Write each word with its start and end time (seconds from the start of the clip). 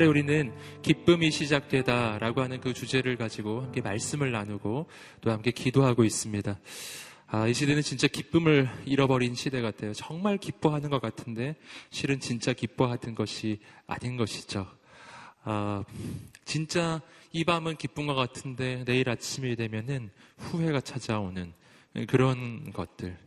네, 0.00 0.06
이번 0.06 0.06
달에 0.06 0.06
우리는 0.06 0.52
기쁨이 0.80 1.30
시작되다라고 1.30 2.40
하는 2.40 2.58
그 2.60 2.72
주제를 2.72 3.16
가지고 3.16 3.60
함께 3.60 3.82
말씀을 3.82 4.32
나누고 4.32 4.86
또 5.20 5.30
함께 5.30 5.50
기도하고 5.50 6.04
있습니다. 6.04 6.58
아, 7.26 7.46
이 7.46 7.52
시대는 7.52 7.82
진짜 7.82 8.08
기쁨을 8.08 8.70
잃어버린 8.86 9.34
시대 9.34 9.60
같아요. 9.60 9.92
정말 9.92 10.38
기뻐하는 10.38 10.88
것 10.88 11.02
같은데 11.02 11.54
실은 11.90 12.18
진짜 12.18 12.54
기뻐하던 12.54 13.14
것이 13.14 13.60
아닌 13.86 14.16
것이죠. 14.16 14.66
아, 15.44 15.84
진짜 16.46 17.02
이 17.32 17.44
밤은 17.44 17.76
것 18.06 18.14
같은데 18.14 18.84
내일 18.86 19.10
아침이 19.10 19.54
되면은 19.54 20.10
후회가 20.38 20.80
찾아오는 20.80 21.52
그런 22.08 22.72
것들. 22.72 23.18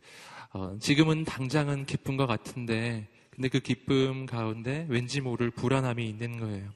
어, 0.53 0.75
지금은 0.79 1.23
당장은 1.23 1.85
것 2.17 2.25
같은데 2.25 3.07
근데 3.35 3.49
그 3.49 3.59
기쁨 3.59 4.25
가운데 4.25 4.85
왠지 4.89 5.19
모를 5.19 5.49
불안함이 5.49 6.07
있는 6.07 6.39
거예요. 6.39 6.69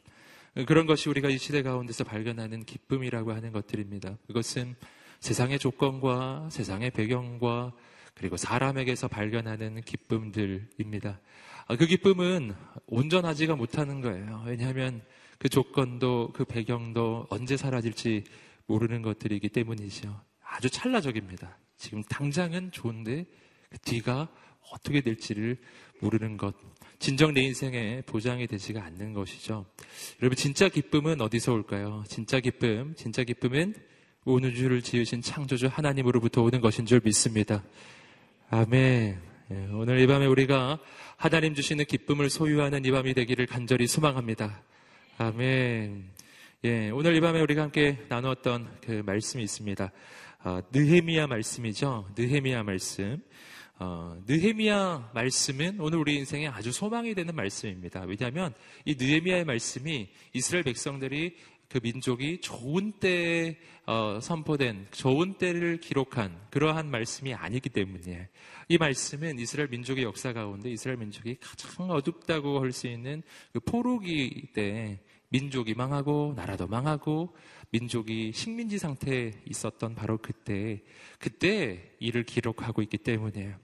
그런 0.65 0.87
것이 0.87 1.07
우리가 1.07 1.29
이 1.29 1.37
시대 1.37 1.61
가운데서 1.61 2.03
발견하는 2.03 2.65
기쁨이라고 2.65 3.31
하는 3.31 3.51
것들입니다. 3.51 4.17
그것은 4.25 4.75
세상의 5.19 5.59
조건과 5.59 6.49
세상의 6.51 6.91
배경과 6.91 7.73
그리고 8.15 8.37
사람에게서 8.37 9.07
발견하는 9.07 9.81
기쁨들입니다. 9.81 11.19
아, 11.67 11.75
그 11.75 11.85
기쁨은 11.85 12.55
온전하지가 12.87 13.55
못하는 13.55 14.01
거예요. 14.01 14.43
왜냐하면 14.47 15.03
그 15.37 15.49
조건도 15.49 16.31
그 16.33 16.43
배경도 16.43 17.27
언제 17.29 17.55
사라질지 17.55 18.23
모르는 18.65 19.03
것들이기 19.03 19.49
때문이죠. 19.49 20.19
아주 20.43 20.71
찰나적입니다. 20.71 21.55
지금 21.77 22.01
당장은 22.03 22.71
좋은데 22.71 23.27
그 23.69 23.77
뒤가 23.79 24.29
어떻게 24.71 25.01
될지를 25.01 25.57
모르는 25.99 26.37
것. 26.37 26.55
진정 26.99 27.33
내 27.33 27.41
인생에 27.41 28.01
보장이 28.05 28.47
되지가 28.47 28.83
않는 28.83 29.13
것이죠. 29.13 29.65
여러분, 30.21 30.35
진짜 30.35 30.67
기쁨은 30.67 31.21
어디서 31.21 31.53
올까요? 31.53 32.03
진짜 32.07 32.39
기쁨, 32.39 32.95
진짜 32.95 33.23
기쁨은 33.23 33.75
온 34.25 34.43
우주를 34.43 34.81
지으신 34.81 35.21
창조주 35.21 35.67
하나님으로부터 35.67 36.41
오는 36.41 36.59
것인 36.59 36.85
줄 36.85 37.01
믿습니다. 37.03 37.63
아멘. 38.49 39.21
예, 39.51 39.67
오늘 39.71 39.99
이 39.99 40.07
밤에 40.07 40.25
우리가 40.25 40.79
하나님 41.15 41.53
주시는 41.53 41.85
기쁨을 41.85 42.29
소유하는 42.29 42.83
이 42.83 42.91
밤이 42.91 43.13
되기를 43.13 43.45
간절히 43.45 43.87
소망합니다. 43.87 44.61
아멘. 45.17 46.09
예, 46.65 46.89
오늘 46.89 47.15
이 47.15 47.21
밤에 47.21 47.39
우리가 47.39 47.61
함께 47.61 47.97
나누었던 48.09 48.79
그 48.81 49.03
말씀이 49.05 49.43
있습니다. 49.43 49.91
어, 50.43 50.59
느헤미야 50.73 51.27
말씀이죠. 51.27 52.09
느헤미야 52.17 52.63
말씀. 52.63 53.21
어, 53.79 54.19
느헤미야 54.25 55.11
말씀은 55.13 55.79
오늘 55.79 55.99
우리 55.99 56.15
인생에 56.15 56.47
아주 56.47 56.71
소망이 56.71 57.13
되는 57.13 57.35
말씀입니다. 57.35 58.01
왜냐하면 58.01 58.53
이 58.85 58.95
느헤미야의 58.97 59.45
말씀이 59.45 60.09
이스라엘 60.33 60.63
백성들이 60.63 61.35
그 61.69 61.79
민족이 61.83 62.41
좋은 62.41 62.93
때에 62.93 63.57
어, 63.85 64.19
선포된 64.21 64.87
좋은 64.91 65.37
때를 65.37 65.79
기록한 65.79 66.39
그러한 66.49 66.89
말씀이 66.89 67.33
아니기 67.33 67.69
때문에 67.69 68.29
이 68.69 68.77
말씀은 68.77 69.37
이스라엘 69.37 69.69
민족의 69.69 70.03
역사 70.03 70.33
가운데 70.33 70.71
이스라엘 70.71 70.97
민족이 70.97 71.37
가장 71.39 71.91
어둡다고 71.91 72.59
할 72.59 72.71
수 72.71 72.87
있는 72.87 73.21
그 73.53 73.59
포로기 73.59 74.49
때 74.53 74.99
민족이 75.29 75.73
망하고 75.73 76.33
나라도 76.35 76.67
망하고 76.67 77.35
민족이 77.71 78.31
식민지 78.33 78.77
상태에 78.77 79.33
있었던 79.45 79.95
바로 79.95 80.17
그때 80.17 80.81
그때 81.19 81.91
일을 81.99 82.23
기록하고 82.23 82.81
있기 82.81 82.97
때문에 82.97 83.55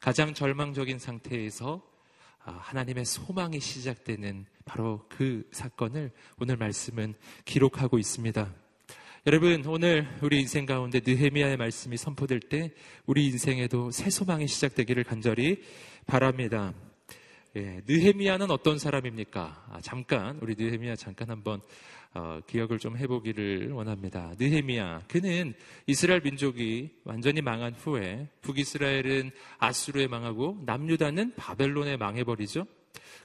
가장 0.00 0.34
절망적인 0.34 0.98
상태에서 0.98 1.82
아, 2.44 2.58
하나님의 2.60 3.04
소망이 3.04 3.60
시작되는 3.60 4.46
바로 4.64 5.06
그 5.08 5.48
사건을 5.52 6.10
오늘 6.38 6.56
말씀은 6.56 7.14
기록하고 7.44 8.00
있습니다. 8.00 8.52
여러분, 9.26 9.64
오늘 9.66 10.08
우리 10.20 10.40
인생 10.40 10.66
가운데 10.66 11.00
느헤미야의 11.04 11.56
말씀이 11.56 11.96
선포될 11.96 12.40
때 12.40 12.72
우리 13.06 13.26
인생에도 13.26 13.92
새 13.92 14.10
소망이 14.10 14.48
시작되기를 14.48 15.04
간절히 15.04 15.62
바랍니다. 16.06 16.74
예, 17.54 17.82
느헤미야는 17.86 18.50
어떤 18.50 18.78
사람입니까? 18.78 19.66
아, 19.70 19.80
잠깐 19.82 20.38
우리 20.40 20.54
느헤미야 20.56 20.96
잠깐 20.96 21.28
한번 21.28 21.60
어, 22.14 22.40
기억을 22.46 22.78
좀 22.78 22.96
해보기를 22.96 23.72
원합니다. 23.72 24.32
느헤미야 24.38 25.02
그는 25.06 25.52
이스라엘 25.86 26.22
민족이 26.22 26.90
완전히 27.04 27.42
망한 27.42 27.74
후에 27.74 28.28
북이스라엘은 28.40 29.32
아수르에 29.58 30.06
망하고 30.06 30.62
남유다는 30.64 31.34
바벨론에 31.36 31.98
망해버리죠. 31.98 32.66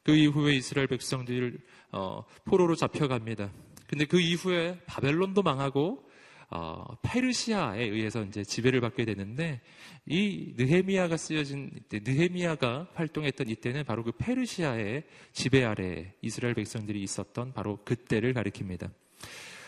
그 0.04 0.14
이후에 0.14 0.56
이스라엘 0.56 0.88
백성들 0.88 1.60
어, 1.94 2.26
포로로 2.44 2.76
잡혀갑니다. 2.76 3.50
근데 3.88 4.04
그 4.04 4.20
이후에 4.20 4.78
바벨론도 4.88 5.42
망하고 5.42 6.04
어, 6.50 6.86
페르시아에 7.02 7.84
의해서 7.84 8.24
이제 8.24 8.44
지배를 8.44 8.80
받게 8.80 9.04
되는데 9.04 9.60
이 10.06 10.54
느헤미야가 10.56 11.18
쓰여진 11.18 11.72
이때 11.76 12.00
느헤미야가 12.04 12.92
활동했던 12.94 13.50
이때는 13.50 13.84
바로 13.84 14.04
그 14.04 14.14
페르시아의 14.14 15.04
지배 15.34 15.66
아래 15.66 16.14
이스라엘 16.22 16.54
백성들이 16.54 17.02
있었던 17.04 17.52
바로 17.54 17.80
그때를 17.84 18.34
가리킵니다. 18.34 18.90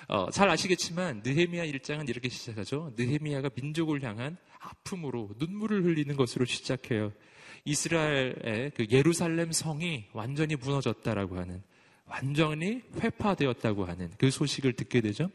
어, 0.07 0.31
잘 0.31 0.49
아시겠지만 0.49 1.21
느헤미야 1.23 1.65
일장은 1.65 2.07
이렇게 2.07 2.29
시작하죠. 2.29 2.93
느헤미야가 2.97 3.49
민족을 3.55 4.01
향한 4.03 4.37
아픔으로 4.59 5.31
눈물을 5.37 5.83
흘리는 5.83 6.15
것으로 6.15 6.45
시작해요. 6.45 7.11
이스라엘의 7.65 8.71
그 8.75 8.87
예루살렘 8.89 9.51
성이 9.51 10.05
완전히 10.13 10.55
무너졌다라고 10.55 11.37
하는 11.37 11.61
완전히 12.05 12.81
회파되었다고 12.99 13.85
하는 13.85 14.09
그 14.17 14.31
소식을 14.31 14.73
듣게 14.73 15.01
되죠. 15.01 15.29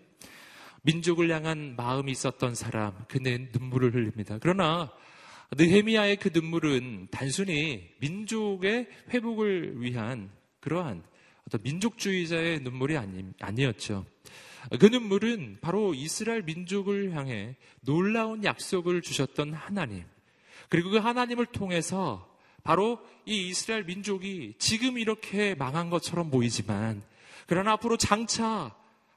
민족을 0.85 1.31
향한 1.31 1.75
마음이 1.77 2.13
있었던 2.13 2.55
사람, 2.55 2.95
그는 3.09 3.49
눈물을 3.53 3.95
흘립니다. 3.95 4.39
그러나 4.41 4.93
느헤미야의 5.57 6.17
그 6.17 6.31
눈물은 6.33 7.09
단순히 7.11 7.91
민족의 8.01 8.89
회복을 9.11 9.81
위한 9.81 10.31
그러한 10.61 11.03
어떤 11.47 11.63
민족주의자의 11.63 12.61
눈물이 12.61 12.97
아니, 12.97 13.25
아니었죠. 13.41 14.05
그 14.79 14.87
눈물은 14.87 15.59
바로 15.61 15.95
이스라엘 15.95 16.43
민족을 16.43 17.13
향해 17.13 17.57
놀라운 17.81 18.45
약속을 18.45 19.03
주셨던 19.03 19.55
하나님, 19.55 20.05
그리고 20.69 20.91
그 20.91 20.99
하나님을 20.99 21.47
통해서 21.47 22.31
바로 22.63 22.99
이 23.27 23.49
이스라엘 23.49 23.85
민족이 23.85 24.55
지금 24.59 24.99
이렇게 24.99 25.55
망한 25.55 25.91
것처럼 25.91 26.31
보이지만, 26.31 27.03
그러나 27.47 27.73
앞으로 27.73 27.97
장차 27.97 28.75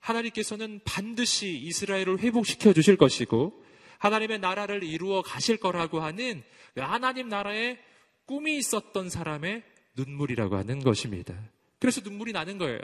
하나님께서는 0.08 0.80
반드시 0.86 1.58
이스라엘을 1.58 2.20
회복시켜 2.20 2.74
주실 2.74 2.98
것이고 2.98 3.64
하나님의 4.00 4.40
나라를 4.40 4.84
이루어 4.84 5.22
가실 5.22 5.58
거라고 5.58 6.00
하는 6.00 6.44
그 6.74 6.82
하나님 6.82 7.30
나라의 7.30 7.80
꿈이 8.26 8.58
있었던 8.58 9.10
사람의 9.10 9.64
눈물이라고 9.96 10.56
하는 10.56 10.80
것입니다. 10.80 11.34
그래서 11.80 12.02
눈물이 12.02 12.32
나는 12.32 12.58
거예요. 12.58 12.80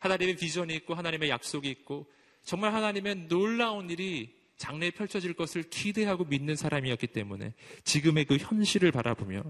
하나님의 0.00 0.36
비전이 0.36 0.74
있고 0.76 0.94
하나님의 0.94 1.30
약속이 1.30 1.68
있고 1.70 2.06
정말 2.42 2.74
하나님의 2.74 3.28
놀라운 3.28 3.90
일이 3.90 4.34
장래에 4.56 4.90
펼쳐질 4.90 5.34
것을 5.34 5.64
기대하고 5.64 6.24
믿는 6.24 6.56
사람이었기 6.56 7.08
때문에 7.08 7.52
지금의 7.84 8.24
그 8.24 8.36
현실을 8.36 8.90
바라보며 8.90 9.42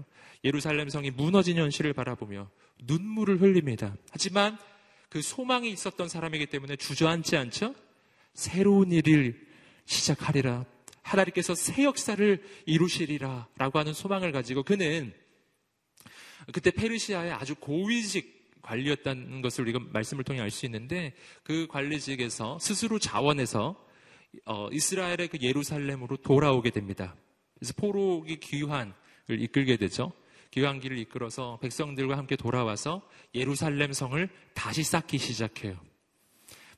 예루살렘 0.43 0.89
성이 0.89 1.11
무너진 1.11 1.57
현실을 1.57 1.93
바라보며 1.93 2.49
눈물을 2.83 3.41
흘립니다. 3.41 3.95
하지만 4.11 4.57
그 5.09 5.21
소망이 5.21 5.69
있었던 5.71 6.09
사람이기 6.09 6.47
때문에 6.47 6.75
주저앉지 6.75 7.37
않죠? 7.37 7.75
새로운 8.33 8.91
일을 8.91 9.47
시작하리라. 9.85 10.65
하나님께서 11.01 11.55
새 11.55 11.83
역사를 11.83 12.43
이루시리라. 12.65 13.47
라고 13.57 13.79
하는 13.79 13.93
소망을 13.93 14.31
가지고 14.31 14.63
그는 14.63 15.13
그때 16.53 16.71
페르시아의 16.71 17.31
아주 17.31 17.55
고위직 17.55 18.37
관리였다는 18.61 19.41
것을 19.41 19.63
우리가 19.63 19.79
말씀을 19.91 20.23
통해 20.23 20.41
알 20.41 20.51
수 20.51 20.65
있는데 20.65 21.13
그 21.43 21.67
관리직에서 21.67 22.59
스스로 22.59 22.99
자원해서 22.99 23.81
어, 24.45 24.69
이스라엘의 24.71 25.29
그 25.29 25.37
예루살렘으로 25.41 26.17
돌아오게 26.17 26.71
됩니다. 26.71 27.15
그래서 27.55 27.73
포로기 27.77 28.39
귀환을 28.39 28.93
이끌게 29.29 29.77
되죠. 29.77 30.11
기왕기를 30.51 30.97
이끌어서 30.97 31.59
백성들과 31.61 32.17
함께 32.17 32.35
돌아와서 32.35 33.07
예루살렘 33.33 33.93
성을 33.93 34.29
다시 34.53 34.83
쌓기 34.83 35.17
시작해요. 35.17 35.77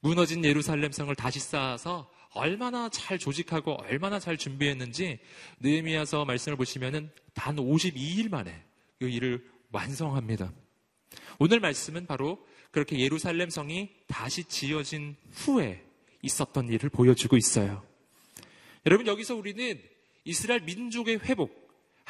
무너진 0.01 0.43
예루살렘 0.45 0.91
성을 0.91 1.13
다시 1.15 1.39
쌓아서 1.39 2.09
얼마나 2.31 2.89
잘 2.89 3.17
조직하고 3.17 3.73
얼마나 3.81 4.19
잘 4.19 4.37
준비했는지 4.37 5.19
느헤미야서 5.61 6.25
말씀을 6.25 6.57
보시면은 6.57 7.09
단 7.33 7.55
52일 7.55 8.29
만에 8.29 8.63
그 8.99 9.07
일을 9.09 9.45
완성합니다. 9.71 10.51
오늘 11.39 11.59
말씀은 11.59 12.05
바로 12.05 12.45
그렇게 12.71 12.99
예루살렘 12.99 13.49
성이 13.49 13.89
다시 14.07 14.43
지어진 14.43 15.15
후에 15.31 15.83
있었던 16.21 16.69
일을 16.69 16.89
보여주고 16.89 17.37
있어요. 17.37 17.83
여러분 18.85 19.07
여기서 19.07 19.35
우리는 19.35 19.81
이스라엘 20.23 20.61
민족의 20.61 21.19
회복, 21.19 21.58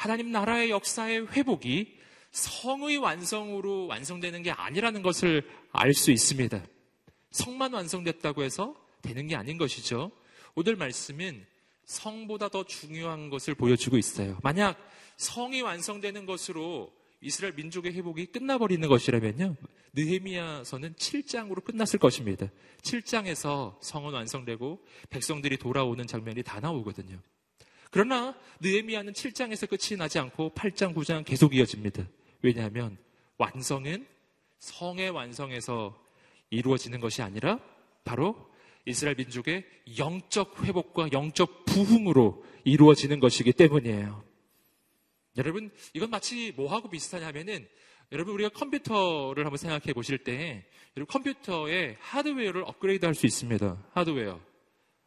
하나님 0.00 0.32
나라의 0.32 0.70
역사의 0.70 1.26
회복이 1.26 1.98
성의 2.30 2.96
완성으로 2.96 3.86
완성되는 3.86 4.42
게 4.42 4.50
아니라는 4.50 5.02
것을 5.02 5.46
알 5.72 5.92
수 5.92 6.10
있습니다. 6.10 6.64
성만 7.32 7.74
완성됐다고 7.74 8.42
해서 8.42 8.74
되는 9.02 9.26
게 9.26 9.36
아닌 9.36 9.58
것이죠. 9.58 10.10
오늘 10.54 10.76
말씀은 10.76 11.44
성보다 11.84 12.48
더 12.48 12.64
중요한 12.64 13.28
것을 13.28 13.54
보여주고 13.54 13.98
있어요. 13.98 14.38
만약 14.42 14.78
성이 15.18 15.60
완성되는 15.60 16.24
것으로 16.24 16.90
이스라엘 17.20 17.52
민족의 17.52 17.92
회복이 17.92 18.24
끝나버리는 18.32 18.88
것이라면요. 18.88 19.54
느헤미야서는 19.92 20.94
7장으로 20.94 21.62
끝났을 21.62 21.98
것입니다. 21.98 22.46
7장에서 22.80 23.76
성은 23.82 24.14
완성되고 24.14 24.82
백성들이 25.10 25.58
돌아오는 25.58 26.06
장면이 26.06 26.42
다 26.42 26.58
나오거든요. 26.58 27.20
그러나 27.90 28.34
느헤미야는 28.60 29.12
7장에서 29.12 29.68
끝이 29.68 29.98
나지 29.98 30.18
않고 30.18 30.52
8장, 30.54 30.94
9장 30.94 31.24
계속 31.24 31.54
이어집니다. 31.54 32.06
왜냐하면 32.42 32.96
완성은 33.38 34.06
성의 34.58 35.10
완성에서 35.10 36.00
이루어지는 36.50 37.00
것이 37.00 37.22
아니라 37.22 37.58
바로 38.04 38.50
이스라엘 38.86 39.16
민족의 39.16 39.64
영적 39.98 40.64
회복과 40.64 41.08
영적 41.12 41.64
부흥으로 41.66 42.44
이루어지는 42.64 43.20
것이기 43.20 43.52
때문이에요. 43.52 44.24
여러분, 45.36 45.70
이건 45.94 46.10
마치 46.10 46.52
뭐하고 46.56 46.88
비슷하냐면은 46.90 47.66
여러분 48.12 48.34
우리가 48.34 48.50
컴퓨터를 48.50 49.44
한번 49.44 49.56
생각해 49.56 49.92
보실 49.92 50.18
때 50.18 50.64
여러분 50.96 51.12
컴퓨터의 51.12 51.96
하드웨어를 52.00 52.64
업그레이드 52.66 53.04
할 53.06 53.14
수 53.14 53.26
있습니다. 53.26 53.90
하드웨어. 53.92 54.40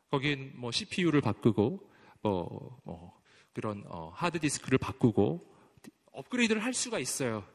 거긴 0.09 0.53
뭐 0.55 0.71
CPU를 0.71 1.19
바꾸고 1.21 1.92
뭐, 2.23 2.79
뭐 2.83 3.13
그런 3.53 3.83
어, 3.87 4.11
하드디스크를 4.15 4.79
바꾸고 4.79 5.45
업그레이드를 6.11 6.63
할 6.63 6.73
수가 6.73 6.99
있어요. 6.99 7.45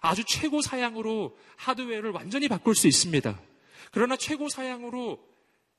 아주 0.00 0.24
최고 0.24 0.60
사양으로 0.60 1.36
하드웨어를 1.56 2.10
완전히 2.10 2.48
바꿀 2.48 2.74
수 2.74 2.86
있습니다. 2.86 3.40
그러나 3.92 4.16
최고 4.16 4.48
사양으로 4.48 5.18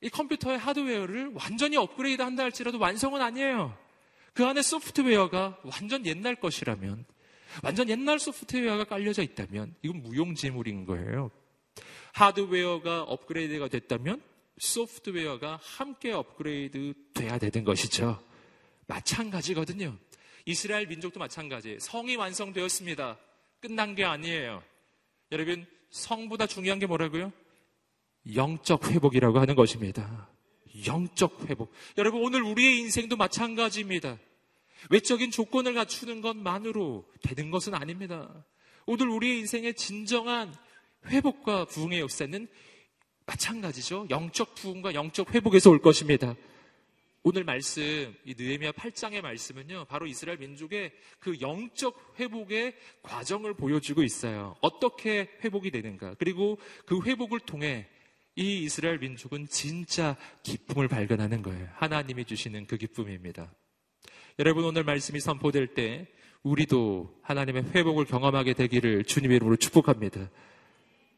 이 0.01 0.09
컴퓨터의 0.09 0.57
하드웨어를 0.57 1.33
완전히 1.35 1.77
업그레이드 1.77 2.21
한다 2.21 2.43
할지라도 2.43 2.79
완성은 2.79 3.21
아니에요. 3.21 3.77
그 4.33 4.45
안에 4.45 4.61
소프트웨어가 4.61 5.59
완전 5.63 6.05
옛날 6.05 6.35
것이라면, 6.35 7.05
완전 7.63 7.89
옛날 7.89 8.17
소프트웨어가 8.17 8.85
깔려져 8.85 9.21
있다면, 9.21 9.75
이건 9.83 10.01
무용지물인 10.01 10.85
거예요. 10.85 11.29
하드웨어가 12.13 13.03
업그레이드가 13.03 13.67
됐다면, 13.67 14.21
소프트웨어가 14.57 15.59
함께 15.61 16.11
업그레이드 16.11 16.93
돼야 17.13 17.37
되는 17.37 17.63
것이죠. 17.63 18.23
마찬가지거든요. 18.87 19.97
이스라엘 20.45 20.87
민족도 20.87 21.19
마찬가지. 21.19 21.77
성이 21.79 22.15
완성되었습니다. 22.15 23.17
끝난 23.59 23.95
게 23.95 24.03
아니에요. 24.03 24.63
여러분, 25.31 25.65
성보다 25.89 26.47
중요한 26.47 26.79
게 26.79 26.85
뭐라고요? 26.85 27.31
영적 28.35 28.91
회복이라고 28.91 29.39
하는 29.39 29.55
것입니다. 29.55 30.29
영적 30.87 31.49
회복. 31.49 31.71
여러분, 31.97 32.23
오늘 32.23 32.43
우리의 32.43 32.79
인생도 32.79 33.17
마찬가지입니다. 33.17 34.17
외적인 34.89 35.31
조건을 35.31 35.73
갖추는 35.73 36.21
것만으로 36.21 37.05
되는 37.21 37.51
것은 37.51 37.75
아닙니다. 37.75 38.45
오늘 38.85 39.09
우리의 39.09 39.39
인생의 39.39 39.75
진정한 39.75 40.53
회복과 41.05 41.65
부흥의 41.65 41.99
역사는 41.99 42.47
마찬가지죠. 43.31 44.07
영적 44.09 44.55
부흥과 44.55 44.93
영적 44.93 45.33
회복에서 45.33 45.69
올 45.69 45.79
것입니다. 45.79 46.35
오늘 47.23 47.43
말씀, 47.43 48.13
이 48.25 48.33
느헤미야 48.37 48.71
8장의 48.71 49.21
말씀은요, 49.21 49.85
바로 49.85 50.07
이스라엘 50.07 50.39
민족의 50.39 50.91
그 51.19 51.39
영적 51.39 52.15
회복의 52.19 52.75
과정을 53.03 53.53
보여주고 53.53 54.03
있어요. 54.03 54.55
어떻게 54.59 55.29
회복이 55.43 55.69
되는가. 55.71 56.15
그리고 56.17 56.57
그 56.85 56.99
회복을 57.03 57.39
통해 57.41 57.87
이 58.35 58.63
이스라엘 58.63 58.97
민족은 58.97 59.47
진짜 59.47 60.17
기쁨을 60.43 60.87
발견하는 60.87 61.41
거예요. 61.41 61.67
하나님이 61.75 62.25
주시는 62.25 62.65
그 62.65 62.77
기쁨입니다. 62.77 63.53
여러분 64.39 64.63
오늘 64.65 64.83
말씀이 64.83 65.19
선포될 65.19 65.75
때 65.75 66.07
우리도 66.41 67.19
하나님의 67.21 67.65
회복을 67.75 68.05
경험하게 68.05 68.53
되기를 68.53 69.03
주님의 69.03 69.35
이름으로 69.35 69.57
축복합니다. 69.57 70.31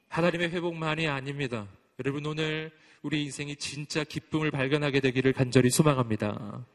하나님의 0.09 0.49
회복만이 0.49 1.07
아닙니다. 1.07 1.67
여러분 1.99 2.25
오늘 2.25 2.71
우리 3.03 3.23
인생이 3.23 3.55
진짜 3.57 4.03
기쁨을 4.03 4.49
발견하게 4.49 4.99
되기를 4.99 5.31
간절히 5.31 5.69
소망합니다. 5.69 6.65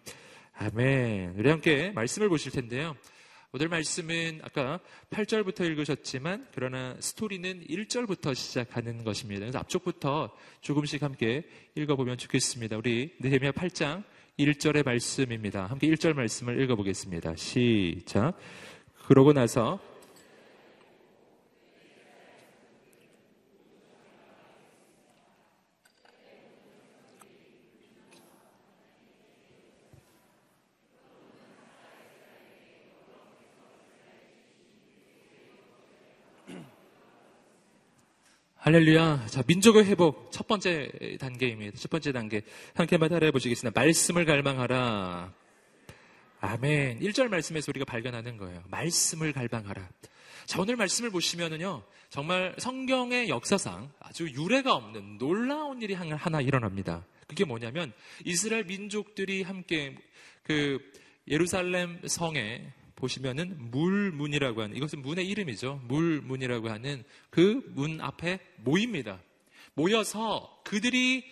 아멘. 0.53 1.35
우리 1.37 1.50
함께 1.50 1.91
말씀을 1.91 2.29
보실 2.29 2.53
텐데요. 2.53 2.94
오늘 3.50 3.67
말씀은 3.69 4.43
아까 4.44 4.79
8절부터 5.11 5.67
읽으셨지만 5.67 6.47
그러나 6.55 6.94
스토리는 7.00 7.65
1절부터 7.67 8.32
시작하는 8.32 9.03
것입니다. 9.03 9.41
그래서 9.41 9.59
앞쪽부터 9.59 10.32
조금씩 10.61 11.03
함께 11.03 11.43
읽어보면 11.75 12.17
좋겠습니다. 12.17 12.76
우리 12.76 13.17
느헤미야 13.19 13.50
8장 13.50 14.05
1절의 14.38 14.85
말씀입니다. 14.85 15.67
함께 15.67 15.88
1절 15.88 16.14
말씀을 16.14 16.62
읽어보겠습니다. 16.62 17.35
시작. 17.35 18.38
그러고 19.09 19.32
나서 19.32 19.81
할렐루야. 38.69 39.25
자, 39.29 39.43
민족의 39.47 39.87
회복 39.87 40.31
첫 40.31 40.47
번째 40.47 40.91
단계입니다. 41.19 41.79
첫 41.79 41.91
번째 41.91 42.12
단계. 42.12 42.43
함께만 42.75 43.09
따라해 43.09 43.31
보시겠습니다. 43.32 43.81
말씀을 43.81 44.26
갈망하라. 44.26 45.32
아멘. 46.41 47.00
1절 47.00 47.29
말씀에서 47.29 47.73
우리가 47.73 47.87
발견하는 47.87 48.37
거예요. 48.37 48.62
말씀을 48.69 49.32
갈망하라. 49.32 49.88
자, 50.44 50.61
오늘 50.61 50.76
말씀을 50.76 51.09
보시면은요, 51.09 51.82
정말 52.11 52.55
성경의 52.59 53.31
역사상 53.31 53.90
아주 54.00 54.28
유례가 54.28 54.75
없는 54.75 55.16
놀라운 55.16 55.81
일이 55.81 55.95
하나 55.95 56.43
일어납니다. 56.43 57.07
그게 57.26 57.47
뭐냐면, 57.47 57.95
이스라엘 58.26 58.64
민족들이 58.64 59.45
함께 59.45 59.97
그 60.43 60.78
예루살렘 61.26 62.02
성에 62.07 62.71
보시면은 62.99 63.71
물문이라고 63.71 64.62
하는 64.62 64.76
이것은 64.76 65.02
문의 65.02 65.26
이름이죠. 65.28 65.83
물문이라고 65.85 66.69
하는 66.69 67.05
그 67.31 67.62
문 67.75 68.00
앞에 68.00 68.40
모입니다. 68.57 69.21
모여서 69.75 70.61
그들이 70.64 71.25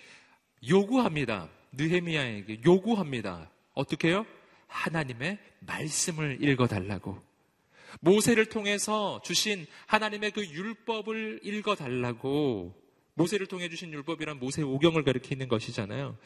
요구합니다. 0.69 1.51
느헤미야에게 1.73 2.61
요구합니다. 2.65 3.51
어떻게 3.75 4.09
해요? 4.09 4.25
하나님의 4.69 5.39
말씀을 5.61 6.43
읽어달라고. 6.43 7.21
모세를 8.01 8.47
통해서 8.47 9.21
주신 9.25 9.67
하나님의 9.87 10.31
그 10.31 10.47
율법을 10.47 11.41
읽어달라고. 11.43 12.75
모세를 13.15 13.47
통해 13.47 13.69
주신 13.69 13.93
율법이란 13.93 14.39
모세 14.39 14.63
오경을 14.63 15.03
가리키는 15.03 15.49
것이잖아요. 15.49 16.17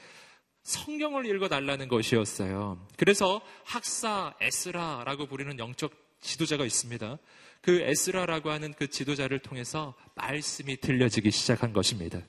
성경을 0.62 1.26
읽어달라는 1.26 1.88
것이었어요. 1.88 2.86
그래서 2.96 3.40
학사 3.64 4.34
에스라라고 4.40 5.26
부르는 5.26 5.58
영적 5.58 5.92
지도자가 6.20 6.64
있습니다. 6.64 7.18
그 7.62 7.80
에스라라고 7.80 8.50
하는 8.50 8.72
그 8.74 8.88
지도자를 8.88 9.38
통해서 9.40 9.94
말씀이 10.14 10.76
들려지기 10.80 11.30
시작한 11.30 11.72
것입니다. 11.72 12.20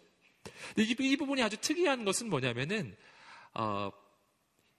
이, 0.77 0.95
이 0.99 1.17
부분이 1.17 1.43
아주 1.43 1.57
특이한 1.57 2.05
것은 2.05 2.29
뭐냐면은 2.29 2.95
어, 3.53 3.91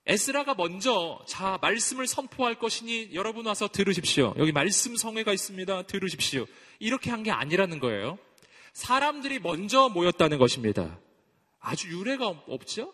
에스라가 0.05 0.55
먼저 0.55 1.23
자 1.27 1.57
말씀을 1.61 2.07
선포할 2.07 2.55
것이니 2.55 3.11
여러분 3.13 3.45
와서 3.45 3.67
들으십시오. 3.67 4.33
여기 4.37 4.51
말씀 4.51 4.95
성회가 4.95 5.31
있습니다. 5.31 5.83
들으십시오. 5.83 6.45
이렇게 6.79 7.09
한 7.09 7.23
게 7.23 7.31
아니라는 7.31 7.79
거예요. 7.79 8.17
사람들이 8.73 9.39
먼저 9.39 9.87
모였다는 9.89 10.39
것입니다. 10.39 10.99
아주 11.59 11.87
유례가 11.89 12.27
없죠? 12.27 12.93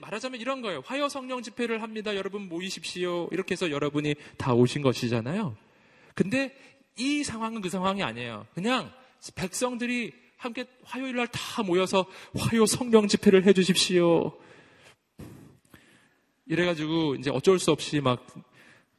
말하자면 0.00 0.40
이런 0.40 0.62
거예요. 0.62 0.82
화요 0.84 1.08
성령 1.08 1.42
집회를 1.42 1.82
합니다. 1.82 2.14
여러분 2.16 2.48
모이십시오. 2.48 3.28
이렇게 3.32 3.52
해서 3.52 3.70
여러분이 3.70 4.14
다 4.36 4.54
오신 4.54 4.82
것이잖아요. 4.82 5.56
근데 6.14 6.56
이 6.96 7.24
상황은 7.24 7.60
그 7.60 7.68
상황이 7.68 8.02
아니에요. 8.02 8.46
그냥 8.54 8.92
백성들이 9.34 10.12
함께 10.36 10.66
화요일 10.84 11.16
날 11.16 11.26
다 11.28 11.62
모여서 11.62 12.06
화요 12.38 12.66
성령 12.66 13.08
집회를 13.08 13.44
해 13.44 13.52
주십시오. 13.52 14.38
이래가지고 16.46 17.16
이제 17.16 17.30
어쩔 17.30 17.58
수 17.58 17.72
없이 17.72 18.00
막, 18.00 18.24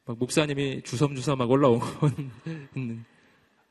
막 0.04 0.18
목사님이 0.18 0.82
주섬주섬 0.82 1.38
막 1.38 1.50
올라온 1.50 1.78
건 1.80 2.34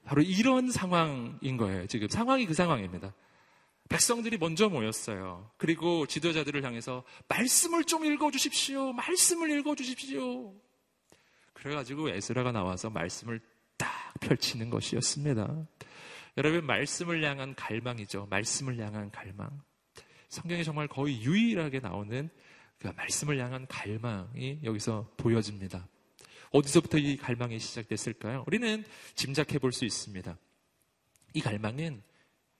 바로 0.03 0.21
이런 0.21 0.71
상황인 0.71 1.57
거예요. 1.57 1.85
지금 1.87 2.07
상황이 2.07 2.45
그 2.45 2.53
상황입니다. 2.53 3.13
백성들이 3.89 4.37
먼저 4.37 4.69
모였어요. 4.69 5.49
그리고 5.57 6.05
지도자들을 6.05 6.63
향해서 6.63 7.03
말씀을 7.29 7.83
좀 7.85 8.05
읽어 8.05 8.31
주십시오. 8.31 8.91
말씀을 8.93 9.49
읽어 9.51 9.75
주십시오. 9.75 10.53
그래가지고 11.53 12.09
에스라가 12.09 12.51
나와서 12.51 12.89
말씀을 12.89 13.39
딱 13.77 14.13
펼치는 14.19 14.69
것이었습니다. 14.69 15.67
여러분, 16.37 16.65
말씀을 16.65 17.23
향한 17.23 17.55
갈망이죠. 17.55 18.27
말씀을 18.29 18.77
향한 18.79 19.09
갈망. 19.11 19.49
성경에 20.29 20.63
정말 20.63 20.87
거의 20.87 21.21
유일하게 21.21 21.79
나오는 21.79 22.29
그 22.79 22.87
말씀을 22.95 23.39
향한 23.39 23.65
갈망이 23.67 24.59
여기서 24.63 25.11
보여집니다. 25.17 25.87
어디서부터 26.51 26.97
이 26.97 27.17
갈망이 27.17 27.57
시작됐을까요? 27.59 28.43
우리는 28.47 28.83
짐작해 29.15 29.57
볼 29.57 29.71
수 29.71 29.85
있습니다. 29.85 30.37
이 31.33 31.41
갈망은 31.41 32.03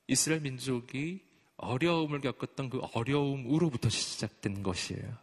이스라엘 0.08 0.42
민족이 0.42 1.22
어려움을 1.58 2.22
겪었던 2.22 2.70
그 2.70 2.80
어려움으로부터 2.94 3.90
시작된 3.90 4.64
것이에요. 4.64 5.18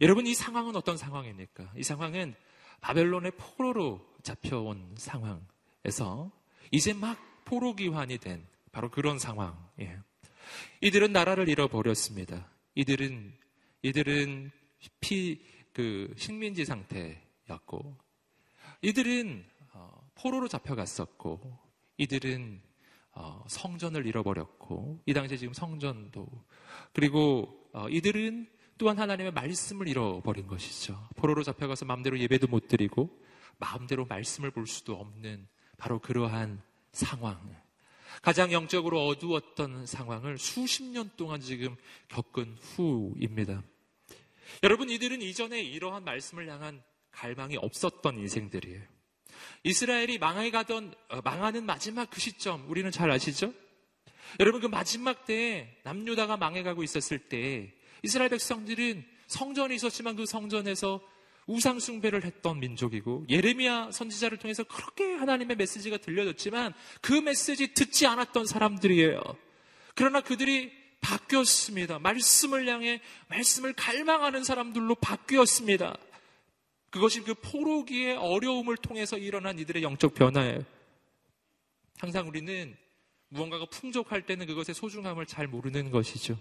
여러분, 0.00 0.26
이 0.26 0.34
상황은 0.34 0.76
어떤 0.76 0.96
상황입니까? 0.96 1.72
이 1.76 1.82
상황은 1.82 2.34
바벨론의 2.80 3.32
포로로 3.32 4.06
잡혀온 4.22 4.94
상황에서 4.96 6.30
이제 6.70 6.92
막 6.92 7.18
포로 7.44 7.74
기환이 7.74 8.18
된 8.18 8.46
바로 8.72 8.90
그런 8.90 9.18
상황이에요. 9.18 10.02
이들은 10.80 11.12
나라를 11.12 11.48
잃어버렸습니다. 11.48 12.50
이들은, 12.74 13.32
이들은 13.82 14.50
피, 15.00 15.40
그, 15.72 16.12
식민지 16.16 16.64
상태였고, 16.64 17.96
이들은 18.82 19.44
어, 19.72 20.10
포로로 20.14 20.48
잡혀갔었고, 20.48 21.58
이들은 21.96 22.60
어, 23.14 23.44
성전을 23.48 24.06
잃어버렸고 24.06 25.02
이 25.06 25.14
당시에 25.14 25.36
지금 25.36 25.54
성전도 25.54 26.26
그리고 26.92 27.68
어, 27.72 27.88
이들은 27.88 28.48
또한 28.76 28.98
하나님의 28.98 29.32
말씀을 29.32 29.86
잃어버린 29.88 30.46
것이죠. 30.46 30.98
포로로 31.16 31.42
잡혀가서 31.42 31.84
마음대로 31.84 32.18
예배도 32.18 32.48
못 32.48 32.68
드리고 32.68 33.08
마음대로 33.58 34.04
말씀을 34.04 34.50
볼 34.50 34.66
수도 34.66 34.94
없는 34.94 35.46
바로 35.76 36.00
그러한 36.00 36.60
상황. 36.92 37.56
가장 38.22 38.52
영적으로 38.52 39.06
어두웠던 39.06 39.86
상황을 39.86 40.38
수십 40.38 40.84
년 40.84 41.10
동안 41.16 41.40
지금 41.40 41.76
겪은 42.08 42.56
후입니다. 42.60 43.62
여러분, 44.62 44.88
이들은 44.90 45.20
이전에 45.22 45.60
이러한 45.60 46.04
말씀을 46.04 46.48
향한 46.48 46.82
갈망이 47.10 47.56
없었던 47.56 48.18
인생들이에요. 48.18 48.93
이스라엘이 49.62 50.18
망해가던 50.18 50.94
어, 51.08 51.20
망하는 51.22 51.64
마지막 51.64 52.10
그 52.10 52.20
시점 52.20 52.68
우리는 52.68 52.90
잘 52.90 53.10
아시죠? 53.10 53.52
여러분 54.40 54.60
그 54.60 54.66
마지막 54.66 55.26
때에 55.26 55.76
남유다가 55.84 56.36
망해가고 56.36 56.82
있었을 56.82 57.18
때 57.18 57.72
이스라엘 58.02 58.30
백성들은 58.30 59.04
성전이 59.26 59.74
있었지만 59.76 60.16
그 60.16 60.26
성전에서 60.26 61.00
우상 61.46 61.78
숭배를 61.78 62.24
했던 62.24 62.58
민족이고 62.58 63.26
예레미야 63.28 63.90
선지자를 63.92 64.38
통해서 64.38 64.64
그렇게 64.64 65.12
하나님의 65.14 65.56
메시지가 65.56 65.98
들려졌지만 65.98 66.72
그 67.00 67.12
메시지 67.12 67.74
듣지 67.74 68.06
않았던 68.06 68.46
사람들이에요. 68.46 69.20
그러나 69.94 70.20
그들이 70.20 70.72
바뀌었습니다. 71.00 71.98
말씀을 71.98 72.66
향해 72.66 73.00
말씀을 73.28 73.74
갈망하는 73.74 74.42
사람들로 74.42 74.94
바뀌었습니다. 74.96 75.96
그것이 76.94 77.22
그 77.22 77.34
포로기의 77.34 78.16
어려움을 78.18 78.76
통해서 78.76 79.18
일어난 79.18 79.58
이들의 79.58 79.82
영적 79.82 80.14
변화예요. 80.14 80.64
항상 81.98 82.28
우리는 82.28 82.76
무언가가 83.30 83.66
풍족할 83.66 84.26
때는 84.26 84.46
그것의 84.46 84.76
소중함을 84.76 85.26
잘 85.26 85.48
모르는 85.48 85.90
것이죠. 85.90 86.38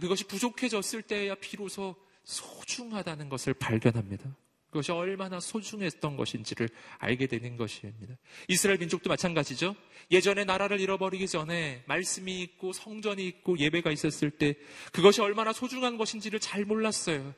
그것이 0.00 0.24
부족해졌을 0.24 1.02
때야 1.02 1.36
비로소 1.36 1.94
소중하다는 2.24 3.28
것을 3.28 3.54
발견합니다. 3.54 4.34
그것이 4.66 4.90
얼마나 4.90 5.38
소중했던 5.38 6.16
것인지를 6.16 6.68
알게 6.98 7.28
되는 7.28 7.56
것입니다. 7.56 8.16
이스라엘 8.48 8.80
민족도 8.80 9.08
마찬가지죠. 9.08 9.76
예전에 10.10 10.42
나라를 10.42 10.80
잃어버리기 10.80 11.28
전에 11.28 11.84
말씀이 11.86 12.42
있고 12.42 12.72
성전이 12.72 13.24
있고 13.28 13.60
예배가 13.60 13.92
있었을 13.92 14.32
때 14.32 14.56
그것이 14.90 15.20
얼마나 15.20 15.52
소중한 15.52 15.98
것인지를 15.98 16.40
잘 16.40 16.64
몰랐어요. 16.64 17.32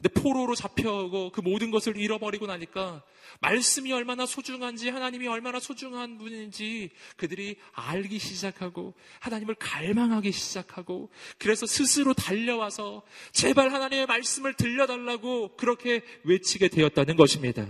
근데 0.00 0.20
포로로 0.20 0.54
잡혀오고 0.54 1.32
그 1.32 1.40
모든 1.40 1.72
것을 1.72 1.96
잃어버리고 1.96 2.46
나니까 2.46 3.02
말씀이 3.40 3.92
얼마나 3.92 4.26
소중한지 4.26 4.90
하나님이 4.90 5.26
얼마나 5.26 5.58
소중한 5.58 6.18
분인지 6.18 6.90
그들이 7.16 7.56
알기 7.72 8.20
시작하고 8.20 8.94
하나님을 9.18 9.56
갈망하기 9.56 10.30
시작하고 10.30 11.10
그래서 11.36 11.66
스스로 11.66 12.14
달려와서 12.14 13.02
제발 13.32 13.72
하나님의 13.72 14.06
말씀을 14.06 14.54
들려달라고 14.54 15.56
그렇게 15.56 16.02
외치게 16.22 16.68
되었다는 16.68 17.16
것입니다. 17.16 17.66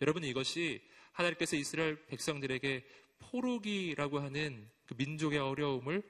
여러분 0.00 0.22
이것이 0.22 0.80
하나님께서 1.10 1.56
이스라엘 1.56 2.06
백성들에게 2.06 2.84
포로기라고 3.18 4.20
하는 4.20 4.70
그 4.86 4.94
민족의 4.96 5.40
어려움을 5.40 6.04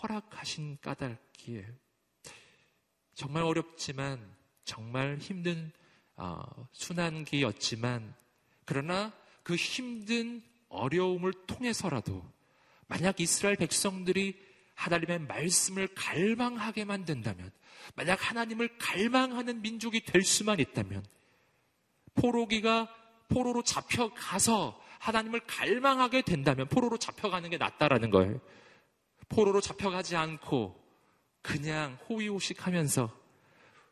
허락하신 0.00 0.78
까닭이에요. 0.80 1.91
정말 3.14 3.42
어렵지만 3.44 4.20
정말 4.64 5.18
힘든 5.18 5.72
어, 6.16 6.42
순환기였지만 6.72 8.14
그러나 8.64 9.12
그 9.42 9.54
힘든 9.54 10.42
어려움을 10.68 11.32
통해서라도 11.46 12.24
만약 12.86 13.20
이스라엘 13.20 13.56
백성들이 13.56 14.38
하나님의 14.74 15.20
말씀을 15.20 15.88
갈망하게 15.94 16.84
만든다면 16.84 17.50
만약 17.94 18.30
하나님을 18.30 18.78
갈망하는 18.78 19.62
민족이 19.62 20.04
될 20.04 20.22
수만 20.22 20.60
있다면 20.60 21.04
포로기가 22.14 22.94
포로로 23.28 23.62
잡혀가서 23.62 24.80
하나님을 24.98 25.40
갈망하게 25.46 26.22
된다면 26.22 26.68
포로로 26.68 26.96
잡혀가는 26.96 27.48
게 27.50 27.58
낫다라는 27.58 28.10
거예요. 28.10 28.40
포로로 29.28 29.60
잡혀가지 29.60 30.16
않고 30.16 30.81
그냥 31.42 31.98
호의호식 32.08 32.66
하면서 32.66 33.10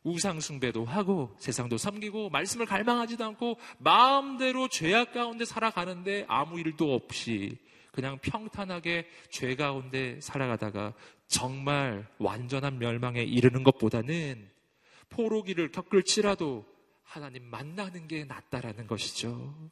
우상숭배도 0.03 0.85
하고 0.85 1.35
세상도 1.39 1.77
섬기고 1.77 2.31
말씀을 2.31 2.65
갈망하지도 2.65 3.25
않고 3.25 3.59
마음대로 3.79 4.69
죄악 4.69 5.13
가운데 5.13 5.45
살아가는데 5.45 6.25
아무 6.29 6.59
일도 6.59 6.95
없이 6.95 7.59
그냥 7.93 8.19
평탄하게 8.19 9.07
죄 9.31 9.57
가운데 9.57 10.21
살아가다가 10.21 10.95
정말 11.27 12.09
완전한 12.19 12.79
멸망에 12.79 13.23
이르는 13.23 13.63
것보다는 13.63 14.49
포로기를 15.11 15.71
겪을지라도 15.73 16.65
하나님 17.03 17.45
만나는 17.45 18.07
게 18.07 18.25
낫다라는 18.25 18.87
것이죠. 18.87 19.71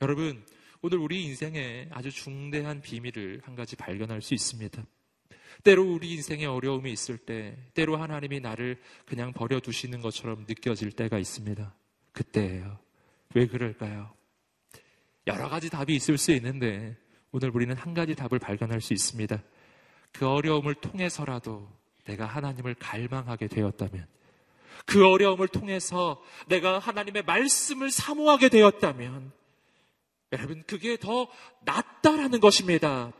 여러분, 0.00 0.44
오늘 0.80 0.98
우리 0.98 1.22
인생에 1.24 1.88
아주 1.92 2.10
중대한 2.10 2.80
비밀을 2.80 3.42
한 3.44 3.54
가지 3.54 3.76
발견할 3.76 4.22
수 4.22 4.34
있습니다. 4.34 4.84
때로 5.62 5.94
우리 5.94 6.12
인생에 6.12 6.46
어려움이 6.46 6.92
있을 6.92 7.18
때, 7.18 7.56
때로 7.74 7.96
하나님이 7.96 8.40
나를 8.40 8.80
그냥 9.06 9.32
버려두시는 9.32 10.00
것처럼 10.00 10.44
느껴질 10.48 10.92
때가 10.92 11.18
있습니다. 11.18 11.74
그때예요. 12.12 12.78
왜 13.34 13.46
그럴까요? 13.46 14.12
여러 15.26 15.48
가지 15.48 15.70
답이 15.70 15.94
있을 15.94 16.18
수 16.18 16.32
있는데, 16.32 16.96
오늘 17.32 17.50
우리는 17.50 17.74
한 17.74 17.94
가지 17.94 18.14
답을 18.14 18.38
발견할 18.38 18.80
수 18.80 18.92
있습니다. 18.92 19.42
그 20.12 20.28
어려움을 20.28 20.74
통해서라도 20.74 21.68
내가 22.04 22.26
하나님을 22.26 22.74
갈망하게 22.74 23.48
되었다면, 23.48 24.06
그 24.86 25.06
어려움을 25.06 25.48
통해서 25.48 26.22
내가 26.46 26.78
하나님의 26.78 27.24
말씀을 27.24 27.90
사모하게 27.90 28.50
되었다면, 28.50 29.32
여러분, 30.32 30.62
그게 30.66 30.96
더 30.96 31.28
낫다라는 31.64 32.40
것입니다. 32.40 33.12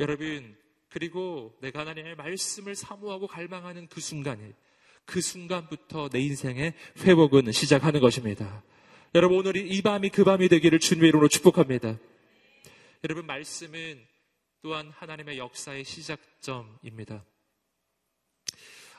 여러분, 0.00 0.56
그리고 0.92 1.56
내가 1.62 1.80
하나님의 1.80 2.16
말씀을 2.16 2.74
사모하고 2.74 3.26
갈망하는 3.26 3.88
그 3.88 4.02
순간에 4.02 4.52
그 5.06 5.22
순간부터 5.22 6.10
내 6.10 6.20
인생의 6.20 6.74
회복은 6.98 7.50
시작하는 7.50 8.00
것입니다. 8.00 8.62
여러분 9.14 9.38
오늘 9.38 9.56
이 9.56 9.80
밤이 9.80 10.10
그 10.10 10.22
밤이 10.22 10.48
되기를 10.48 10.80
주님의 10.80 11.08
이름으로 11.08 11.28
축복합니다. 11.28 11.98
여러분 13.04 13.24
말씀은 13.24 14.06
또한 14.60 14.90
하나님의 14.90 15.38
역사의 15.38 15.84
시작점입니다. 15.84 17.24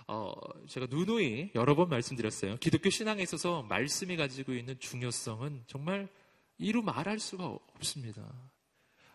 어, 0.07 0.33
제가 0.67 0.87
누누이 0.89 1.51
여러 1.53 1.75
번 1.75 1.89
말씀드렸어요. 1.89 2.57
기독교 2.57 2.89
신앙에 2.89 3.21
있어서 3.21 3.61
말씀이 3.61 4.17
가지고 4.17 4.53
있는 4.53 4.79
중요성은 4.79 5.65
정말 5.67 6.09
이루 6.57 6.81
말할 6.81 7.19
수가 7.19 7.45
없습니다. 7.75 8.52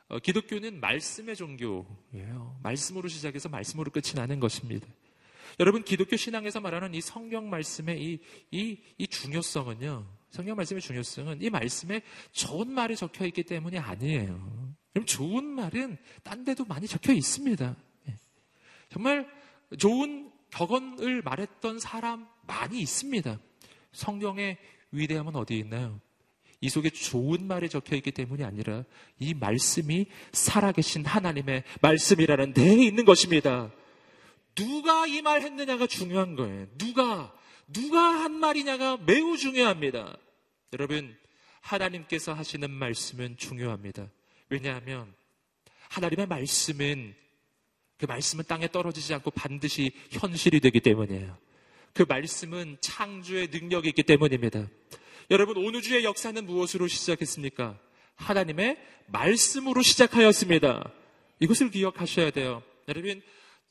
어, 0.09 0.19
기독교는 0.19 0.81
말씀의 0.81 1.37
종교예요. 1.37 2.59
말씀으로 2.63 3.09
시작해서 3.09 3.49
말씀으로 3.49 3.91
끝이 3.91 4.15
나는 4.15 4.41
것입니다. 4.41 4.87
여러분, 5.61 5.83
기독교 5.83 6.17
신앙에서 6.17 6.61
말하는 6.61 6.95
이 6.95 7.01
성경 7.01 7.51
말씀의 7.51 8.03
이, 8.03 8.19
이, 8.51 8.79
이 8.97 9.07
중요성은요, 9.07 10.07
성경 10.31 10.57
말씀의 10.57 10.81
중요성은 10.81 11.43
이 11.43 11.51
말씀에 11.51 12.03
좋은 12.33 12.71
말이 12.71 12.97
적혀 12.97 13.27
있기 13.27 13.43
때문이 13.43 13.79
아니에요. 13.79 14.75
그럼 14.93 15.07
좋은 15.07 15.45
말은 15.45 15.99
딴 16.23 16.45
데도 16.45 16.65
많이 16.65 16.87
적혀 16.87 17.13
있습니다. 17.13 17.77
예. 18.09 18.15
정말 18.89 19.29
좋은 19.79 20.31
격언을 20.51 21.23
말했던 21.23 21.79
사람 21.79 22.27
많이 22.47 22.81
있습니다. 22.81 23.39
성경의 23.93 24.59
위대함은 24.91 25.37
어디 25.37 25.59
있나요? 25.59 26.01
이 26.61 26.69
속에 26.69 26.91
좋은 26.91 27.47
말이 27.47 27.69
적혀 27.69 27.95
있기 27.97 28.11
때문이 28.11 28.43
아니라 28.45 28.85
이 29.19 29.35
말씀이 29.35 30.07
살아계신 30.33 31.05
하나님의 31.05 31.63
말씀이라는 31.81 32.53
데에 32.53 32.85
있는 32.85 33.05
것입니다. 33.05 33.71
누가 34.55 35.07
이 35.07 35.23
말 35.23 35.43
했느냐가 35.43 35.87
중요한 35.87 36.35
거예요. 36.35 36.67
누가, 36.77 37.33
누가 37.69 38.01
한 38.01 38.33
말이냐가 38.33 38.97
매우 38.97 39.37
중요합니다. 39.37 40.17
여러분, 40.73 41.17
하나님께서 41.61 42.33
하시는 42.33 42.69
말씀은 42.71 43.37
중요합니다. 43.37 44.09
왜냐하면 44.49 45.15
하나님의 45.91 46.27
말씀은 46.27 47.15
그 47.99 48.07
말씀은 48.07 48.45
땅에 48.49 48.69
떨어지지 48.69 49.15
않고 49.15 49.31
반드시 49.31 49.93
현실이 50.11 50.61
되기 50.61 50.81
때문이에요. 50.81 51.37
그 51.95 52.05
말씀은 52.09 52.79
창조의 52.81 53.49
능력이 53.49 53.89
있기 53.91 54.03
때문입니다. 54.03 54.67
여러분, 55.31 55.59
오늘 55.59 55.83
주의 55.83 56.05
역사는 56.05 56.47
무엇으로 56.47 56.89
시작했습니까? 56.89 57.79
하나님의 58.17 58.79
말씀으로 59.09 59.83
시작하였습니다. 59.83 60.91
이것을 61.41 61.71
기억하셔야 61.71 62.31
돼요. 62.31 62.63
여러분, 62.89 63.21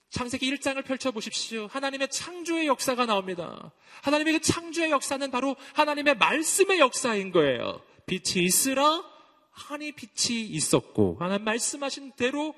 창세기 0.09 0.53
1장을 0.53 0.85
펼쳐보십시오. 0.85 1.65
하나님의 1.65 2.09
창조의 2.09 2.67
역사가 2.67 3.07
나옵니다. 3.07 3.71
하나님의 4.03 4.33
그 4.33 4.41
창조의 4.41 4.91
역사는 4.91 5.31
바로 5.31 5.55
하나님의 5.73 6.17
말씀의 6.17 6.79
역사인 6.79 7.31
거예요. 7.31 7.81
빛이 8.05 8.45
있으라 8.45 9.03
하니 9.49 9.91
빛이 9.93 10.41
있었고 10.43 11.17
하나님 11.19 11.43
말씀하신 11.43 12.11
대로 12.11 12.53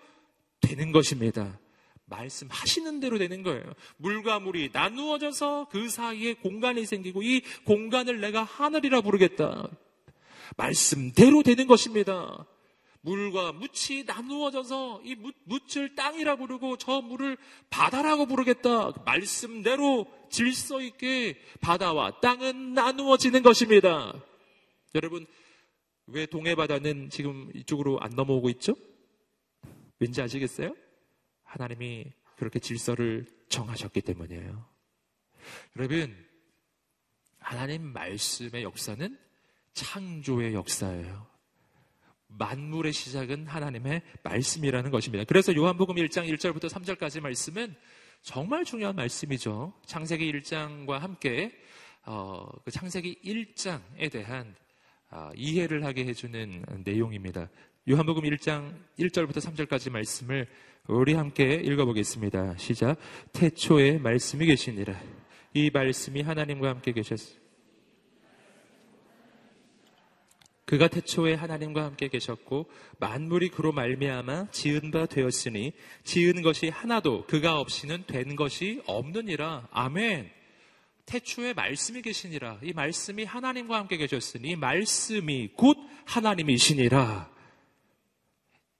되는 0.59 0.91
것입니다. 0.91 1.57
말씀하시는 2.09 2.99
대로 2.99 3.17
되는 3.17 3.43
거예요. 3.43 3.63
물과 3.97 4.39
물이 4.39 4.69
나누어져서 4.73 5.67
그 5.69 5.89
사이에 5.89 6.33
공간이 6.33 6.85
생기고 6.85 7.23
이 7.23 7.41
공간을 7.65 8.19
내가 8.19 8.43
하늘이라 8.43 9.01
부르겠다. 9.01 9.69
말씀대로 10.57 11.43
되는 11.43 11.67
것입니다. 11.67 12.45
물과 13.01 13.53
묻이 13.53 14.03
나누어져서 14.05 15.01
이 15.05 15.15
묻, 15.15 15.33
묻을 15.45 15.95
땅이라 15.95 16.35
부르고 16.35 16.77
저 16.77 17.01
물을 17.01 17.37
바다라고 17.69 18.25
부르겠다. 18.25 18.91
말씀대로 19.05 20.05
질서 20.29 20.81
있게 20.81 21.37
바다와 21.61 22.19
땅은 22.19 22.73
나누어지는 22.73 23.41
것입니다. 23.41 24.13
여러분, 24.95 25.25
왜 26.07 26.25
동해 26.25 26.55
바다는 26.55 27.09
지금 27.09 27.49
이쪽으로 27.55 27.99
안 28.01 28.11
넘어오고 28.15 28.49
있죠? 28.49 28.75
왠지 29.99 30.21
아시겠어요? 30.21 30.75
하나님이 31.49 32.13
그렇게 32.35 32.59
질서를 32.59 33.25
정하셨기 33.49 34.01
때문이에요. 34.01 34.65
여러분, 35.77 36.15
하나님 37.39 37.91
말씀의 37.91 38.63
역사는 38.63 39.17
창조의 39.73 40.53
역사예요. 40.53 41.27
만물의 42.27 42.93
시작은 42.93 43.47
하나님의 43.47 44.03
말씀이라는 44.23 44.91
것입니다. 44.91 45.23
그래서 45.27 45.55
요한복음 45.55 45.95
1장 45.95 46.31
1절부터 46.31 46.69
3절까지 46.69 47.21
말씀은 47.21 47.75
정말 48.21 48.63
중요한 48.63 48.95
말씀이죠. 48.95 49.73
창세기 49.87 50.31
1장과 50.31 50.99
함께 50.99 51.51
어, 52.05 52.47
그 52.63 52.69
창세기 52.69 53.21
1장에 53.23 54.11
대한 54.11 54.55
어, 55.09 55.31
이해를 55.35 55.83
하게 55.83 56.05
해주는 56.05 56.83
내용입니다. 56.85 57.49
요한복음 57.91 58.21
1장 58.21 58.75
1절부터 58.99 59.37
3절까지 59.37 59.91
말씀을 59.91 60.45
우리 60.87 61.15
함께 61.15 61.55
읽어보겠습니다. 61.55 62.55
시작. 62.57 62.99
태초에 63.33 63.97
말씀이 63.97 64.45
계시니라. 64.45 65.01
이 65.55 65.71
말씀이 65.73 66.21
하나님과 66.21 66.69
함께 66.69 66.91
계셨습니다. 66.91 67.41
그가 70.65 70.87
태초에 70.87 71.33
하나님과 71.33 71.83
함께 71.83 72.09
계셨고 72.09 72.69
만물이 72.99 73.49
그로 73.49 73.71
말미암아 73.71 74.51
지은 74.51 74.91
바 74.91 75.07
되었으니 75.07 75.73
지은 76.03 76.43
것이 76.43 76.69
하나도 76.69 77.25
그가 77.25 77.59
없이는 77.59 78.03
된 78.05 78.35
것이 78.35 78.83
없느니라. 78.85 79.67
아멘. 79.71 80.29
태초에 81.07 81.53
말씀이 81.53 82.03
계시니라. 82.03 82.59
이 82.61 82.71
말씀이 82.71 83.23
하나님과 83.23 83.77
함께 83.79 83.97
계셨으니 83.97 84.57
말씀이 84.57 85.53
곧 85.55 85.75
하나님이시니라. 86.05 87.38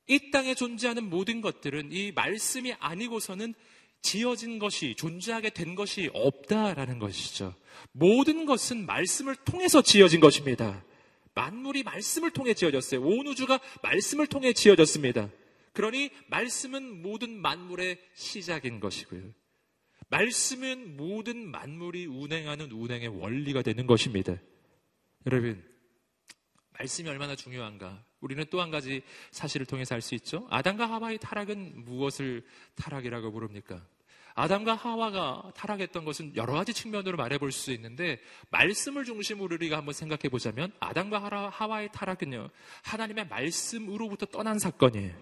이 0.10 0.32
땅에 0.32 0.56
존재하는 0.56 1.08
모든 1.10 1.39
것들은 1.39 1.91
이 1.91 2.12
말씀이 2.12 2.74
아니고서는 2.74 3.54
지어진 4.02 4.58
것이 4.58 4.95
존재하게 4.95 5.52
된 5.52 5.76
것이 5.76 6.10
없다라는 6.13 6.98
것이죠. 7.00 7.54
모든 7.91 8.45
것은 8.45 8.86
말씀을 8.86 9.36
통해서 9.36 9.82
지어진 9.82 10.19
것입니다. 10.19 10.84
만물이 11.36 11.84
말씀을 11.84 12.32
통해 12.32 12.56
지어졌어요. 12.56 13.02
온 13.02 13.28
우주가 13.28 13.60
말씀을 13.84 14.26
통해 14.28 14.52
지어졌습니다. 14.52 15.30
그러니 15.74 16.10
말씀은 16.28 17.04
모든 17.04 17.39
만물의 17.39 18.00
시작인 18.15 18.80
것이고요. 18.80 19.22
말씀은 20.10 20.98
모든 20.98 21.52
만물이 21.52 22.08
운행하는 22.08 22.72
운행의 22.72 23.10
원리가 23.10 23.62
되는 23.62 23.86
것입니다. 23.86 24.36
여러분, 25.28 25.63
말씀이 26.72 27.08
얼마나 27.08 27.36
중요한가? 27.36 28.04
우리는 28.21 28.43
또 28.49 28.60
한 28.62 28.71
가지 28.71 29.01
사실을 29.32 29.65
통해서 29.65 29.95
알 29.95 30.01
수 30.01 30.15
있죠. 30.15 30.47
아담과 30.49 30.89
하와의 30.89 31.17
타락은 31.19 31.86
무엇을 31.86 32.45
타락이라고 32.75 33.32
부릅니까? 33.32 33.82
아담과 34.36 34.75
하와가 34.75 35.51
타락했던 35.55 36.05
것은 36.05 36.36
여러 36.36 36.53
가지 36.53 36.73
측면으로 36.73 37.17
말해볼 37.17 37.51
수 37.51 37.71
있는데 37.71 38.19
말씀을 38.51 39.03
중심으로 39.03 39.55
우리가 39.55 39.77
한번 39.77 39.93
생각해 39.93 40.29
보자면 40.29 40.71
아담과 40.79 41.49
하와의 41.51 41.89
타락은요 41.91 42.49
하나님의 42.84 43.27
말씀으로부터 43.27 44.25
떠난 44.27 44.60
사건이에요. 44.60 45.13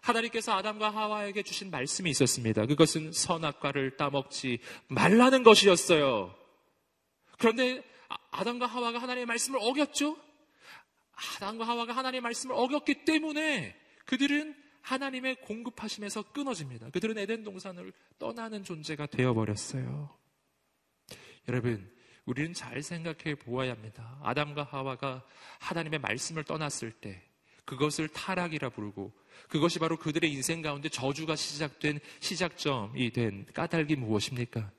하나님께서 0.00 0.52
아담과 0.52 0.90
하와에게 0.90 1.42
주신 1.42 1.70
말씀이 1.70 2.08
있었습니다. 2.10 2.66
그것은 2.66 3.12
선악과를 3.12 3.96
따먹지 3.96 4.60
말라는 4.88 5.42
것이었어요. 5.42 6.34
그런데 7.38 7.82
아, 8.08 8.16
아담과 8.30 8.66
하와가 8.66 8.98
하나님의 9.00 9.26
말씀을 9.26 9.58
어겼죠? 9.60 10.16
아담과 11.16 11.66
하와가 11.66 11.96
하나님의 11.96 12.20
말씀을 12.20 12.54
어겼기 12.54 13.04
때문에 13.04 13.74
그들은 14.04 14.54
하나님의 14.82 15.36
공급하심에서 15.40 16.22
끊어집니다. 16.32 16.90
그들은 16.90 17.18
에덴 17.18 17.42
동산을 17.42 17.92
떠나는 18.18 18.62
존재가 18.62 19.06
되어버렸어요. 19.06 20.16
여러분, 21.48 21.90
우리는 22.24 22.52
잘 22.52 22.82
생각해 22.82 23.36
보아야 23.36 23.72
합니다. 23.72 24.18
아담과 24.22 24.64
하와가 24.64 25.24
하나님의 25.58 26.00
말씀을 26.00 26.44
떠났을 26.44 26.92
때 26.92 27.22
그것을 27.64 28.08
타락이라 28.08 28.70
부르고 28.70 29.12
그것이 29.48 29.78
바로 29.78 29.96
그들의 29.98 30.32
인생 30.32 30.62
가운데 30.62 30.88
저주가 30.88 31.36
시작된 31.36 32.00
시작점이 32.20 33.10
된 33.10 33.46
까닭이 33.52 33.96
무엇입니까? 33.96 34.70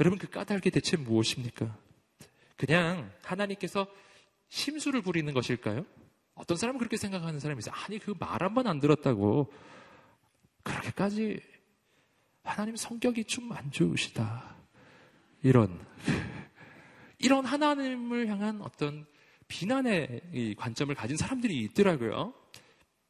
여러분 0.00 0.18
그 0.18 0.28
까닭이 0.28 0.70
대체 0.70 0.96
무엇입니까? 0.96 1.76
그냥 2.56 3.10
하나님께서 3.22 3.86
심수를 4.48 5.02
부리는 5.02 5.32
것일까요? 5.34 5.84
어떤 6.34 6.56
사람은 6.56 6.78
그렇게 6.78 6.96
생각하는 6.96 7.38
사람이 7.40 7.58
있어요. 7.60 7.74
아니, 7.86 7.98
그 7.98 8.12
말 8.18 8.42
한 8.42 8.54
번 8.54 8.66
안 8.66 8.80
들었다고. 8.80 9.52
그렇게까지 10.62 11.40
하나님 12.42 12.76
성격이 12.76 13.24
좀 13.24 13.52
안 13.52 13.70
좋으시다. 13.70 14.54
이런. 15.42 15.78
이런 17.18 17.44
하나님을 17.44 18.28
향한 18.28 18.60
어떤 18.62 19.06
비난의 19.48 20.54
관점을 20.58 20.94
가진 20.94 21.16
사람들이 21.16 21.56
있더라고요. 21.64 22.34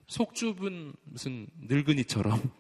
속 0.07 0.35
좁은 0.35 0.93
무슨 1.05 1.47
늙은이처럼. 1.63 2.41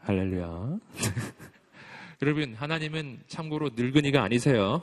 할렐루야. 0.00 0.78
여러분, 2.22 2.54
하나님은 2.54 3.22
참고로 3.26 3.70
늙은이가 3.74 4.22
아니세요. 4.22 4.82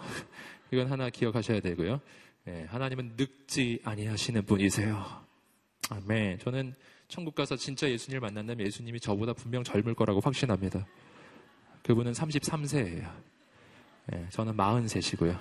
이건 0.72 0.90
하나 0.90 1.10
기억하셔야 1.10 1.60
되고요. 1.60 2.00
예, 2.48 2.66
하나님은 2.70 3.16
늙지 3.18 3.82
아니하시는 3.84 4.46
분이세요. 4.46 5.26
아멘. 5.90 6.40
저는 6.40 6.74
천국 7.08 7.36
가서 7.36 7.56
진짜 7.58 7.90
예수님을 7.90 8.22
만난다면 8.22 8.66
예수님이 8.66 9.00
저보다 9.00 9.34
분명 9.34 9.64
젊을 9.64 9.94
거라고 9.94 10.22
확신합니다. 10.22 10.88
그분은 11.84 12.14
33세예요. 12.14 13.14
예, 14.14 14.28
저는 14.30 14.56
43이고요. 14.56 15.38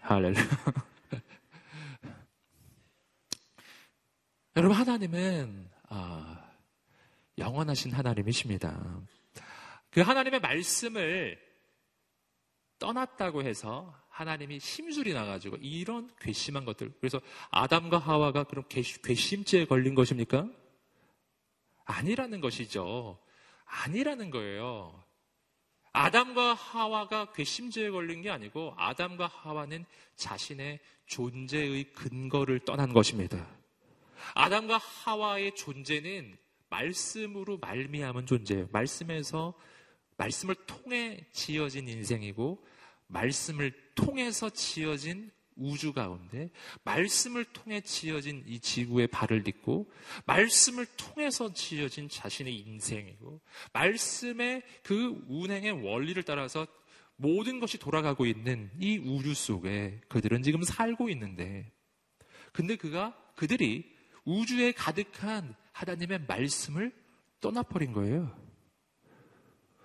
할렐루야. 0.00 0.44
여러분 4.56 4.76
하나님은 4.76 5.68
아, 5.88 6.50
영원하신 7.38 7.92
하나님이십니다. 7.92 9.00
그 9.90 10.00
하나님의 10.00 10.40
말씀을 10.40 11.38
떠났다고 12.78 13.42
해서 13.42 13.94
하나님이 14.16 14.60
심술이 14.60 15.12
나가지고 15.12 15.56
이런 15.60 16.10
괘씸한 16.20 16.64
것들. 16.64 16.90
그래서 17.00 17.20
아담과 17.50 17.98
하와가 17.98 18.44
그럼 18.44 18.64
괘씸죄에 18.68 19.66
걸린 19.66 19.94
것입니까? 19.94 20.48
아니라는 21.84 22.40
것이죠. 22.40 23.18
아니라는 23.66 24.30
거예요. 24.30 25.04
아담과 25.92 26.54
하와가 26.54 27.32
괘씸죄에 27.32 27.90
걸린 27.90 28.22
게 28.22 28.30
아니고 28.30 28.72
아담과 28.78 29.26
하와는 29.26 29.84
자신의 30.14 30.80
존재의 31.04 31.92
근거를 31.92 32.60
떠난 32.60 32.94
것입니다. 32.94 33.46
아담과 34.34 34.78
하와의 34.78 35.54
존재는 35.54 36.38
말씀으로 36.70 37.58
말미암은 37.58 38.24
존재예요. 38.24 38.68
말씀에서 38.72 39.52
말씀을 40.16 40.54
통해 40.66 41.26
지어진 41.32 41.86
인생이고 41.86 42.64
말씀을 43.08 43.72
통해서 43.94 44.50
지어진 44.50 45.30
우주 45.56 45.92
가운데 45.92 46.50
말씀을 46.84 47.44
통해 47.46 47.80
지어진 47.80 48.44
이 48.46 48.60
지구의 48.60 49.06
발을 49.06 49.42
딛고 49.42 49.90
말씀을 50.26 50.86
통해서 50.96 51.52
지어진 51.52 52.08
자신의 52.08 52.54
인생이고 52.54 53.40
말씀의 53.72 54.62
그 54.82 55.24
운행의 55.28 55.82
원리를 55.82 56.22
따라서 56.24 56.66
모든 57.16 57.58
것이 57.58 57.78
돌아가고 57.78 58.26
있는 58.26 58.70
이 58.78 58.98
우주 58.98 59.32
속에 59.32 60.00
그들은 60.08 60.42
지금 60.42 60.62
살고 60.62 61.08
있는데 61.10 61.72
근데 62.52 62.76
그가 62.76 63.16
그들이 63.34 63.90
우주에 64.24 64.72
가득한 64.72 65.54
하나님의 65.72 66.24
말씀을 66.26 66.92
떠나버린 67.40 67.92
거예요. 67.92 68.36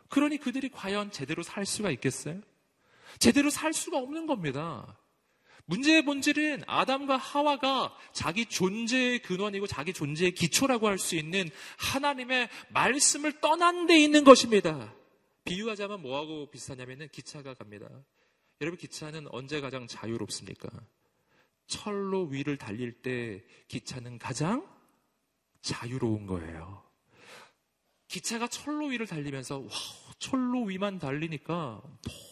그러니 0.09 0.37
그들이 0.37 0.69
과연 0.69 1.11
제대로 1.11 1.43
살 1.43 1.65
수가 1.65 1.91
있겠어요? 1.91 2.41
제대로 3.19 3.49
살 3.49 3.73
수가 3.73 3.97
없는 3.97 4.25
겁니다. 4.25 4.97
문제의 5.65 6.03
본질은 6.03 6.63
아담과 6.67 7.17
하와가 7.17 7.95
자기 8.11 8.45
존재의 8.45 9.19
근원이고 9.21 9.67
자기 9.67 9.93
존재의 9.93 10.33
기초라고 10.33 10.87
할 10.87 10.97
수 10.97 11.15
있는 11.15 11.49
하나님의 11.77 12.49
말씀을 12.69 13.39
떠난 13.39 13.85
데 13.85 13.97
있는 13.97 14.23
것입니다. 14.23 14.93
비유하자면 15.45 16.01
뭐하고 16.01 16.49
비슷하냐면 16.51 17.07
기차가 17.09 17.53
갑니다. 17.53 17.87
여러분 18.59 18.77
기차는 18.77 19.27
언제 19.31 19.61
가장 19.61 19.87
자유롭습니까? 19.87 20.69
철로 21.67 22.25
위를 22.25 22.57
달릴 22.57 23.01
때 23.01 23.43
기차는 23.67 24.19
가장 24.19 24.67
자유로운 25.61 26.25
거예요. 26.27 26.83
기차가 28.11 28.45
철로 28.47 28.87
위를 28.87 29.07
달리면서 29.07 29.59
와, 29.59 29.67
철로 30.19 30.63
위만 30.65 30.99
달리니까 30.99 31.81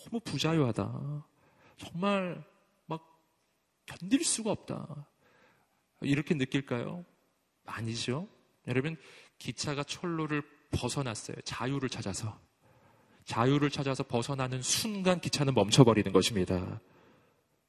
너무 0.10 0.20
부자유하다. 0.26 1.26
정말 1.78 2.44
견딜 3.86 4.24
수가 4.24 4.52
없다. 4.52 5.08
이렇게 6.02 6.36
느낄까요? 6.36 7.06
아니죠. 7.65 8.28
여러분, 8.68 8.98
기차가 9.39 9.84
철로를 9.84 10.44
벗어났어요. 10.72 11.38
자유를 11.46 11.88
찾아서. 11.88 12.38
자유를 13.24 13.70
찾아서 13.70 14.04
벗어나는 14.04 14.62
순간 14.62 15.22
기차는 15.22 15.54
멈춰버리는 15.54 16.12
것입니다. 16.12 16.82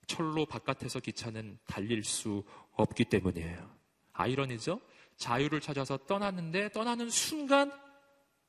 철로 0.09 0.45
바깥에서 0.47 0.99
기차는 0.99 1.59
달릴 1.65 2.03
수 2.03 2.43
없기 2.73 3.05
때문이에요. 3.05 3.71
아이러니죠? 4.13 4.81
자유를 5.17 5.61
찾아서 5.61 5.97
떠났는데 5.97 6.73
떠나는 6.73 7.09
순간 7.09 7.73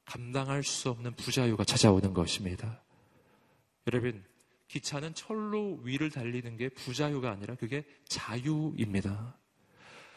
감당할 0.05 0.63
수 0.63 0.89
없는 0.89 1.15
부자유가 1.15 1.63
찾아오는 1.63 2.13
것입니다. 2.13 2.81
여러분, 3.87 4.23
기차는 4.67 5.13
철로 5.13 5.79
위를 5.83 6.09
달리는 6.09 6.55
게 6.57 6.69
부자유가 6.69 7.31
아니라 7.31 7.55
그게 7.55 7.83
자유입니다. 8.07 9.35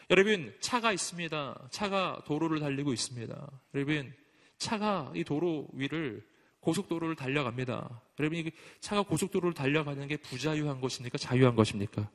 여러분, 0.09 0.55
차가 0.59 0.91
있습니다. 0.91 1.67
차가 1.71 2.21
도로를 2.25 2.59
달리고 2.59 2.93
있습니다. 2.93 3.51
여러분, 3.73 4.13
차가 4.57 5.11
이 5.15 5.23
도로 5.23 5.67
위를 5.73 6.25
고속도로를 6.59 7.15
달려갑니다. 7.15 8.01
여러분, 8.19 8.39
이 8.39 8.51
차가 8.79 9.03
고속도로를 9.03 9.53
달려가는 9.53 10.07
게 10.07 10.17
부자유한 10.17 10.79
것입니까? 10.79 11.17
자유한 11.17 11.55
것입니까? 11.55 12.09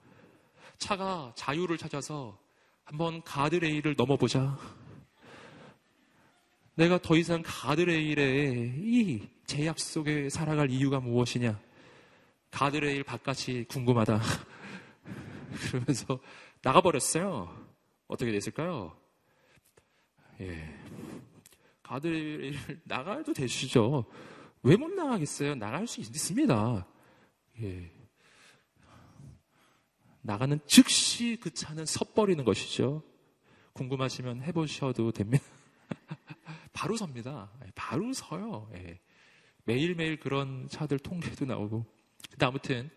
차가 0.78 1.32
자유를 1.36 1.78
찾아서 1.78 2.38
한번 2.84 3.22
가드레일을 3.22 3.94
넘어보자. 3.96 4.58
내가 6.80 6.96
더 6.96 7.14
이상 7.14 7.42
가드레일의 7.44 8.72
이 8.78 9.28
제약 9.44 9.78
속에 9.78 10.30
살아갈 10.30 10.70
이유가 10.70 10.98
무엇이냐? 10.98 11.60
가드레일 12.50 13.04
바깥이 13.04 13.64
궁금하다. 13.64 14.18
그러면서 15.68 16.18
나가버렸어요. 16.62 17.54
어떻게 18.06 18.32
됐을까요? 18.32 18.96
예. 20.40 20.74
가드레일 21.82 22.58
나가도 22.84 23.34
되시죠. 23.34 24.06
왜 24.62 24.74
못 24.76 24.90
나가겠어요? 24.90 25.56
나갈 25.56 25.86
수 25.86 26.00
있습니다. 26.00 26.86
예. 27.60 27.92
나가는 30.22 30.58
즉시 30.66 31.36
그 31.42 31.52
차는 31.52 31.84
섰버리는 31.84 32.42
것이죠. 32.42 33.02
궁금하시면 33.74 34.44
해보셔도 34.44 35.12
됩니다. 35.12 35.44
바로 36.72 36.96
섭니다. 36.96 37.50
예, 37.64 37.70
바로 37.74 38.12
서요. 38.12 38.70
예. 38.74 38.98
매일매일 39.64 40.18
그런 40.18 40.68
차들 40.68 40.98
통계도 40.98 41.44
나오고. 41.44 41.84
근데 42.30 42.46
아무튼 42.46 42.90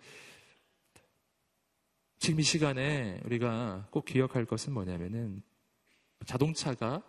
지금 2.20 2.40
이 2.40 2.44
시간에 2.44 3.20
우리가 3.26 3.88
꼭 3.92 4.06
기억할 4.06 4.46
것은 4.46 4.74
뭐냐면은 4.74 5.44
자동차가 6.26 7.04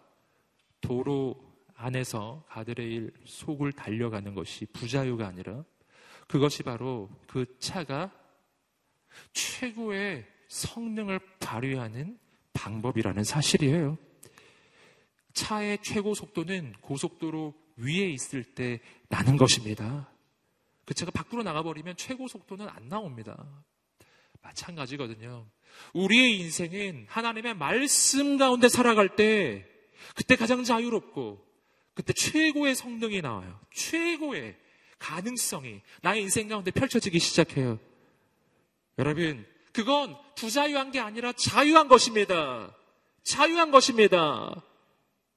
도로 0.81 1.55
안에서 1.77 2.45
가드레일 2.49 3.13
속을 3.25 3.73
달려가는 3.73 4.35
것이 4.35 4.67
부자유가 4.67 5.27
아니라 5.27 5.65
그것이 6.27 6.63
바로 6.63 7.11
그 7.27 7.59
차가 7.59 8.13
최고의 9.33 10.27
성능을 10.49 11.21
발휘하는 11.39 12.19
방법이라는 12.53 13.25
사실이에요. 13.25 13.99
차의 15.35 15.79
최고 15.83 16.15
속도는 16.15 16.75
고속도로 16.81 17.55
위에 17.77 18.09
있을 18.11 18.45
때 18.45 18.81
나는 19.09 19.37
것입니다. 19.37 20.09
그 20.85 20.95
차가 20.95 21.11
밖으로 21.11 21.43
나가버리면 21.43 21.97
최고 21.97 22.29
속도는 22.29 22.69
안 22.69 22.89
나옵니다. 22.89 23.45
마찬가지거든요. 24.43 25.47
우리의 25.93 26.39
인생은 26.41 27.07
하나님의 27.09 27.55
말씀 27.55 28.39
가운데 28.39 28.69
살아갈 28.69 29.17
때 29.17 29.67
그때 30.15 30.37
가장 30.37 30.63
자유롭고 30.63 31.45
그때 31.95 32.13
최고의 32.13 32.75
성능이 32.75 33.23
나와요. 33.23 33.59
최고의 33.73 34.57
가능성이 34.99 35.81
나의 36.03 36.23
인생 36.23 36.49
가운데 36.49 36.71
펼쳐지기 36.71 37.19
시작해요. 37.19 37.79
여러분, 38.99 39.47
그건 39.73 40.17
부자유한 40.37 40.93
게 40.93 41.01
아니라 41.01 41.33
자유한 41.33 41.89
것입니다. 41.89 42.77
자유한 43.25 43.71
것입니다. 43.71 44.63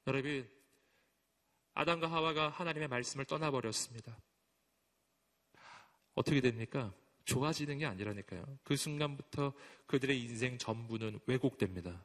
여러분, 0.07 0.49
아담과 1.73 2.09
하와가 2.09 2.49
하나님의 2.49 2.87
말씀을 2.87 3.25
떠나버렸습니다. 3.25 4.17
어떻게 6.15 6.39
됩니까? 6.41 6.93
좋아지는 7.25 7.77
게 7.77 7.85
아니라니까요. 7.85 8.43
그 8.63 8.77
순간부터 8.77 9.53
그들의 9.85 10.19
인생 10.19 10.57
전부는 10.57 11.19
왜곡됩니다. 11.25 12.01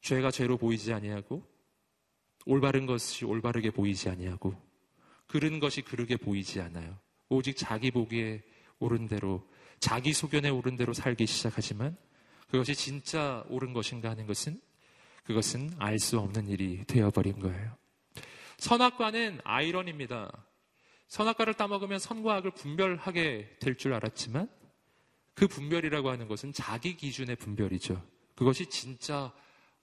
죄가 0.00 0.30
죄로 0.30 0.56
보이지 0.56 0.92
아니하고 0.92 1.44
올바른 2.46 2.86
것이 2.86 3.24
올바르게 3.24 3.72
보이지 3.72 4.08
아니하고 4.08 4.54
그른 5.26 5.58
것이 5.58 5.82
그르게 5.82 6.16
보이지 6.16 6.60
않아요. 6.60 6.96
오직 7.28 7.56
자기 7.56 7.90
보기에 7.90 8.42
옳은 8.78 9.08
대로 9.08 9.46
자기 9.80 10.12
소견에 10.12 10.48
옳은 10.48 10.76
대로 10.76 10.92
살기 10.92 11.26
시작하지만 11.26 11.96
그것이 12.48 12.76
진짜 12.76 13.44
옳은 13.48 13.72
것인가 13.72 14.10
하는 14.10 14.26
것은 14.26 14.60
그것은 15.28 15.70
알 15.78 15.98
수 15.98 16.18
없는 16.18 16.48
일이 16.48 16.84
되어버린 16.86 17.38
거예요. 17.38 17.76
선악과는 18.56 19.40
아이러니입니다. 19.44 20.32
선악과를 21.08 21.52
따먹으면 21.52 21.98
선과 21.98 22.36
악을 22.36 22.52
분별하게 22.52 23.58
될 23.60 23.76
줄 23.76 23.92
알았지만 23.92 24.48
그 25.34 25.46
분별이라고 25.46 26.08
하는 26.08 26.28
것은 26.28 26.54
자기 26.54 26.96
기준의 26.96 27.36
분별이죠. 27.36 28.02
그것이 28.36 28.70
진짜 28.70 29.30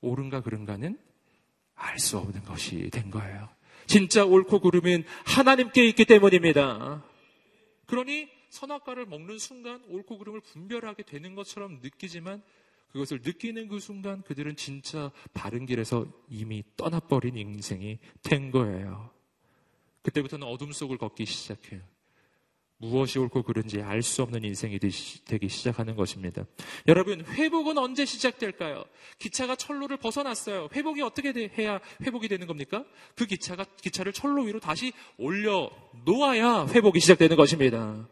옳은가 0.01 0.41
그른가는 0.41 0.97
알 1.75 1.99
수 1.99 2.17
없는 2.17 2.43
것이 2.43 2.89
된 2.89 3.11
거예요. 3.11 3.47
진짜 3.85 4.25
옳고 4.25 4.61
그름은 4.61 5.03
하나님께 5.25 5.85
있기 5.89 6.05
때문입니다. 6.05 7.05
그러니 7.85 8.29
선악과를 8.49 9.05
먹는 9.05 9.37
순간 9.37 9.83
옳고 9.89 10.17
그름을 10.17 10.41
분별하게 10.41 11.03
되는 11.03 11.35
것처럼 11.35 11.81
느끼지만 11.83 12.41
그것을 12.95 13.19
느끼는 13.25 13.67
그 13.67 13.81
순간 13.81 14.21
그들은 14.21 14.55
진짜 14.55 15.11
바른 15.33 15.65
길에서 15.65 16.05
이미 16.29 16.63
떠나버린 16.77 17.35
인생이 17.35 17.99
된 18.23 18.51
거예요. 18.51 19.09
그때부터는 20.03 20.47
어둠 20.47 20.71
속을 20.71 20.97
걷기 20.97 21.25
시작해요. 21.25 21.81
무엇이 22.77 23.19
옳고 23.19 23.43
그른지 23.43 23.81
알 23.81 24.01
수 24.01 24.21
없는 24.23 24.45
인생이 24.45 24.79
되기 24.79 25.49
시작하는 25.49 25.97
것입니다. 25.97 26.45
여러분, 26.87 27.25
회복은 27.25 27.77
언제 27.77 28.05
시작될까요? 28.05 28.85
기차가 29.19 29.57
철로를 29.57 29.97
벗어났어요. 29.97 30.69
회복이 30.71 31.01
어떻게 31.01 31.33
해야 31.57 31.81
회복이 32.01 32.29
되는 32.29 32.47
겁니까? 32.47 32.85
그 33.13 33.25
기차가 33.25 33.65
기차를 33.65 34.13
철로 34.13 34.43
위로 34.43 34.61
다시 34.61 34.93
올려 35.17 35.69
놓아야 36.05 36.67
회복이 36.67 37.01
시작되는 37.01 37.35
것입니다. 37.35 38.07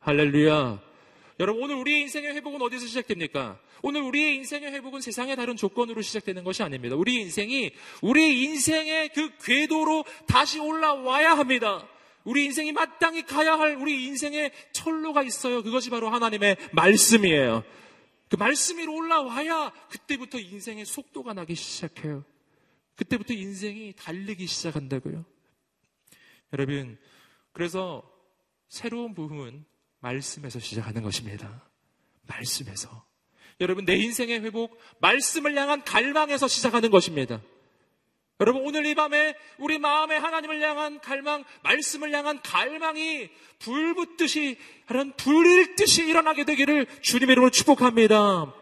할렐루야. 0.00 0.93
여러분, 1.40 1.64
오늘 1.64 1.74
우리의 1.76 2.02
인생의 2.02 2.32
회복은 2.34 2.62
어디서 2.62 2.86
시작됩니까? 2.86 3.58
오늘 3.82 4.02
우리의 4.02 4.36
인생의 4.36 4.72
회복은 4.72 5.00
세상의 5.00 5.34
다른 5.34 5.56
조건으로 5.56 6.00
시작되는 6.00 6.44
것이 6.44 6.62
아닙니다. 6.62 6.94
우리 6.94 7.14
인생이 7.16 7.72
우리 8.02 8.44
인생의 8.44 9.12
그 9.12 9.36
궤도로 9.38 10.04
다시 10.28 10.60
올라와야 10.60 11.36
합니다. 11.36 11.88
우리 12.22 12.44
인생이 12.44 12.72
마땅히 12.72 13.22
가야 13.26 13.58
할 13.58 13.76
우리 13.76 14.06
인생의 14.06 14.52
철로가 14.72 15.22
있어요. 15.24 15.62
그것이 15.62 15.90
바로 15.90 16.08
하나님의 16.08 16.56
말씀이에요. 16.72 17.64
그 18.30 18.36
말씀 18.36 18.78
위로 18.78 18.94
올라와야 18.94 19.72
그때부터 19.90 20.38
인생의 20.38 20.86
속도가 20.86 21.34
나기 21.34 21.54
시작해요. 21.56 22.24
그때부터 22.94 23.34
인생이 23.34 23.92
달리기 23.96 24.46
시작한다고요. 24.46 25.24
여러분, 26.52 26.96
그래서 27.52 28.08
새로운 28.68 29.14
부흥은 29.14 29.64
말씀에서 30.04 30.58
시작하는 30.60 31.02
것입니다. 31.02 31.66
말씀에서. 32.26 33.06
여러분, 33.60 33.86
내 33.86 33.96
인생의 33.96 34.40
회복, 34.42 34.78
말씀을 35.00 35.56
향한 35.56 35.82
갈망에서 35.82 36.46
시작하는 36.46 36.90
것입니다. 36.90 37.40
여러분, 38.40 38.66
오늘 38.66 38.84
이 38.84 38.94
밤에 38.94 39.34
우리 39.58 39.78
마음에 39.78 40.16
하나님을 40.16 40.60
향한 40.60 41.00
갈망, 41.00 41.44
말씀을 41.62 42.12
향한 42.12 42.42
갈망이 42.42 43.30
불 43.60 43.94
붙듯이, 43.94 44.58
하는 44.86 45.12
불일 45.16 45.76
듯이 45.76 46.06
일어나게 46.06 46.44
되기를 46.44 46.86
주님의 47.00 47.32
이름으로 47.32 47.50
축복합니다. 47.50 48.52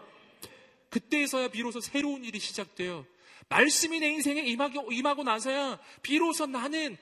그때에서야 0.91 1.49
비로소 1.49 1.81
새로운 1.81 2.25
일이 2.25 2.39
시작돼요. 2.39 3.05
말씀이 3.49 3.99
내 3.99 4.11
인생에 4.11 4.43
임하고 4.43 5.25
나서야 5.25 5.81
비로소 6.03 6.47
나는 6.47 6.97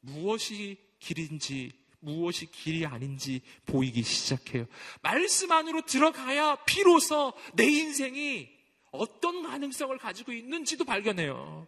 무엇이 0.00 0.76
길인지, 0.98 1.72
무엇이 2.00 2.50
길이 2.50 2.86
아닌지 2.86 3.42
보이기 3.66 4.02
시작해요. 4.02 4.66
말씀 5.02 5.50
안으로 5.50 5.82
들어가야 5.84 6.64
비로소 6.64 7.32
내 7.54 7.64
인생이 7.64 8.48
어떤 8.90 9.42
가능성을 9.42 9.96
가지고 9.98 10.32
있는지도 10.32 10.84
발견해요. 10.84 11.66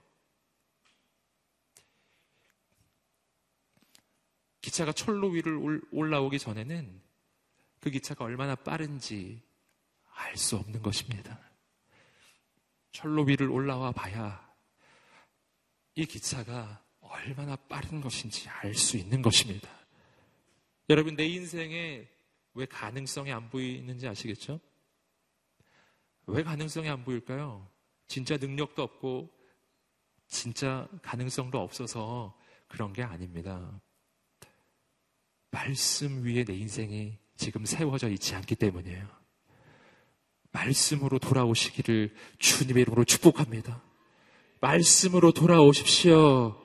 기차가 4.63 4.93
철로 4.93 5.29
위를 5.29 5.81
올라오기 5.91 6.39
전에는 6.39 7.01
그 7.81 7.91
기차가 7.91 8.25
얼마나 8.25 8.55
빠른지 8.55 9.41
알 10.13 10.37
수 10.37 10.57
없는 10.57 10.83
것입니다. 10.83 11.41
철로 12.93 13.23
위를 13.23 13.51
올라와 13.51 13.91
봐야 13.93 14.49
이 15.95 16.05
기차가 16.05 16.85
얼마나 17.01 17.57
빠른 17.57 18.01
것인지 18.01 18.49
알 18.49 18.75
수 18.75 18.97
있는 18.97 19.23
것입니다. 19.23 19.80
여러분, 20.91 21.15
내 21.15 21.25
인생에 21.25 22.05
왜 22.55 22.67
가능성이 22.67 23.33
안 23.33 23.49
보이는지 23.49 24.09
아시겠죠? 24.09 24.59
왜 26.27 26.43
가능성이 26.43 26.89
안 26.89 27.05
보일까요? 27.05 27.65
진짜 28.09 28.37
능력도 28.37 28.83
없고, 28.83 29.31
진짜 30.27 30.89
가능성도 31.03 31.61
없어서 31.61 32.37
그런 32.67 32.93
게 32.93 33.05
아닙니다. 33.05 33.81
말씀 35.53 36.25
위에 36.25 36.43
내 36.43 36.55
인생이 36.55 37.17
지금 37.37 37.65
세워져 37.65 38.09
있지 38.11 38.35
않기 38.35 38.57
때문이에요. 38.57 39.07
말씀으로 40.51 41.21
돌아오시기를 41.21 42.13
주님의 42.41 42.83
이름으로 42.83 43.05
축복합니다. 43.05 43.81
말씀으로 44.61 45.31
돌아오십시오. 45.31 46.61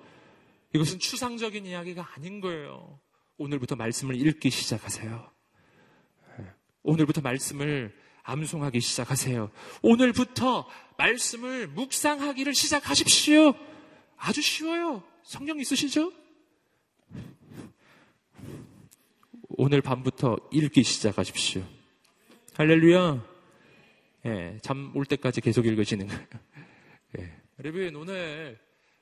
이것은 0.74 0.98
추상적인 0.98 1.68
이야기가 1.68 2.16
아닌 2.16 2.42
거예요. 2.42 3.00
오늘부터 3.38 3.76
말씀을 3.76 4.16
읽기 4.16 4.50
시작하세요. 4.50 5.32
오늘부터 6.84 7.22
말씀을 7.22 7.96
암송하기 8.24 8.80
시작하세요. 8.80 9.52
오늘부터 9.82 10.68
말씀을 10.98 11.68
묵상하기를 11.68 12.54
시작하십시오. 12.54 13.54
아주 14.18 14.42
쉬워요. 14.42 15.04
성령 15.24 15.60
있으시죠? 15.60 16.12
오늘 19.50 19.82
밤부터 19.82 20.38
읽기 20.52 20.84
시작하십시오. 20.84 21.64
할렐루야. 22.54 23.26
예, 24.26 24.58
잠 24.62 24.92
올 24.96 25.06
때까지 25.06 25.42
계속 25.42 25.66
읽으시는 25.66 26.08
거예요. 26.08 26.28
예. 27.20 27.32
여러분, 27.60 27.96
오늘 27.96 28.60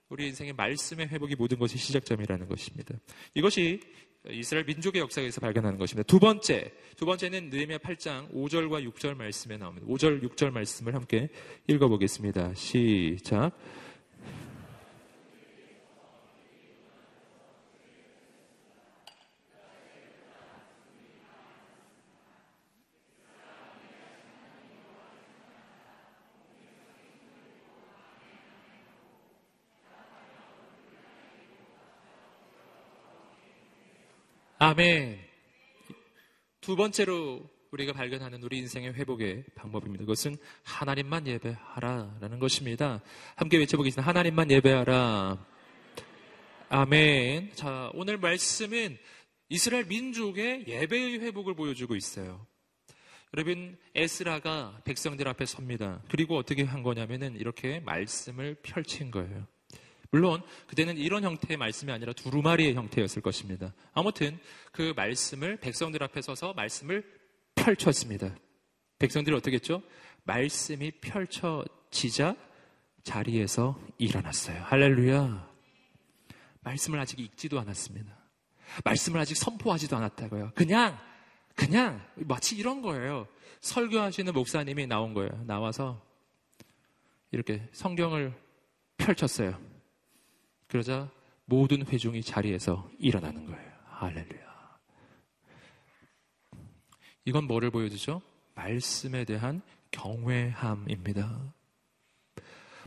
우리 0.09 0.27
인생의 0.27 0.53
말씀의 0.53 1.07
회복이 1.07 1.35
모든 1.35 1.57
것이 1.59 1.77
시작점이라는 1.77 2.47
것입니다. 2.47 2.95
이것이 3.33 3.81
이스라엘 4.29 4.65
민족의 4.65 5.01
역사에서 5.01 5.41
발견하는 5.41 5.77
것입니다. 5.77 6.07
두 6.07 6.19
번째, 6.19 6.71
두 6.95 7.05
번째는 7.05 7.49
느헤미야 7.49 7.79
8장 7.79 8.33
5절과 8.33 8.89
6절 8.93 9.15
말씀에 9.17 9.57
나옵니다. 9.57 9.85
5절, 9.87 10.23
6절 10.23 10.51
말씀을 10.51 10.95
함께 10.95 11.29
읽어보겠습니다. 11.67 12.53
시작. 12.55 13.51
아멘. 34.65 35.19
두 36.61 36.77
번째로 36.77 37.49
우리가 37.71 37.91
발견하는 37.91 38.41
우리 38.43 38.59
인생의 38.59 38.93
회복의 38.93 39.43
방법입니다. 39.55 40.03
그것은 40.03 40.37
하나님만 40.63 41.27
예배하라라는 41.27 42.39
것입니다. 42.39 43.01
함께 43.35 43.57
외쳐보겠습니다. 43.57 44.07
하나님만 44.07 44.51
예배하라. 44.51 45.45
아멘. 46.69 47.51
자, 47.55 47.91
오늘 47.93 48.17
말씀은 48.17 48.97
이스라엘 49.49 49.83
민족의 49.83 50.63
예배의 50.65 51.19
회복을 51.19 51.55
보여주고 51.55 51.97
있어요. 51.97 52.47
여러분, 53.35 53.77
에스라가 53.95 54.79
백성들 54.85 55.27
앞에 55.27 55.45
섭니다. 55.45 56.01
그리고 56.07 56.37
어떻게 56.37 56.63
한 56.63 56.83
거냐면은 56.83 57.35
이렇게 57.35 57.81
말씀을 57.81 58.55
펼친 58.63 59.11
거예요. 59.11 59.45
물론 60.13 60.43
그때는 60.67 60.97
이런 60.97 61.23
형태의 61.23 61.57
말씀이 61.57 61.91
아니라 61.91 62.13
두루마리의 62.13 62.75
형태였을 62.75 63.23
것입니다. 63.23 63.73
아무튼 63.93 64.37
그 64.71 64.93
말씀을 64.95 65.57
백성들 65.57 66.03
앞에 66.03 66.21
서서 66.21 66.53
말씀을 66.53 67.03
펼쳤습니다. 67.55 68.35
백성들이 68.99 69.35
어떻게 69.35 69.55
했죠? 69.55 69.81
말씀이 70.25 70.91
펼쳐지자 71.01 72.35
자리에서 73.01 73.81
일어났어요. 73.97 74.61
할렐루야. 74.65 75.51
말씀을 76.61 76.99
아직 76.99 77.19
읽지도 77.19 77.59
않았습니다. 77.59 78.15
말씀을 78.85 79.19
아직 79.19 79.35
선포하지도 79.35 79.97
않았다고요. 79.97 80.51
그냥, 80.53 80.95
그냥 81.55 82.05
마치 82.17 82.55
이런 82.55 82.83
거예요. 82.83 83.27
설교하시는 83.61 84.31
목사님이 84.31 84.85
나온 84.85 85.15
거예요. 85.15 85.43
나와서 85.47 86.05
이렇게 87.31 87.67
성경을 87.71 88.39
펼쳤어요. 88.97 89.72
그러자 90.73 91.07
모든 91.45 91.85
회중이 91.85 92.23
자리에서 92.23 92.89
일어나는 92.97 93.45
거예요. 93.45 93.71
할렐루야. 93.85 94.79
이건 97.25 97.45
뭐를 97.45 97.69
보여주죠? 97.69 98.23
말씀에 98.55 99.23
대한 99.23 99.61
경외함입니다. 99.91 101.53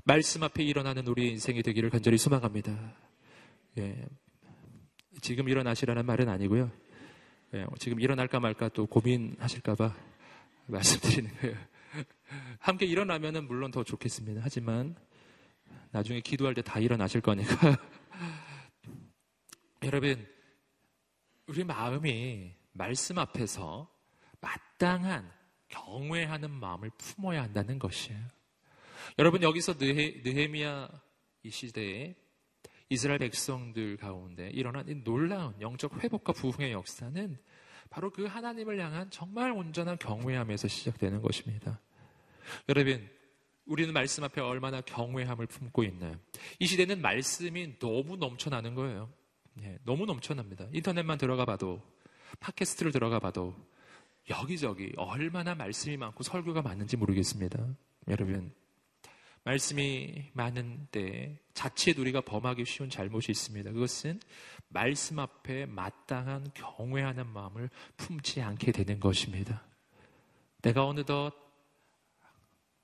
말씀 0.03 0.43
앞에 0.43 0.65
일어나는 0.65 1.07
우리의 1.07 1.31
인생이 1.31 1.63
되기를 1.63 1.91
간절히 1.91 2.19
소망합니다. 2.19 2.77
예. 3.79 4.05
지금 5.21 5.49
일어나시라는 5.49 6.05
말은 6.07 6.29
아니고요. 6.29 6.73
예. 7.55 7.67
지금 7.79 8.01
일어날까 8.01 8.41
말까 8.41 8.69
또 8.71 8.87
고민하실까봐 8.87 9.95
말씀드리는 10.67 11.31
거예요. 11.37 11.57
함께 12.59 12.85
일어나면은 12.85 13.47
물론 13.47 13.71
더 13.71 13.85
좋겠습니다. 13.85 14.41
하지만 14.43 14.97
나중에 15.91 16.21
기도할 16.21 16.55
때 16.55 16.63
다 16.63 16.79
일어나실 16.79 17.21
거니까. 17.21 17.51
여러분, 19.83 20.27
우리 21.47 21.65
마음이 21.65 22.53
말씀 22.73 23.19
앞에서 23.19 23.91
마땅한 24.41 25.31
경외하는 25.69 26.51
마음을 26.51 26.91
품어야 26.99 27.43
한다는 27.43 27.79
것이에요. 27.79 28.21
여러분, 29.19 29.43
여기서 29.43 29.75
느헤, 29.79 30.23
느헤미야 30.25 30.89
이 31.45 31.51
시대에 31.51 32.15
이스라엘 32.89 33.19
백성들 33.19 33.97
가운데 33.97 34.51
일어난 34.51 34.89
이 34.89 35.03
놀라운 35.03 35.61
영적 35.61 36.03
회복과 36.03 36.33
부흥의 36.33 36.73
역사는 36.73 37.39
바로 37.91 38.11
그 38.11 38.27
하나님을 38.27 38.81
향한 38.81 39.11
정말 39.11 39.53
온전한 39.53 39.97
경외함에서 39.99 40.69
시작되는 40.69 41.23
것입니다. 41.23 41.81
여러분, 42.69 43.09
우리는 43.67 43.93
말씀 43.93 44.25
앞에 44.25 44.41
얼마나 44.41 44.81
경외함을 44.81 45.47
품고 45.47 45.83
있나요? 45.85 46.17
이 46.61 46.67
시대는 46.67 47.03
말씀이 47.03 47.79
너무 47.79 48.17
넘쳐나는 48.17 48.75
거예요. 48.75 49.11
예, 49.63 49.79
너무 49.85 50.07
넘쳐납니다. 50.07 50.67
인터넷만 50.73 51.19
들어가 51.19 51.45
봐도, 51.45 51.83
팟캐스트를 52.41 52.93
들어가 52.93 53.19
봐도, 53.19 53.55
여기저기 54.29 54.93
얼마나 54.97 55.55
말씀이 55.55 55.97
많고 55.97 56.23
설교가 56.23 56.63
많은지 56.63 56.97
모르겠습니다. 56.97 57.67
여러분, 58.09 58.53
말씀이 59.45 60.31
많은데 60.33 61.39
자칫 61.55 61.99
우리가 61.99 62.21
범하기 62.21 62.65
쉬운 62.65 62.91
잘못이 62.91 63.31
있습니다. 63.31 63.71
그것은 63.73 64.21
말씀 64.69 65.19
앞에 65.21 65.67
마땅한 65.67 66.51
경외하는 66.55 67.29
마음을 67.29 67.71
품지 67.97 68.43
않게 68.43 68.73
되는 68.73 68.99
것입니다. 68.99 69.65
내가 70.63 70.85
어느덧 70.85 71.46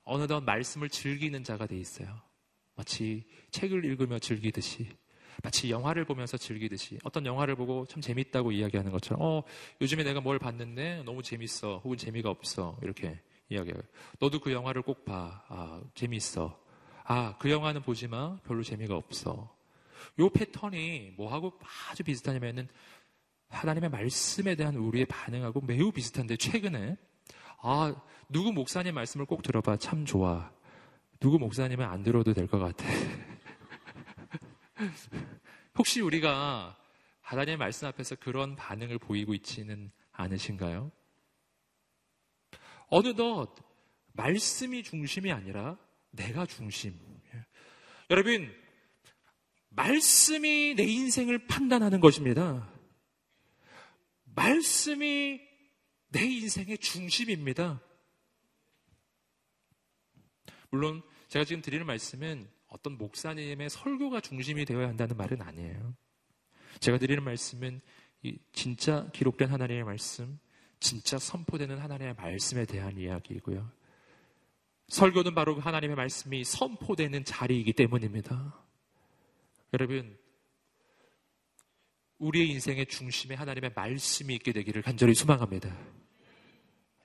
어느덧 0.03 0.41
말씀을 0.41 0.89
즐기는 0.89 1.43
자가 1.43 1.65
돼 1.67 1.77
있어요. 1.77 2.07
마치 2.75 3.23
책을 3.51 3.85
읽으며 3.85 4.19
즐기듯이 4.19 4.87
마치 5.43 5.69
영화를 5.69 6.05
보면서 6.05 6.37
즐기듯이 6.37 6.99
어떤 7.03 7.25
영화를 7.25 7.55
보고 7.55 7.85
참 7.85 8.01
재밌다고 8.01 8.51
이야기하는 8.51 8.91
것처럼 8.91 9.19
어 9.21 9.43
요즘에 9.81 10.03
내가 10.03 10.21
뭘 10.21 10.39
봤는데 10.39 11.03
너무 11.05 11.21
재밌어 11.23 11.79
혹은 11.83 11.97
재미가 11.97 12.29
없어 12.29 12.77
이렇게 12.81 13.19
이야기해요. 13.49 13.81
너도 14.19 14.39
그 14.39 14.51
영화를 14.51 14.81
꼭 14.81 15.05
봐. 15.05 15.43
아 15.47 15.81
재밌어. 15.95 16.59
아 17.05 17.35
그 17.39 17.49
영화는 17.49 17.81
보지 17.81 18.07
마. 18.07 18.37
별로 18.45 18.63
재미가 18.63 18.95
없어. 18.95 19.55
요 20.19 20.29
패턴이 20.29 21.13
뭐하고 21.17 21.53
아주 21.89 22.03
비슷하냐면은 22.03 22.67
하나님의 23.49 23.89
말씀에 23.89 24.55
대한 24.55 24.75
우리의 24.75 25.05
반응하고 25.05 25.61
매우 25.61 25.91
비슷한데 25.91 26.37
최근에 26.37 26.97
아 27.65 27.95
누구 28.27 28.51
목사님 28.51 28.93
말씀을 28.93 29.25
꼭 29.25 29.41
들어봐 29.41 29.77
참 29.77 30.03
좋아. 30.05 30.51
누구 31.21 31.39
목사님은 31.39 31.85
안 31.85 32.03
들어도 32.03 32.33
될 32.33 32.45
것 32.47 32.59
같아. 32.59 32.85
혹시 35.77 36.01
우리가 36.01 36.77
하나님의 37.21 37.55
말씀 37.57 37.87
앞에서 37.87 38.15
그런 38.17 38.57
반응을 38.57 38.99
보이고 38.99 39.33
있지는 39.33 39.91
않으신가요? 40.11 40.91
어느덧 42.87 43.55
말씀이 44.11 44.83
중심이 44.83 45.31
아니라 45.31 45.77
내가 46.11 46.45
중심. 46.45 46.99
여러분, 48.09 48.53
말씀이 49.69 50.75
내 50.75 50.83
인생을 50.83 51.47
판단하는 51.47 52.01
것입니다. 52.01 52.69
말씀이 54.35 55.39
내 56.13 56.23
인생의 56.23 56.77
중심입니다. 56.77 57.81
물론 60.69 61.01
제가 61.27 61.43
지금 61.43 61.61
드리는 61.61 61.85
말씀은 61.85 62.47
어떤 62.67 62.97
목사님의 62.97 63.69
설교가 63.69 64.21
중심이 64.21 64.63
되어야 64.63 64.87
한다는 64.87 65.17
말은 65.17 65.41
아니에요. 65.41 65.95
제가 66.79 66.99
드리는 66.99 67.23
말씀은 67.23 67.81
진짜 68.51 69.09
기록된 69.11 69.49
하나님의 69.49 69.83
말씀, 69.83 70.39
진짜 70.79 71.17
선포되는 71.17 71.77
하나님의 71.77 72.13
말씀에 72.15 72.65
대한 72.65 72.97
이야기이고요. 72.97 73.71
설교는 74.89 75.33
바로 75.33 75.55
그 75.55 75.61
하나님의 75.61 75.95
말씀이 75.95 76.43
선포되는 76.43 77.25
자리이기 77.25 77.73
때문입니다. 77.73 78.63
여러분, 79.73 80.17
우리의 82.19 82.49
인생의 82.49 82.85
중심에 82.85 83.33
하나님의 83.35 83.71
말씀이 83.75 84.35
있게 84.35 84.51
되기를 84.53 84.83
간절히 84.83 85.15
소망합니다. 85.15 86.02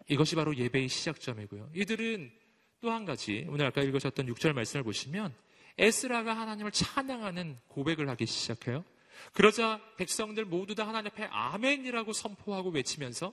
이것이 0.09 0.35
바로 0.35 0.57
예배의 0.57 0.88
시작점이고요. 0.88 1.71
이들은 1.75 2.33
또 2.81 2.90
한 2.90 3.05
가지, 3.05 3.44
오늘 3.49 3.66
아까 3.66 3.83
읽으셨던 3.83 4.27
6절 4.27 4.53
말씀을 4.53 4.85
보시면 4.85 5.35
에스라가 5.79 6.37
하나님을 6.37 6.71
찬양하는 6.71 7.59
고백을 7.68 8.09
하기 8.11 8.27
시작해요. 8.27 8.85
그러자 9.33 9.81
백성들 9.97 10.44
모두 10.44 10.75
다 10.75 10.87
하나님 10.87 11.09
앞에 11.09 11.25
아멘이라고 11.25 12.12
선포하고 12.12 12.71
외치면서 12.71 13.33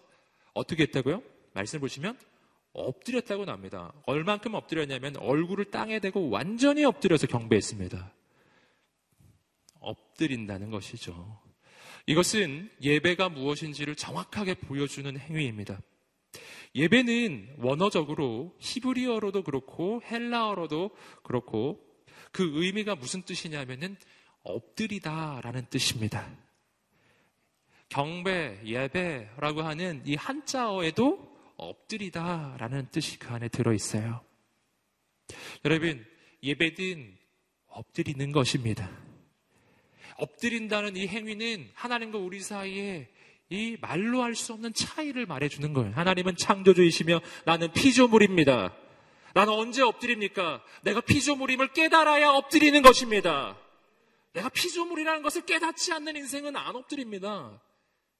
어떻게 0.54 0.84
했다고요? 0.84 1.22
말씀을 1.54 1.80
보시면 1.82 2.18
엎드렸다고 2.74 3.46
납니다. 3.46 3.94
얼만큼 4.06 4.56
엎드렸냐면 4.56 5.16
얼굴을 5.18 5.66
땅에 5.66 6.00
대고 6.00 6.30
완전히 6.30 6.84
엎드려서 6.84 7.28
경배했습니다. 7.28 8.14
엎드린다는 9.80 10.72
것이죠. 10.72 11.40
이것은 12.08 12.72
예배가 12.82 13.30
무엇인지를 13.30 13.96
정확하게 13.96 14.56
보여주는 14.56 15.18
행위입니다. 15.18 15.80
예배는 16.76 17.56
원어적으로 17.60 18.56
히브리어로도 18.60 19.44
그렇고 19.44 20.02
헬라어로도 20.04 20.92
그렇고 21.24 21.80
그 22.32 22.52
의미가 22.54 22.96
무슨 22.96 23.22
뜻이냐면은 23.22 23.96
엎드리다라는 24.44 25.68
뜻입니다. 25.70 26.30
경배, 27.90 28.62
예배라고 28.66 29.62
하는 29.62 30.02
이 30.06 30.16
한자어에도 30.16 31.36
엎드리다라는 31.58 32.90
뜻이 32.92 33.18
그 33.20 33.34
안에 33.34 33.48
들어 33.48 33.74
있어요. 33.74 34.22
여러분, 35.64 36.06
예배는 36.44 37.18
엎드리는 37.68 38.32
것입니다. 38.32 38.90
엎드린다는 40.18 40.96
이 40.96 41.08
행위는 41.08 41.72
하나님과 41.74 42.18
우리 42.18 42.42
사이에 42.42 43.10
이 43.50 43.78
말로 43.80 44.24
할 44.24 44.36
수 44.36 44.54
없는 44.54 44.74
차이를 44.74 45.26
말해주는 45.26 45.74
거예요. 45.74 45.94
하나님은 45.94 46.36
창조주이시며 46.36 47.22
나는 47.46 47.72
피조물입니다. 47.74 48.76
나는 49.34 49.54
언제 49.54 49.82
엎드립니까? 49.84 50.64
내가 50.84 51.02
피조물임을 51.02 51.74
깨달아야 51.74 52.32
엎드리는 52.32 52.82
것입니다. 52.82 53.58
내가 54.34 54.50
피조물이라는 54.50 55.22
것을 55.22 55.46
깨닫지 55.46 55.94
않는 55.94 56.16
인생은 56.16 56.56
안 56.56 56.76
엎드립니다. 56.76 57.62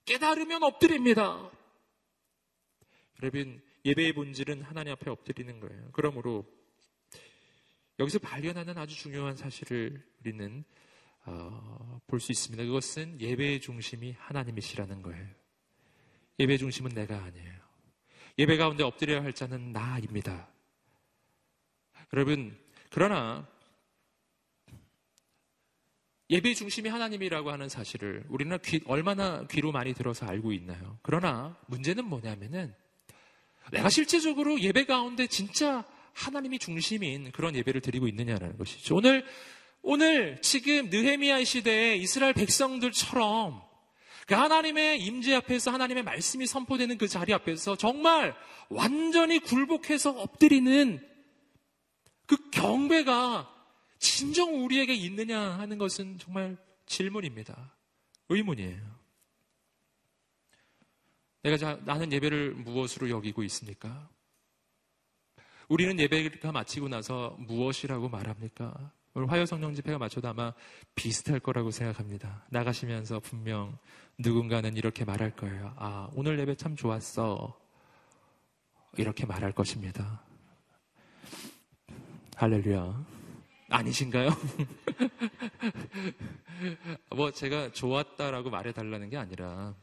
깨달으면 0.06 0.64
엎드립니다. 0.64 1.50
여러분, 3.22 3.62
예배의 3.86 4.14
본질은 4.14 4.62
하나님 4.64 4.94
앞에 4.94 5.10
엎드리는 5.10 5.60
거예요. 5.60 5.90
그러므로 5.94 6.46
여기서 8.00 8.20
발견하는 8.20 8.78
아주 8.78 8.96
중요한 8.96 9.36
사실을 9.36 10.04
우리는 10.20 10.64
어, 11.26 12.00
볼 12.08 12.20
수 12.20 12.32
있습니다. 12.32 12.64
그것은 12.66 13.20
예배의 13.20 13.62
중심이 13.62 14.16
하나님이시라는 14.18 15.02
거예요. 15.02 15.28
예배의 16.40 16.60
중심은 16.60 16.92
내가 16.92 17.24
아니에요. 17.24 17.54
예배 18.38 18.58
가운데 18.58 18.84
엎드려야 18.84 19.24
할 19.24 19.34
자는 19.34 19.72
나입니다. 19.72 20.50
여러분, 22.14 22.58
그러나 22.92 23.48
예배 26.30 26.54
중심이 26.54 26.90
하나님이라고 26.90 27.52
하는 27.52 27.70
사실을 27.70 28.26
우리는 28.30 28.58
귀, 28.64 28.82
얼마나 28.86 29.46
귀로 29.48 29.72
많이 29.72 29.94
들어서 29.94 30.26
알고 30.26 30.54
있나요? 30.54 30.98
그러나 31.02 31.58
문제는 31.68 32.06
뭐냐면은 32.06 32.74
내가 33.72 33.90
실제적으로 33.90 34.60
예배 34.60 34.86
가운데 34.86 35.28
진짜 35.28 35.86
하나님이 36.14 36.60
중심인 36.60 37.32
그런 37.32 37.56
예배를 37.56 37.82
드리고 37.82 38.08
있느냐라는 38.08 38.58
것이죠. 38.58 38.96
오늘 38.96 39.26
오늘 39.88 40.42
지금 40.42 40.90
느헤미야 40.90 41.44
시대에 41.44 41.96
이스라엘 41.98 42.34
백성들처럼 42.34 43.62
그 44.26 44.34
하나님의 44.34 45.00
임재 45.00 45.36
앞에서 45.36 45.70
하나님의 45.70 46.02
말씀이 46.02 46.48
선포되는 46.48 46.98
그 46.98 47.08
자리 47.08 47.36
앞에서 47.36 47.76
정말 47.76 48.36
완전히 48.70 49.38
굴복해서 49.38 50.10
엎드리는 50.10 51.08
그 52.26 52.50
경배가 52.50 53.48
진정 54.00 54.66
우리에게 54.66 54.96
있느냐 54.96 55.40
하는 55.40 55.78
것은 55.78 56.18
정말 56.18 56.58
질문입니다. 56.88 57.72
의문이에요. 58.30 58.82
내가 61.44 61.58
자, 61.58 61.80
나는 61.86 62.12
예배를 62.12 62.56
무엇으로 62.56 63.12
여기고 63.12 63.44
있습니까? 63.44 64.10
우리는 65.68 66.00
예배가 66.00 66.52
마치고 66.52 66.88
나서 66.88 67.36
무엇이라고 67.38 68.10
말합니까? 68.10 68.95
오늘 69.18 69.32
화요 69.32 69.46
성령 69.46 69.74
집회가 69.74 69.98
마쳐도 69.98 70.28
아마 70.28 70.54
비슷할 70.94 71.40
거라고 71.40 71.72
생각합니다. 71.72 72.44
나가시면서 72.50 73.22
분명 73.22 73.78
누군가는 74.18 74.76
이렇게 74.76 75.06
말할 75.06 75.38
거예요. 75.38 75.74
아, 75.78 76.10
오늘 76.16 76.38
예배 76.38 76.56
참 76.56 76.76
좋았어. 76.76 77.58
이렇게 78.98 79.26
말할 79.26 79.54
것입니다. 79.54 80.22
할렐루야. 82.36 83.06
아니신가요? 83.70 84.32
뭐 87.16 87.32
제가 87.32 87.72
좋았다라고 87.72 88.50
말해달라는 88.50 89.10
게 89.10 89.16
아니라 89.16 89.74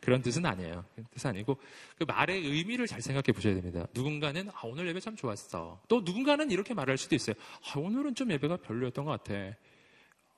그런 0.00 0.22
뜻은 0.22 0.46
아니에요. 0.46 0.84
뜻 1.10 1.26
아니고 1.26 1.58
그 1.98 2.04
말의 2.04 2.44
의미를 2.46 2.86
잘 2.86 3.02
생각해 3.02 3.32
보셔야 3.32 3.54
됩니다. 3.54 3.86
누군가는 3.94 4.48
아, 4.50 4.60
오늘 4.64 4.86
예배 4.88 5.00
참 5.00 5.16
좋았어. 5.16 5.80
또 5.88 6.00
누군가는 6.02 6.50
이렇게 6.50 6.72
말할 6.74 6.96
수도 6.96 7.14
있어요. 7.16 7.34
아, 7.66 7.78
오늘은 7.78 8.14
좀 8.14 8.30
예배가 8.30 8.58
별로였던 8.58 9.04
것 9.04 9.22
같아. 9.22 9.56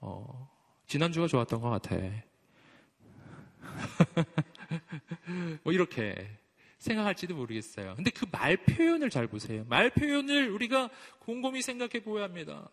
어, 0.00 0.50
지난주가 0.86 1.26
좋았던 1.26 1.60
것 1.60 1.68
같아. 1.70 1.96
뭐 5.62 5.72
이렇게 5.72 6.14
생각할지도 6.78 7.34
모르겠어요. 7.34 7.94
근데 7.96 8.10
그 8.10 8.26
말 8.32 8.56
표현을 8.56 9.10
잘 9.10 9.26
보세요. 9.26 9.64
말 9.68 9.90
표현을 9.90 10.50
우리가 10.50 10.88
곰곰이 11.20 11.62
생각해 11.62 12.02
보아야 12.02 12.24
합니다. 12.24 12.68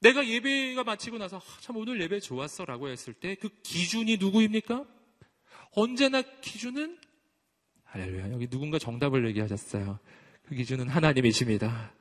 내가 0.00 0.26
예배가 0.26 0.84
마치고 0.84 1.18
나서 1.18 1.38
아, 1.38 1.60
참 1.60 1.76
오늘 1.76 2.00
예배 2.00 2.20
좋았어 2.20 2.64
라고 2.64 2.88
했을 2.88 3.12
때 3.14 3.34
그 3.36 3.48
기준이 3.62 4.16
누구입니까? 4.16 4.84
언제나 5.74 6.22
기준은 6.40 6.98
할렐루야 7.84 8.32
여기 8.32 8.46
누군가 8.48 8.78
정답을 8.78 9.26
얘기하셨어요. 9.28 9.98
그 10.46 10.54
기준은 10.54 10.88
하나님이십니다. 10.88 11.92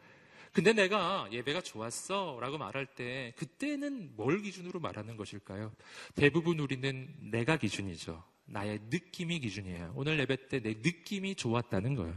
근데 0.52 0.74
내가 0.74 1.28
예배가 1.32 1.62
좋았어 1.62 2.38
라고 2.40 2.58
말할 2.58 2.86
때 2.86 3.34
그때는 3.38 4.12
뭘 4.16 4.42
기준으로 4.42 4.80
말하는 4.80 5.18
것일까요? 5.18 5.72
대부분 6.16 6.60
우리는 6.60 7.14
내가 7.32 7.58
기준이죠. 7.58 8.24
나의 8.46 8.80
느낌이 8.90 9.40
기준이에요. 9.40 9.94
오늘 9.96 10.20
예배 10.20 10.48
때 10.50 10.60
내 10.60 10.74
느낌이 10.76 11.36
좋았다는 11.36 11.96
거예요. 11.96 12.16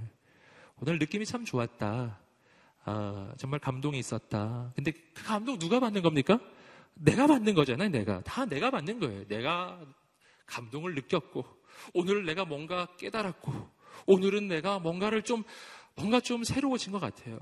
오늘 0.80 0.98
느낌이 0.98 1.24
참 1.24 1.44
좋았다. 1.44 2.20
아, 2.84 3.34
정말 3.38 3.58
감동이 3.60 3.98
있었다. 3.98 4.72
근데 4.76 4.90
그 4.92 5.24
감동 5.24 5.58
누가 5.58 5.80
받는 5.80 6.02
겁니까? 6.02 6.38
내가 6.94 7.26
받는 7.26 7.54
거잖아요, 7.54 7.88
내가. 7.88 8.20
다 8.22 8.44
내가 8.44 8.70
받는 8.70 9.00
거예요. 9.00 9.26
내가 9.28 9.80
감동을 10.46 10.94
느꼈고, 10.94 11.44
오늘 11.94 12.24
내가 12.24 12.44
뭔가 12.44 12.86
깨달았고, 12.96 13.70
오늘은 14.06 14.48
내가 14.48 14.78
뭔가를 14.78 15.22
좀, 15.22 15.44
뭔가 15.94 16.20
좀 16.20 16.44
새로워진 16.44 16.92
것 16.92 17.00
같아요. 17.00 17.38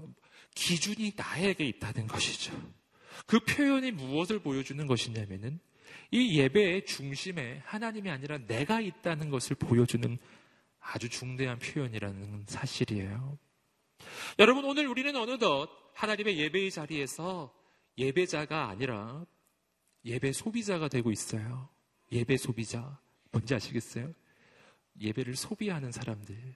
기준이 0.55 1.13
나에게 1.17 1.65
있다는 1.65 2.07
것이죠. 2.07 2.53
그 3.27 3.41
표현이 3.41 3.93
무엇을 3.93 4.39
보여주는 4.41 4.87
것이냐면은 4.87 5.61
이 6.11 6.39
예배의 6.39 6.87
중심에 6.87 7.63
하나님이 7.65 8.11
아니라 8.11 8.39
내가 8.39 8.81
있다는 8.81 9.31
것을 9.31 9.57
보여주는 9.57 10.19
아주 10.81 11.09
중대한 11.09 11.59
표현이라는 11.59 12.45
사실이에요. 12.47 13.39
여러분, 14.39 14.65
오늘 14.65 14.87
우리는 14.87 15.15
어느덧 15.17 15.71
하나님의 15.95 16.39
예배의 16.39 16.71
자리에서 16.71 17.55
예배자가 17.97 18.69
아니라 18.69 19.25
예배 20.05 20.33
소비자가 20.33 20.89
되고 20.89 21.11
있어요. 21.11 21.69
예배 22.13 22.37
소비자. 22.37 22.99
뭔지 23.31 23.55
아시겠어요? 23.55 24.13
예배를 25.01 25.37
소비하는 25.37 25.91
사람들. 25.91 26.55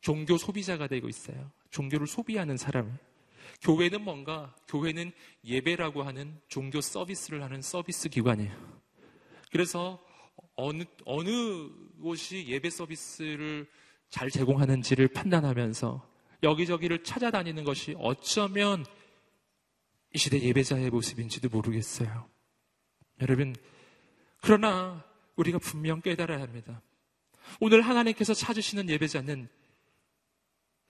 종교 0.00 0.36
소비자가 0.36 0.86
되고 0.86 1.08
있어요. 1.08 1.50
종교를 1.70 2.06
소비하는 2.06 2.56
사람. 2.56 2.98
교회는 3.60 4.02
뭔가, 4.02 4.54
교회는 4.68 5.12
예배라고 5.44 6.02
하는 6.02 6.40
종교 6.48 6.80
서비스를 6.80 7.42
하는 7.42 7.62
서비스 7.62 8.08
기관이에요. 8.08 8.82
그래서 9.50 10.02
어느, 10.56 10.84
어느 11.04 11.70
곳이 12.00 12.46
예배 12.48 12.70
서비스를 12.70 13.68
잘 14.08 14.30
제공하는지를 14.30 15.08
판단하면서 15.08 16.08
여기저기를 16.42 17.02
찾아다니는 17.02 17.64
것이 17.64 17.94
어쩌면 17.98 18.84
이 20.12 20.18
시대 20.18 20.40
예배자의 20.40 20.90
모습인지도 20.90 21.48
모르겠어요. 21.48 22.28
여러분, 23.20 23.54
그러나 24.44 25.02
우리가 25.36 25.58
분명 25.58 26.02
깨달아야 26.02 26.42
합니다. 26.42 26.82
오늘 27.60 27.80
하나님께서 27.80 28.34
찾으시는 28.34 28.90
예배자는 28.90 29.48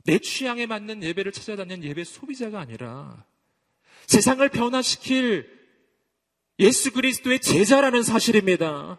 내 0.07 0.19
취향에 0.19 0.67
맞는 0.67 1.05
예배를 1.05 1.31
찾아다니는 1.31 1.85
예배 1.85 2.03
소비자가 2.03 2.59
아니라 2.59 3.25
세상을 4.07 4.47
변화시킬 4.49 5.49
예수 6.59 6.93
그리스도의 6.93 7.41
제자라는 7.41 8.03
사실입니다. 8.03 8.99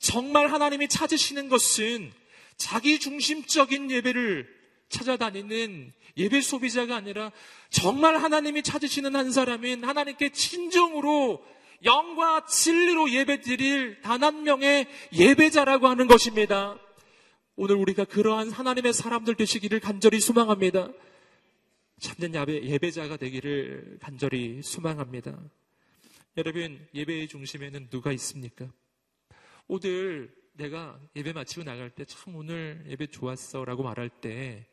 정말 0.00 0.48
하나님이 0.48 0.88
찾으시는 0.88 1.48
것은 1.48 2.12
자기 2.56 2.98
중심적인 2.98 3.92
예배를 3.92 4.48
찾아다니는 4.88 5.92
예배 6.16 6.40
소비자가 6.40 6.96
아니라 6.96 7.30
정말 7.70 8.16
하나님이 8.16 8.64
찾으시는 8.64 9.14
한 9.14 9.30
사람인 9.30 9.84
하나님께 9.84 10.30
진정으로 10.30 11.44
영과 11.84 12.44
진리로 12.46 13.10
예배 13.10 13.40
드릴 13.42 14.00
단 14.02 14.22
한 14.22 14.42
명의 14.42 14.86
예배자라고 15.12 15.86
하는 15.86 16.06
것입니다. 16.08 16.78
오늘 17.56 17.76
우리가 17.76 18.04
그러한 18.04 18.50
하나님의 18.50 18.92
사람들 18.92 19.34
되시기를 19.36 19.80
간절히 19.80 20.20
소망합니다. 20.20 20.90
참된 22.00 22.32
예배자가 22.34 23.16
되기를 23.16 23.98
간절히 24.00 24.62
소망합니다. 24.62 25.38
여러분, 26.36 26.86
예배의 26.94 27.28
중심에는 27.28 27.90
누가 27.90 28.12
있습니까? 28.12 28.70
오늘 29.66 30.32
내가 30.54 30.98
예배 31.16 31.32
마치고 31.32 31.64
나갈 31.64 31.90
때 31.90 32.04
참 32.04 32.36
오늘 32.36 32.84
예배 32.88 33.08
좋았어 33.08 33.64
라고 33.64 33.82
말할 33.82 34.08
때 34.08 34.66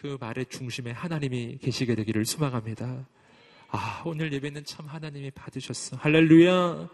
그 0.00 0.16
말의 0.18 0.46
중심에 0.46 0.92
하나님이 0.92 1.58
계시게 1.58 1.94
되기를 1.94 2.24
소망합니다. 2.24 3.06
아, 3.72 4.02
오늘 4.04 4.32
예배는 4.32 4.64
참 4.64 4.86
하나님이 4.86 5.30
받으셨어. 5.30 5.96
할렐루야. 5.96 6.88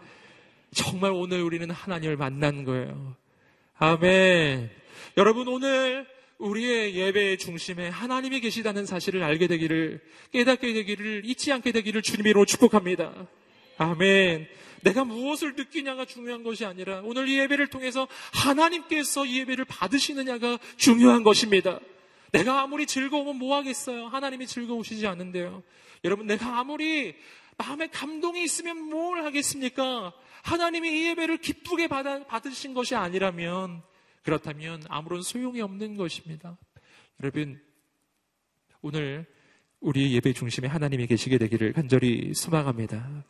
정말 0.75 1.11
오늘 1.11 1.41
우리는 1.41 1.69
하나님을 1.71 2.17
만난 2.17 2.63
거예요. 2.65 3.15
아멘. 3.77 4.69
여러분, 5.17 5.47
오늘 5.47 6.05
우리의 6.37 6.95
예배의 6.95 7.39
중심에 7.39 7.89
하나님이 7.89 8.41
계시다는 8.41 8.85
사실을 8.85 9.23
알게 9.23 9.47
되기를, 9.47 10.01
깨닫게 10.31 10.73
되기를, 10.73 11.23
잊지 11.25 11.51
않게 11.51 11.71
되기를 11.71 12.03
주님으로 12.03 12.45
축복합니다. 12.45 13.27
아멘. 13.79 14.47
내가 14.81 15.03
무엇을 15.03 15.55
느끼냐가 15.55 16.05
중요한 16.05 16.43
것이 16.43 16.63
아니라 16.63 17.01
오늘 17.03 17.27
이 17.27 17.39
예배를 17.39 17.67
통해서 17.67 18.07
하나님께서 18.33 19.25
이 19.25 19.39
예배를 19.39 19.65
받으시느냐가 19.65 20.59
중요한 20.77 21.23
것입니다. 21.23 21.79
내가 22.31 22.61
아무리 22.61 22.85
즐거우면 22.85 23.37
뭐 23.37 23.55
하겠어요? 23.55 24.07
하나님이 24.07 24.47
즐거우시지 24.47 25.07
않는데요. 25.07 25.63
여러분, 26.03 26.27
내가 26.27 26.59
아무리 26.59 27.15
마음에 27.57 27.87
감동이 27.87 28.43
있으면 28.43 28.77
뭘 28.77 29.23
하겠습니까? 29.23 30.13
하나님이 30.43 30.89
이 30.89 31.07
예배를 31.07 31.37
기쁘게 31.37 31.87
받아, 31.87 32.25
받으신 32.25 32.73
것이 32.73 32.95
아니라면, 32.95 33.81
그렇다면 34.23 34.83
아무런 34.89 35.21
소용이 35.21 35.61
없는 35.61 35.95
것입니다. 35.95 36.57
여러분, 37.21 37.61
오늘 38.81 39.25
우리 39.79 40.13
예배 40.13 40.33
중심에 40.33 40.67
하나님이 40.67 41.07
계시게 41.07 41.37
되기를 41.37 41.73
간절히 41.73 42.33
소망합니다. 42.33 43.25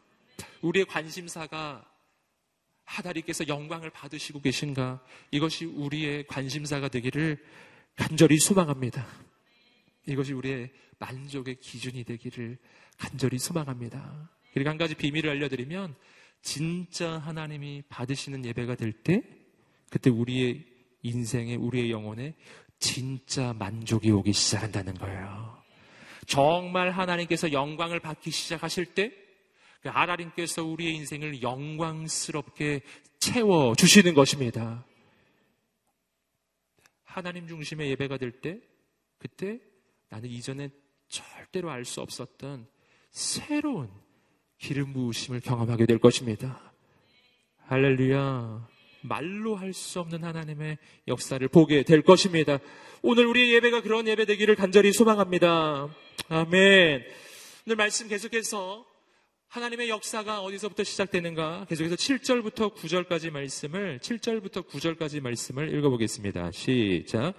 우리의 0.62 0.86
관심사가 0.86 1.86
하다리께서 2.86 3.48
영광을 3.48 3.89
받으시고 3.89 4.41
계신가? 4.41 5.04
이것이 5.32 5.66
우리의 5.66 6.26
관심사가 6.28 6.88
되기를 6.88 7.43
간절히 7.98 8.39
소망합니다. 8.39 9.06
이것이 10.06 10.32
우리의 10.32 10.72
만족의 11.00 11.56
기준이 11.56 12.06
되기를 12.06 12.58
간절히 12.98 13.38
소망합니다. 13.38 14.30
그리고 14.54 14.70
한 14.70 14.78
가지 14.78 14.95
비밀을 14.95 15.30
알려드리면 15.30 15.95
진짜 16.41 17.18
하나님이 17.18 17.84
받으시는 17.89 18.45
예배가 18.45 18.76
될 18.76 18.93
때 19.04 19.22
그때 19.89 20.10
우리의 20.10 20.66
인생에 21.04 21.56
우리의 21.56 21.91
영혼에 21.91 22.36
진짜 22.80 23.54
만족이 23.54 24.12
오기 24.12 24.34
시작한다는 24.34 24.93
거예요. 24.95 25.58
정말 26.26 26.91
하나님께서 26.91 27.52
영광을 27.52 28.00
받기 28.00 28.32
시작하실 28.32 28.86
때 28.93 29.12
하나님께서 29.84 30.64
그 30.64 30.70
우리의 30.70 30.95
인생을 30.95 31.41
영광스럽게 31.41 32.82
채워 33.20 33.74
주시는 33.76 34.14
것입니다. 34.14 34.86
하나님 37.18 37.47
중심의 37.47 37.89
예배가 37.89 38.18
될 38.18 38.30
때, 38.30 38.59
그때 39.18 39.59
나는 40.09 40.30
이전에 40.30 40.70
절대로 41.07 41.72
알 41.72 41.84
수 41.84 41.99
없었던 42.01 42.68
새로운 43.09 43.89
기름 44.59 44.93
부으심을 44.93 45.39
경험하게 45.39 45.88
될 45.88 45.97
것입니다. 45.97 46.72
할렐루야. 47.63 48.70
말로 49.01 49.55
할 49.55 49.74
수 49.74 49.99
없는 49.99 50.24
하나님의 50.24 50.78
역사를 51.07 51.47
보게 51.47 51.82
될 51.82 52.03
것입니다. 52.03 52.59
오늘 53.01 53.26
우리의 53.26 53.51
예배가 53.55 53.82
그런 53.82 54.07
예배 54.07 54.26
되기를 54.26 54.53
간절히 54.53 54.91
소망합니다. 54.91 55.89
아멘. 56.30 57.03
오늘 57.65 57.76
말씀 57.78 58.07
계속해서 58.07 58.86
하나님의 59.50 59.88
역사가 59.88 60.41
어디서부터 60.41 60.84
시작되는가? 60.84 61.66
계속해서 61.70 61.95
7절부터 61.95 62.76
9절까지 62.76 63.32
말씀을 63.32 64.00
7절부터 64.00 64.68
9절까지 64.68 65.22
말씀을 65.22 65.74
읽어보겠습니다. 65.74 66.52
시작. 66.52 67.34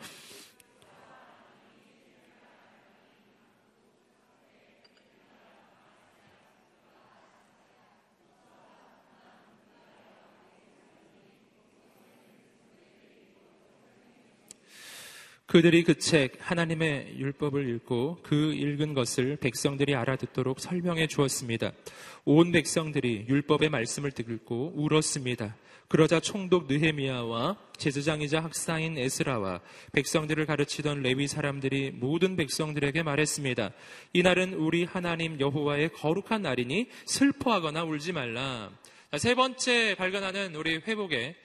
그들이 15.48 15.82
그 15.82 15.94
책, 15.96 16.36
하나님의 16.40 17.14
율법을 17.16 17.74
읽고 17.76 18.18
그 18.22 18.52
읽은 18.52 18.92
것을 18.92 19.36
백성들이 19.36 19.94
알아듣도록 19.94 20.60
설명해 20.60 21.06
주었습니다. 21.06 21.72
온 22.26 22.52
백성들이 22.52 23.24
율법의 23.30 23.70
말씀을 23.70 24.10
듣고 24.10 24.74
울었습니다. 24.76 25.56
그러자 25.88 26.20
총독 26.20 26.66
느헤미야와 26.68 27.56
제사장이자 27.78 28.40
학사인 28.40 28.98
에스라와 28.98 29.62
백성들을 29.92 30.44
가르치던 30.44 31.00
레위 31.00 31.26
사람들이 31.26 31.92
모든 31.92 32.36
백성들에게 32.36 33.02
말했습니다. 33.02 33.70
이날은 34.12 34.52
우리 34.52 34.84
하나님 34.84 35.40
여호와의 35.40 35.94
거룩한 35.94 36.42
날이니 36.42 36.90
슬퍼하거나 37.06 37.84
울지 37.84 38.12
말라. 38.12 38.70
세 39.16 39.34
번째 39.34 39.94
발견하는 39.94 40.54
우리 40.56 40.74
회복의 40.76 41.36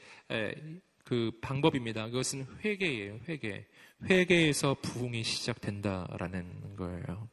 그 1.06 1.32
방법입니다. 1.42 2.08
그것은 2.08 2.46
회개예요. 2.66 3.20
회개. 3.30 3.66
회개에서 4.10 4.76
부흥이 4.82 5.24
시작된다라는 5.24 6.76
거예요. 6.76 7.30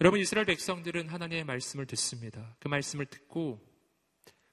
여러분 0.00 0.20
이스라엘 0.20 0.46
백성들은 0.46 1.08
하나님의 1.08 1.44
말씀을 1.44 1.86
듣습니다. 1.86 2.56
그 2.58 2.68
말씀을 2.68 3.06
듣고 3.06 3.60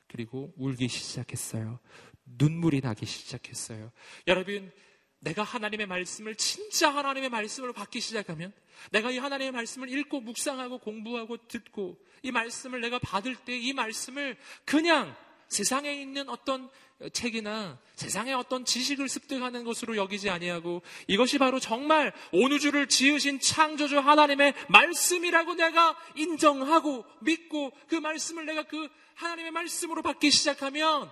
그리고 0.08 0.54
울기 0.58 0.88
시작했어요. 0.88 1.80
눈물이 2.26 2.82
나기 2.82 3.06
시작했어요. 3.06 3.92
여러분 4.28 4.72
내가 5.20 5.44
하나님의 5.44 5.88
말씀을 5.88 6.36
진짜 6.36 6.94
하나님의 6.94 7.30
말씀으로 7.30 7.74
받기 7.74 8.00
시작하면 8.00 8.54
내가 8.92 9.10
이 9.12 9.18
하나님의 9.18 9.52
말씀을 9.52 9.90
읽고 9.90 10.22
묵상하고 10.22 10.80
공부하고 10.80 11.48
듣고 11.48 11.98
이 12.22 12.32
말씀을 12.32 12.82
내가 12.82 13.00
받을 13.00 13.36
때 13.36 13.58
이 13.58 13.74
말씀을 13.74 14.38
그냥 14.66 15.16
세상에 15.48 15.94
있는 15.94 16.30
어떤 16.30 16.70
책이나 17.14 17.80
세상의 17.96 18.34
어떤 18.34 18.66
지식을 18.66 19.08
습득하는 19.08 19.64
것으로 19.64 19.98
여기지 19.98 20.30
아니하고 20.30 20.82
이것이 21.08 21.38
바로 21.38 21.60
정말 21.60 22.12
온 22.32 22.52
우주를 22.52 22.88
지으신 22.88 23.40
창조주 23.40 24.00
하나님의 24.00 24.54
말씀이라고 24.70 25.54
내가 25.56 25.96
인정하고 26.16 27.06
믿고 27.22 27.72
그 27.88 27.96
말씀을 27.96 28.46
내가 28.46 28.64
그 28.64 28.90
하나님의 29.16 29.52
말씀으로 29.52 30.02
받기 30.02 30.32
시작하면 30.32 31.12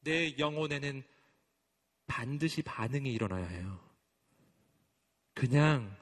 내 0.00 0.36
영혼에는 0.38 1.02
반드시 2.06 2.62
반응이 2.62 3.12
일어나야 3.12 3.46
해요. 3.46 3.80
그냥 5.34 5.96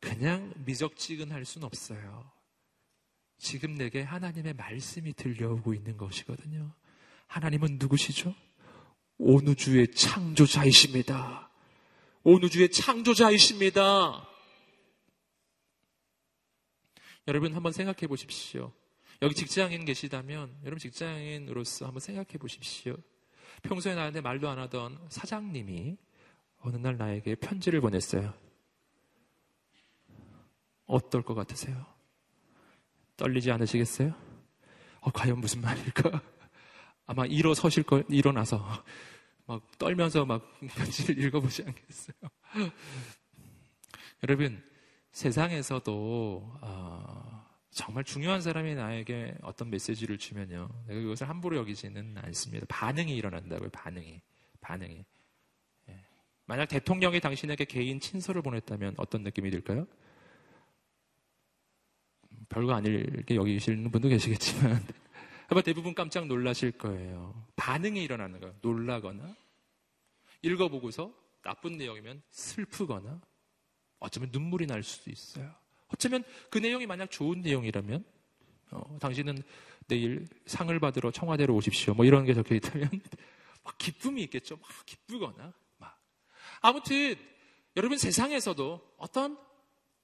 그냥 0.00 0.52
미적지근할 0.64 1.44
순 1.44 1.64
없어요. 1.64 2.30
지금 3.36 3.74
내게 3.74 4.02
하나님의 4.02 4.54
말씀이 4.54 5.12
들려오고 5.14 5.74
있는 5.74 5.96
것이거든요. 5.96 6.74
하나님은 7.30 7.76
누구시죠? 7.78 8.34
온 9.18 9.46
우주의 9.46 9.88
창조자이십니다. 9.92 11.48
온 12.24 12.42
우주의 12.42 12.68
창조자이십니다. 12.70 14.28
여러분 17.28 17.54
한번 17.54 17.72
생각해 17.72 18.08
보십시오. 18.08 18.72
여기 19.22 19.36
직장인 19.36 19.84
계시다면 19.84 20.56
여러분 20.62 20.80
직장인으로서 20.80 21.86
한번 21.86 22.00
생각해 22.00 22.36
보십시오. 22.38 22.96
평소에 23.62 23.94
나한테 23.94 24.20
말도 24.20 24.48
안 24.48 24.58
하던 24.58 24.98
사장님이 25.08 25.98
어느 26.62 26.76
날 26.78 26.96
나에게 26.96 27.36
편지를 27.36 27.80
보냈어요. 27.80 28.34
어떨 30.86 31.22
것 31.22 31.34
같으세요? 31.34 31.86
떨리지 33.16 33.52
않으시겠어요? 33.52 34.12
어, 35.00 35.10
과연 35.12 35.38
무슨 35.38 35.60
말일까? 35.60 36.39
아마 37.10 37.26
일어서실 37.26 37.82
걸, 37.82 38.04
일어나서 38.08 38.64
막 39.44 39.78
떨면서 39.78 40.24
막 40.24 40.48
편지를 40.60 41.18
읽어보지 41.26 41.64
않겠어요? 41.66 42.14
여러분, 44.22 44.62
세상에서도, 45.10 46.58
어, 46.60 47.46
정말 47.72 48.04
중요한 48.04 48.40
사람이 48.40 48.76
나에게 48.76 49.34
어떤 49.42 49.70
메시지를 49.70 50.18
주면요. 50.18 50.68
내가 50.86 51.00
그것을 51.00 51.28
함부로 51.28 51.56
여기지는 51.56 52.16
않습니다. 52.16 52.64
반응이 52.68 53.16
일어난다고요, 53.16 53.70
반응이. 53.70 54.20
반응이. 54.60 55.04
예. 55.88 56.04
만약 56.46 56.66
대통령이 56.66 57.18
당신에게 57.18 57.64
개인 57.64 57.98
친서를 57.98 58.40
보냈다면 58.40 58.94
어떤 58.98 59.24
느낌이 59.24 59.50
들까요? 59.50 59.88
별거 62.48 62.72
아닐게 62.72 63.34
여기시는 63.34 63.90
분도 63.90 64.08
계시겠지만 64.08 64.80
아마 65.50 65.62
대부분 65.62 65.94
깜짝 65.94 66.28
놀라실 66.28 66.70
거예요. 66.72 67.44
반응이 67.56 68.00
일어나는 68.00 68.38
거예요. 68.38 68.54
놀라거나 68.62 69.34
읽어보고서 70.42 71.12
나쁜 71.42 71.76
내용이면 71.76 72.22
슬프거나 72.30 73.20
어쩌면 73.98 74.30
눈물이 74.30 74.66
날 74.66 74.84
수도 74.84 75.10
있어요. 75.10 75.52
어쩌면 75.88 76.22
그 76.50 76.58
내용이 76.58 76.86
만약 76.86 77.10
좋은 77.10 77.40
내용이라면 77.40 78.04
어, 78.70 78.98
당신은 79.00 79.42
내일 79.88 80.28
상을 80.46 80.78
받으러 80.78 81.10
청와대로 81.10 81.52
오십시오. 81.56 81.94
뭐 81.94 82.04
이런 82.04 82.24
게 82.24 82.32
적혀 82.32 82.54
있다면 82.54 82.88
막 83.64 83.76
기쁨이 83.76 84.22
있겠죠. 84.22 84.56
막 84.56 84.70
기쁘거나 84.86 85.52
막 85.78 86.00
아무튼 86.60 87.16
여러분 87.76 87.98
세상에서도 87.98 88.94
어떤 88.98 89.36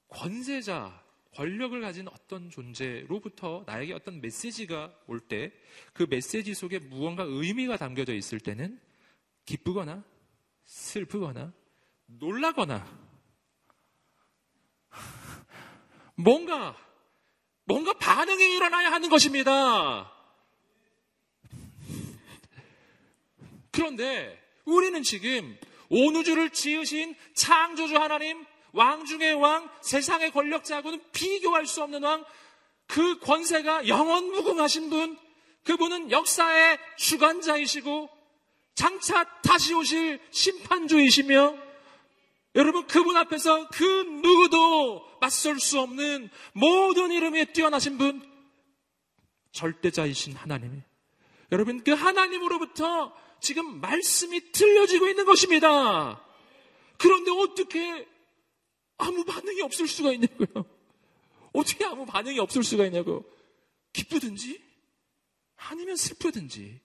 권세자 0.09 1.06
권력을 1.37 1.79
가진 1.83 2.09
어떤 2.09 2.49
존재로부터 2.51 3.63
나에게 3.67 3.93
어떤 3.93 4.21
메시지가 4.23 4.93
올 5.07 5.21
때 5.29 5.53
그 5.93 6.07
메시지 6.09 6.55
속에 6.55 6.79
무언가 6.79 7.25
의미가 7.25 7.77
담겨져 7.77 8.15
있을 8.15 8.41
때는 8.41 8.81
기쁘거나 9.45 10.03
슬프거나 10.65 11.53
놀라거나 12.07 12.87
뭔가 16.17 16.77
뭔가 17.65 17.93
반응이 17.95 18.57
일어나야 18.57 18.93
하는 18.93 19.09
것입니다. 19.11 20.13
그런데 23.73 24.43
우리는 24.65 25.03
지금 25.03 25.59
온 25.91 26.17
우주를 26.17 26.51
지으신 26.51 27.15
창조주 27.35 27.97
하나님 27.97 28.47
왕 28.77 29.05
중의 29.07 29.35
왕, 29.35 29.69
세상의 29.81 30.31
권력자하고는 30.33 31.01
비교할 31.13 31.67
수 31.67 31.83
없는 31.83 32.03
왕, 32.03 32.25
그 32.87 33.19
권세가 33.21 33.89
영원 33.89 34.31
무궁하신 34.31 34.91
분, 34.91 35.19
그분은 35.65 36.11
역사의 36.11 36.79
주관자이시고 36.97 38.09
장차 38.75 39.25
다시 39.41 39.75
오실 39.75 40.21
심판주이시며 40.31 41.57
여러분 42.55 42.87
그분 42.87 43.17
앞에서 43.17 43.69
그 43.69 43.85
누구도 43.85 45.19
맞설 45.21 45.59
수 45.59 45.81
없는 45.81 46.31
모든 46.53 47.11
이름에 47.11 47.47
뛰어나신 47.47 47.99
분 47.99 48.23
절대자이신 49.53 50.37
하나님이 50.37 50.83
여러분 51.51 51.83
그 51.83 51.93
하나님으로부터 51.93 53.15
지금 53.41 53.81
말씀이 53.81 54.53
들려지고 54.53 55.09
있는 55.09 55.25
것입니다. 55.25 56.23
그런데 56.99 57.31
어떻게 57.31 58.07
아무 58.99 59.25
반응이 59.25 59.63
없을 59.63 59.87
수가 59.87 60.13
있냐고요. 60.13 60.65
어떻게 61.53 61.85
아무 61.85 62.07
반응이 62.07 62.39
없을 62.39 62.63
수가 62.63 62.87
있냐고. 62.87 63.25
기쁘든지 63.93 64.61
아니면 65.57 65.97
슬프든지 65.97 66.81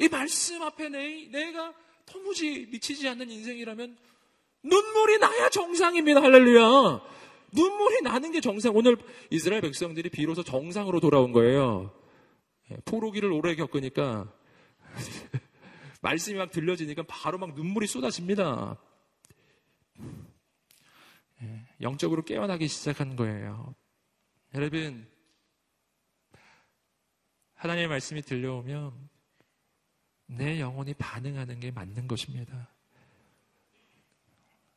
이 0.00 0.08
말씀 0.08 0.62
앞에 0.62 0.88
내, 0.88 1.26
내가 1.26 1.74
도무지 2.06 2.66
미치지 2.70 3.08
않는 3.08 3.30
인생이라면 3.30 3.98
눈물이 4.62 5.18
나야 5.18 5.50
정상입니다. 5.50 6.22
할렐루야. 6.22 7.00
눈물이 7.52 8.02
나는 8.02 8.32
게 8.32 8.40
정상. 8.40 8.76
오늘 8.76 8.96
이스라엘 9.30 9.60
백성들이 9.62 10.10
비로소 10.10 10.42
정상으로 10.42 11.00
돌아온 11.00 11.32
거예요. 11.32 11.92
예, 12.70 12.76
포로기를 12.84 13.32
오래 13.32 13.54
겪으니까 13.54 14.32
말씀이 16.02 16.38
막 16.38 16.50
들려지니까 16.50 17.04
바로 17.08 17.38
막 17.38 17.54
눈물이 17.54 17.86
쏟아집니다. 17.86 18.78
영적으로 21.80 22.24
깨어나기 22.24 22.68
시작한 22.68 23.16
거예요. 23.16 23.74
여러분, 24.54 25.08
하나님의 27.54 27.88
말씀이 27.88 28.22
들려오면 28.22 29.08
내 30.26 30.60
영혼이 30.60 30.94
반응하는 30.94 31.60
게 31.60 31.70
맞는 31.70 32.06
것입니다. 32.08 32.68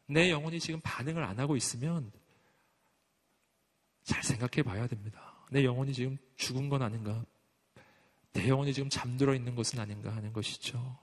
내 0.08 0.30
영혼이 0.30 0.60
지금 0.60 0.82
반응을 0.82 1.24
안 1.24 1.39
하고 1.39 1.56
있으면 1.56 2.12
잘 4.04 4.24
생각해 4.24 4.64
봐야 4.64 4.88
됩니다. 4.88 5.45
내 5.52 5.64
영혼이 5.64 5.93
지금 5.93 6.18
죽은 6.36 6.70
건 6.70 6.82
아닌가? 6.82 7.24
내 8.34 8.47
영혼이 8.47 8.74
지금 8.74 8.89
잠들어 8.89 9.36
있는 9.36 9.56
것은 9.56 9.80
아닌가 9.80 10.16
하는 10.16 10.34
것이죠. 10.34 10.97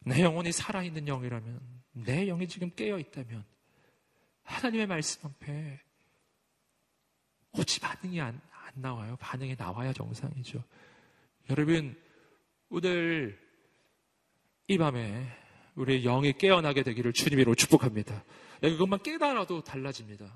내 0.00 0.22
영혼이 0.22 0.52
살아있는 0.52 1.04
영이라면, 1.04 1.82
내 1.92 2.26
영이 2.26 2.48
지금 2.48 2.70
깨어 2.74 2.98
있다면, 2.98 3.44
하나님의 4.48 4.86
말씀 4.86 5.20
앞에 5.26 5.80
어찌 7.52 7.80
반응이 7.80 8.20
안, 8.20 8.40
안 8.50 8.72
나와요? 8.76 9.16
반응이 9.20 9.56
나와야 9.56 9.92
정상이죠. 9.92 10.62
여러분, 11.50 11.96
오늘 12.68 13.38
이 14.66 14.76
밤에 14.76 15.26
우리의 15.76 16.02
영이 16.02 16.34
깨어나게 16.34 16.82
되기를 16.82 17.12
주님으로 17.12 17.54
축복합니다. 17.54 18.24
그것만 18.60 19.02
깨달아도 19.02 19.62
달라집니다. 19.62 20.32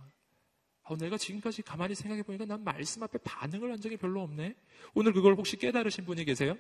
어, 0.85 0.97
내가 0.97 1.17
지금까지 1.17 1.63
가만히 1.63 1.95
생각해 1.95 2.23
보니까 2.23 2.45
난 2.45 2.63
말씀 2.65 3.03
앞에 3.03 3.19
반응을 3.25 3.73
한 3.73 3.81
적이 3.81 3.97
별로 3.97 4.23
없네. 4.23 4.55
오늘 4.95 5.13
그걸 5.13 5.35
혹시 5.35 5.57
깨달으신 5.57 6.05
분이 6.05 6.25
계세요? 6.25 6.57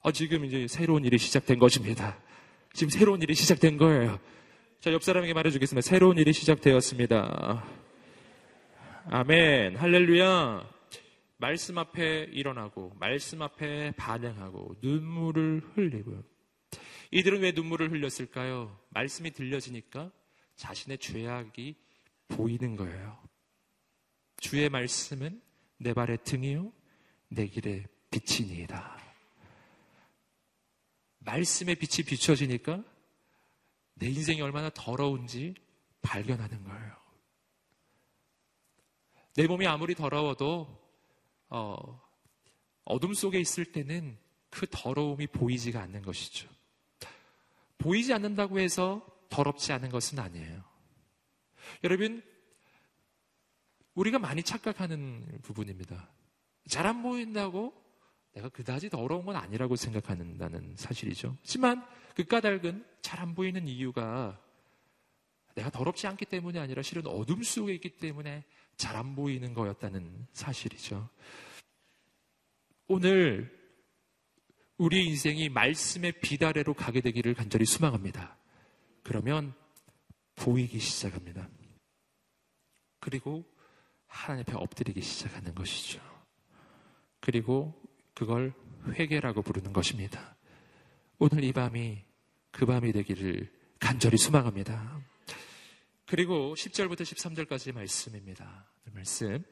어, 0.00 0.12
지금 0.12 0.44
이제 0.44 0.66
새로운 0.68 1.04
일이 1.04 1.18
시작된 1.18 1.58
것입니다. 1.58 2.18
지금 2.72 2.90
새로운 2.90 3.22
일이 3.22 3.34
시작된 3.34 3.76
거예요. 3.76 4.18
자, 4.82 4.92
옆 4.92 5.04
사람에게 5.04 5.32
말해주겠습니다. 5.32 5.80
새로운 5.80 6.18
일이 6.18 6.32
시작되었습니다. 6.32 7.64
아멘. 9.04 9.76
할렐루야. 9.76 10.68
말씀 11.36 11.78
앞에 11.78 12.30
일어나고, 12.32 12.92
말씀 12.98 13.42
앞에 13.42 13.92
반응하고, 13.92 14.74
눈물을 14.82 15.62
흘리고. 15.76 16.24
이들은 17.12 17.42
왜 17.42 17.52
눈물을 17.52 17.92
흘렸을까요? 17.92 18.76
말씀이 18.88 19.30
들려지니까 19.30 20.10
자신의 20.56 20.98
죄악이 20.98 21.76
보이는 22.26 22.74
거예요. 22.74 23.22
주의 24.38 24.68
말씀은 24.68 25.40
내 25.78 25.94
발의 25.94 26.24
등이요, 26.24 26.72
내 27.28 27.46
길의 27.46 27.86
빛이니이다. 28.10 28.98
말씀의 31.20 31.76
빛이 31.76 32.04
비춰지니까 32.04 32.82
내 33.94 34.08
인생이 34.08 34.40
얼마나 34.40 34.70
더러운지 34.70 35.54
발견하는 36.02 36.64
거예요. 36.64 36.96
내 39.34 39.46
몸이 39.46 39.66
아무리 39.66 39.94
더러워도 39.94 40.82
어, 41.48 42.02
어둠 42.84 43.14
속에 43.14 43.38
있을 43.40 43.64
때는 43.64 44.18
그 44.50 44.66
더러움이 44.70 45.28
보이지가 45.28 45.80
않는 45.82 46.02
것이죠. 46.02 46.48
보이지 47.78 48.12
않는다고 48.12 48.60
해서 48.60 49.04
더럽지 49.28 49.72
않은 49.72 49.88
것은 49.90 50.18
아니에요. 50.18 50.62
여러분, 51.84 52.22
우리가 53.94 54.18
많이 54.18 54.42
착각하는 54.42 55.40
부분입니다. 55.42 56.08
잘 56.68 56.86
안 56.86 57.02
보인다고 57.02 57.74
내가 58.32 58.48
그다지 58.48 58.88
더러운 58.88 59.24
건 59.24 59.36
아니라고 59.36 59.76
생각한다는 59.76 60.74
사실이죠. 60.76 61.36
하지만 61.40 61.86
그 62.14 62.24
까닭은 62.24 62.84
잘 63.02 63.20
안 63.20 63.34
보이는 63.34 63.68
이유가 63.68 64.40
내가 65.54 65.70
더럽지 65.70 66.06
않기 66.06 66.24
때문이 66.26 66.58
아니라 66.58 66.82
실은 66.82 67.06
어둠 67.06 67.42
속에 67.42 67.74
있기 67.74 67.98
때문에 67.98 68.44
잘 68.76 68.96
안 68.96 69.14
보이는 69.14 69.52
거였다는 69.52 70.26
사실이죠. 70.32 71.08
오늘 72.88 73.60
우리 74.78 75.04
인생이 75.06 75.48
말씀의 75.50 76.20
비다래로 76.20 76.74
가게 76.74 77.00
되기를 77.00 77.34
간절히 77.34 77.64
수망합니다. 77.66 78.36
그러면 79.02 79.54
보이기 80.34 80.78
시작합니다. 80.78 81.48
그리고 82.98 83.44
하나님 84.06 84.42
앞에 84.42 84.54
엎드리기 84.56 85.02
시작하는 85.02 85.54
것이죠. 85.54 86.00
그리고 87.20 87.80
그걸 88.22 88.52
회개라고 88.86 89.42
부르는 89.42 89.72
것입니다. 89.72 90.36
오늘 91.18 91.42
이 91.42 91.52
밤이 91.52 91.98
그 92.52 92.66
밤이 92.66 92.92
되기를 92.92 93.50
간절히 93.80 94.16
수망합니다. 94.16 95.00
그리고 96.06 96.54
10절부터 96.54 97.00
13절까지 97.00 97.74
말씀입니다. 97.74 98.66
말씀. 98.92 99.42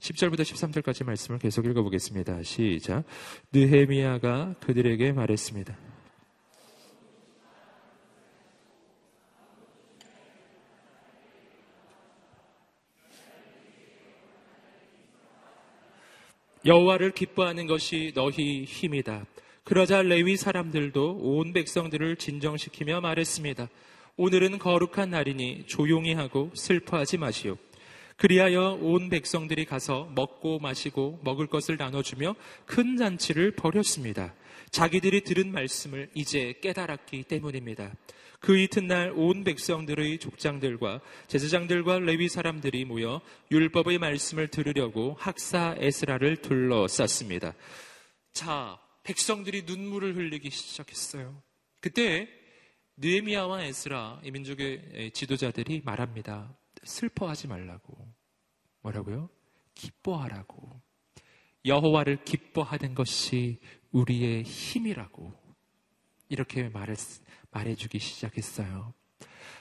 10절부터 0.00 0.40
13절까지 0.40 1.04
말씀을 1.04 1.38
계속 1.38 1.64
읽어보겠습니다. 1.64 2.42
시작. 2.42 3.04
느헤미야가 3.52 4.56
그들에게 4.60 5.12
말했습니다. 5.12 5.78
여호와를 16.64 17.12
기뻐하는 17.12 17.66
것이 17.66 18.12
너희 18.14 18.64
힘이다. 18.64 19.26
그러자 19.64 20.02
레위 20.02 20.36
사람들도 20.36 21.18
온 21.20 21.52
백성들을 21.52 22.16
진정시키며 22.16 23.00
말했습니다. 23.00 23.68
오늘은 24.16 24.58
거룩한 24.58 25.10
날이니 25.10 25.64
조용히 25.66 26.14
하고 26.14 26.50
슬퍼하지 26.54 27.18
마시오. 27.18 27.56
그리하여 28.16 28.78
온 28.80 29.10
백성들이 29.10 29.64
가서 29.64 30.10
먹고 30.16 30.58
마시고 30.58 31.20
먹을 31.22 31.46
것을 31.46 31.76
나눠주며 31.76 32.34
큰 32.66 32.96
잔치를 32.96 33.52
벌였습니다. 33.52 34.34
자기들이 34.70 35.22
들은 35.22 35.52
말씀을 35.52 36.10
이제 36.14 36.54
깨달았기 36.62 37.24
때문입니다. 37.24 37.94
그 38.40 38.56
이튿날 38.56 39.12
온 39.16 39.42
백성들의 39.42 40.18
족장들과 40.18 41.00
제사장들과 41.26 41.98
레위 41.98 42.28
사람들이 42.28 42.84
모여 42.84 43.20
율법의 43.50 43.98
말씀을 43.98 44.48
들으려고 44.48 45.16
학사 45.18 45.74
에스라를 45.78 46.36
둘러쌌습니다. 46.36 47.54
자, 48.32 48.78
백성들이 49.02 49.62
눈물을 49.62 50.16
흘리기 50.16 50.50
시작했어요. 50.50 51.42
그때 51.80 52.28
느에미아와 52.98 53.64
에스라 53.64 54.20
이 54.22 54.30
민족의 54.30 55.10
지도자들이 55.14 55.82
말합니다. 55.84 56.56
슬퍼하지 56.84 57.48
말라고. 57.48 57.96
뭐라고요? 58.82 59.30
기뻐하라고. 59.74 60.80
여호와를 61.64 62.24
기뻐하는 62.24 62.94
것이 62.94 63.58
우리의 63.92 64.42
힘이라고. 64.42 65.32
이렇게 66.28 66.68
말을 66.68 66.96
말해주기 67.50 67.98
시작했어요. 67.98 68.92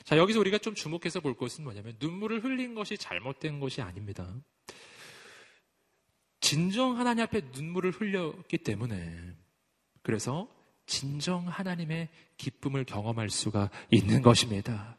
자, 0.03 0.17
여기서 0.17 0.39
우리가 0.39 0.57
좀 0.57 0.75
주목해서 0.75 1.19
볼 1.19 1.36
것은 1.36 1.63
뭐냐면 1.63 1.95
눈물을 1.99 2.43
흘린 2.43 2.75
것이 2.75 2.97
잘못된 2.97 3.59
것이 3.59 3.82
아닙니다. 3.82 4.34
진정 6.39 6.97
하나님 6.97 7.23
앞에 7.23 7.41
눈물을 7.53 7.91
흘렸기 7.91 8.59
때문에 8.59 9.36
그래서 10.01 10.49
진정 10.86 11.47
하나님의 11.47 12.09
기쁨을 12.38 12.86
경험할 12.86 13.30
수가 13.30 13.69
있는 13.91 14.21
것입니다. 14.21 14.97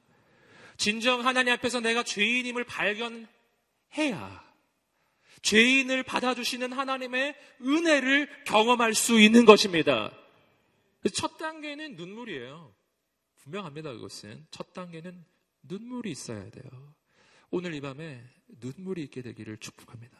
진정 0.76 1.26
하나님 1.26 1.54
앞에서 1.54 1.80
내가 1.80 2.02
죄인임을 2.02 2.64
발견해야 2.64 4.47
죄인을 5.42 6.02
받아주시는 6.02 6.72
하나님의 6.72 7.34
은혜를 7.62 8.44
경험할 8.44 8.94
수 8.94 9.20
있는 9.20 9.44
것입니다. 9.44 10.10
첫 11.14 11.38
단계는 11.38 11.96
눈물이에요. 11.96 12.74
분명합니다, 13.36 13.92
그것은. 13.92 14.46
첫 14.50 14.72
단계는 14.72 15.24
눈물이 15.62 16.10
있어야 16.10 16.50
돼요. 16.50 16.94
오늘 17.50 17.74
이 17.74 17.80
밤에 17.80 18.22
눈물이 18.60 19.02
있게 19.04 19.22
되기를 19.22 19.58
축복합니다. 19.58 20.18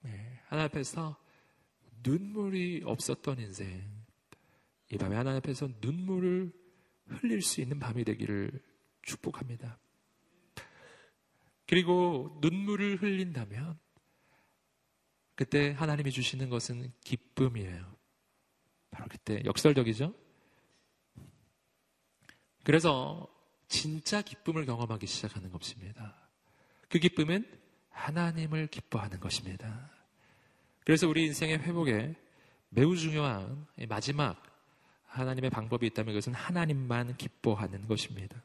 네, 0.00 0.40
하나님 0.46 0.66
앞에서 0.70 1.16
눈물이 2.02 2.82
없었던 2.84 3.40
인생, 3.40 3.82
이 4.92 4.96
밤에 4.96 5.16
하나님 5.16 5.38
앞에서 5.38 5.68
눈물을 5.80 6.52
흘릴 7.08 7.42
수 7.42 7.60
있는 7.60 7.78
밤이 7.78 8.04
되기를 8.04 8.62
축복합니다. 9.02 9.78
그리고 11.66 12.38
눈물을 12.40 13.02
흘린다면, 13.02 13.78
그때 15.36 15.72
하나님이 15.72 16.10
주시는 16.10 16.48
것은 16.48 16.92
기쁨이에요. 17.04 17.94
바로 18.90 19.06
그때 19.08 19.42
역설적이죠? 19.44 20.14
그래서 22.64 23.28
진짜 23.68 24.22
기쁨을 24.22 24.64
경험하기 24.64 25.06
시작하는 25.06 25.52
것입니다. 25.52 26.16
그 26.88 26.98
기쁨은 26.98 27.46
하나님을 27.90 28.68
기뻐하는 28.68 29.20
것입니다. 29.20 29.90
그래서 30.84 31.06
우리 31.06 31.26
인생의 31.26 31.58
회복에 31.58 32.16
매우 32.70 32.96
중요한 32.96 33.66
마지막 33.88 34.42
하나님의 35.06 35.50
방법이 35.50 35.86
있다면 35.86 36.14
그것은 36.14 36.34
하나님만 36.34 37.16
기뻐하는 37.16 37.86
것입니다. 37.86 38.40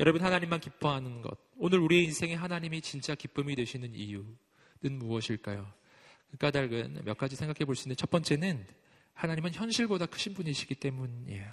여러분, 0.00 0.22
하나님만 0.22 0.60
기뻐하는 0.60 1.22
것. 1.22 1.38
오늘 1.56 1.78
우리 1.78 2.04
인생에 2.04 2.34
하나님이 2.34 2.80
진짜 2.80 3.14
기쁨이 3.14 3.54
되시는 3.54 3.94
이유는 3.94 4.36
무엇일까요? 4.90 5.72
그 6.30 6.36
까닭은 6.38 7.02
몇 7.04 7.16
가지 7.18 7.36
생각해 7.36 7.64
볼 7.64 7.76
수 7.76 7.84
있는데 7.84 8.00
첫 8.00 8.10
번째는 8.10 8.66
하나님은 9.14 9.52
현실보다 9.52 10.06
크신 10.06 10.34
분이시기 10.34 10.74
때문이에요. 10.76 11.52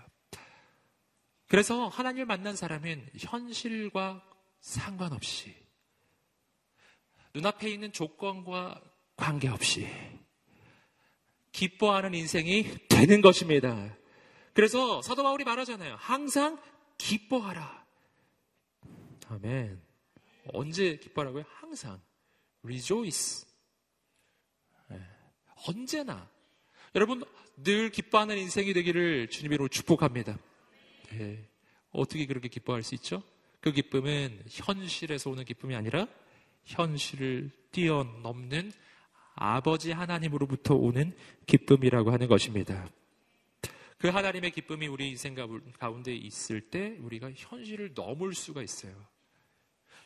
그래서 1.48 1.88
하나님을 1.88 2.26
만난 2.26 2.56
사람은 2.56 3.10
현실과 3.18 4.24
상관없이 4.62 5.56
눈앞에 7.34 7.70
있는 7.70 7.92
조건과 7.92 8.82
관계없이 9.16 9.88
기뻐하는 11.52 12.14
인생이 12.14 12.88
되는 12.88 13.22
것입니다. 13.22 13.96
그래서 14.54 15.02
사도 15.02 15.24
바울이 15.24 15.44
말하잖아요. 15.44 15.96
항상 16.00 16.62
기뻐하라. 16.98 17.86
아멘. 19.30 19.82
언제 20.54 20.98
기뻐하라고요? 20.98 21.44
항상. 21.48 22.02
Rejoice. 22.64 23.48
네. 24.90 25.00
언제나. 25.68 26.30
여러분, 26.96 27.24
늘 27.58 27.90
기뻐하는 27.90 28.38
인생이 28.38 28.74
되기를 28.74 29.30
주님으로 29.30 29.68
축복합니다. 29.68 30.38
예. 31.14 31.46
어떻게 31.92 32.26
그렇게 32.26 32.48
기뻐할 32.48 32.84
수 32.84 32.96
있죠? 32.96 33.24
그 33.62 33.72
기쁨은 33.72 34.44
현실에서 34.48 35.30
오는 35.30 35.44
기쁨이 35.44 35.76
아니라 35.76 36.08
현실을 36.66 37.52
뛰어넘는 37.72 38.72
아버지 39.36 39.92
하나님으로부터 39.92 40.76
오는 40.76 41.16
기쁨이라고 41.46 42.12
하는 42.12 42.28
것입니다. 42.28 42.88
그 43.98 44.08
하나님의 44.08 44.52
기쁨이 44.52 44.88
우리 44.88 45.10
인생 45.10 45.36
가운데 45.78 46.14
있을 46.14 46.62
때 46.62 46.98
우리가 47.00 47.32
현실을 47.36 47.94
넘을 47.94 48.34
수가 48.34 48.62
있어요. 48.62 48.94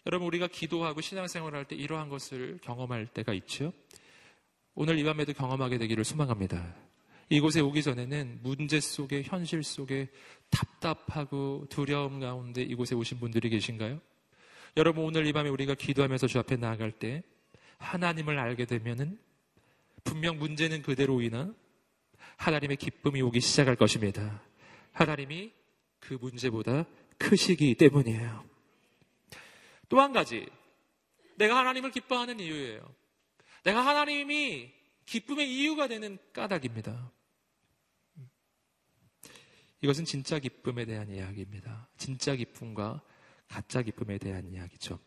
여러분 0.06 0.28
우리가 0.28 0.48
기도하고 0.48 1.02
신앙생활을 1.02 1.60
할때 1.60 1.76
이러한 1.76 2.10
것을 2.10 2.60
경험할 2.62 3.08
때가 3.08 3.34
있죠. 3.34 3.72
오늘 4.76 4.98
이 5.00 5.04
밤에도 5.04 5.34
경험하게 5.34 5.78
되기를 5.78 6.04
소망합니다. 6.04 6.76
이곳에 7.30 7.62
오기 7.62 7.84
전에는 7.84 8.40
문제 8.44 8.80
속에 8.80 9.24
현실 9.24 9.64
속에 9.64 10.10
답답하고 10.50 11.66
두려움 11.70 12.20
가운데 12.20 12.62
이곳에 12.62 12.96
오신 12.96 13.20
분들이 13.20 13.50
계신가요? 13.50 14.02
여러분 14.76 15.06
오늘 15.06 15.26
이 15.26 15.34
밤에 15.34 15.50
우리가 15.50 15.76
기도하면서 15.76 16.28
주 16.28 16.40
앞에 16.40 16.58
나아갈 16.58 16.92
때 16.92 17.24
하나님을 17.78 18.38
알게 18.38 18.66
되면은 18.66 19.20
분명 20.04 20.38
문제는 20.38 20.82
그대로이나 20.82 21.54
하나님의 22.38 22.78
기쁨이 22.78 23.22
오기 23.22 23.40
시작할 23.40 23.76
것입니다. 23.76 24.42
하나님이 24.92 25.52
그 26.00 26.18
문제보다 26.20 26.86
크시기 27.18 27.76
때문이에요. 27.76 28.53
또 29.90 30.00
한 30.00 30.14
가지, 30.14 30.48
내가 31.36 31.58
하나님을 31.58 31.92
기뻐하는 31.92 32.40
이유예요. 32.40 32.94
내가 33.64 33.86
하나님이 33.86 34.74
기쁨의 35.06 35.54
이유가 35.54 35.88
되는 35.88 36.18
까닭입니다. 36.34 37.12
이것은 39.82 40.06
진짜 40.06 40.40
기쁨에 40.40 40.86
대한 40.86 41.10
이야기입니다. 41.10 41.90
진짜 41.98 42.36
기쁨과 42.36 43.02
가짜 43.48 43.82
기쁨에 43.82 44.18
대한 44.18 44.48
이야기죠. 44.48 44.98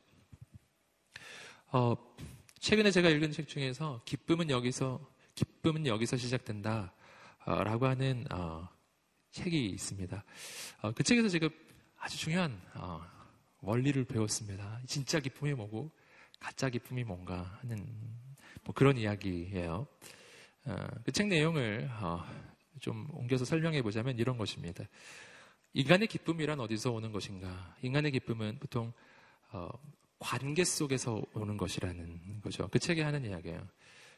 어, 1.69 1.97
최근에 2.61 2.91
제가 2.91 3.09
읽은 3.09 3.33
책 3.33 3.49
중에서 3.49 4.03
기쁨은 4.05 4.51
여기서 4.51 5.01
기쁨은 5.35 5.87
여기서 5.87 6.17
시작된다. 6.17 6.93
어, 7.45 7.65
라고 7.65 7.87
하는 7.87 8.25
어, 8.33 8.69
책이 9.31 9.67
있습니다. 9.67 10.25
어, 10.83 10.93
그 10.93 11.03
책에서 11.03 11.29
제가 11.29 11.49
아주 11.99 12.19
중요한 12.19 12.61
원리를 13.61 14.05
배웠습니다. 14.05 14.81
진짜 14.87 15.21
기쁨이 15.21 15.55
뭐고 15.55 15.91
가짜 16.39 16.69
기쁨이 16.69 17.05
뭔가 17.05 17.59
하는 17.61 17.87
뭐 18.65 18.75
그런 18.75 18.97
이야기예요. 18.97 19.87
그책 21.05 21.29
내용을 21.29 21.91
좀 22.81 23.09
옮겨서 23.13 23.45
설명해 23.45 23.83
보자면 23.83 24.19
이런 24.19 24.37
것입니다. 24.37 24.85
인간의 25.73 26.09
기쁨이란 26.09 26.61
어디서 26.61 26.93
오는 26.93 27.13
것인가? 27.13 27.77
인간의 27.83 28.13
기쁨은 28.13 28.59
보통 28.59 28.93
관계 30.19 30.65
속에서 30.65 31.23
오는 31.35 31.57
것이라는 31.57 32.41
거죠. 32.41 32.69
그 32.69 32.79
책에 32.79 33.03
하는 33.03 33.25
이야기예요. 33.25 33.67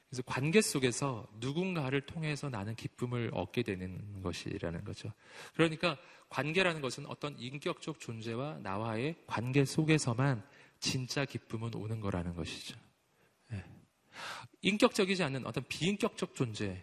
그래서 0.08 0.22
관계 0.24 0.60
속에서 0.60 1.26
누군가를 1.34 2.00
통해서 2.02 2.48
나는 2.48 2.74
기쁨을 2.74 3.30
얻게 3.34 3.62
되는 3.62 4.22
것이라는 4.22 4.84
거죠. 4.84 5.12
그러니까 5.54 5.98
관계라는 6.30 6.80
것은 6.80 7.06
어떤 7.06 7.38
인격적 7.38 8.00
존재와 8.00 8.58
나와의 8.62 9.16
관계 9.26 9.64
속에서만 9.64 10.42
진짜 10.80 11.24
기쁨은 11.24 11.74
오는 11.74 12.00
거라는 12.00 12.34
것이죠. 12.34 12.78
네. 13.50 13.62
인격적이지 14.62 15.22
않은 15.22 15.46
어떤 15.46 15.64
비인격적 15.68 16.34
존재, 16.34 16.82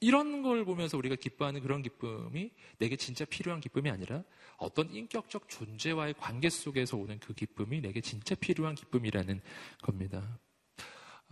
이런 0.00 0.42
걸 0.42 0.64
보면서 0.64 0.96
우리가 0.96 1.14
기뻐하는 1.14 1.60
그런 1.60 1.82
기쁨이 1.82 2.50
내게 2.78 2.96
진짜 2.96 3.26
필요한 3.26 3.60
기쁨이 3.60 3.90
아니라 3.90 4.24
어떤 4.56 4.90
인격적 4.90 5.48
존재와의 5.48 6.14
관계 6.14 6.48
속에서 6.48 6.96
오는 6.96 7.18
그 7.18 7.34
기쁨이 7.34 7.80
내게 7.80 8.00
진짜 8.00 8.34
필요한 8.34 8.74
기쁨이라는 8.74 9.40
겁니다. 9.82 10.38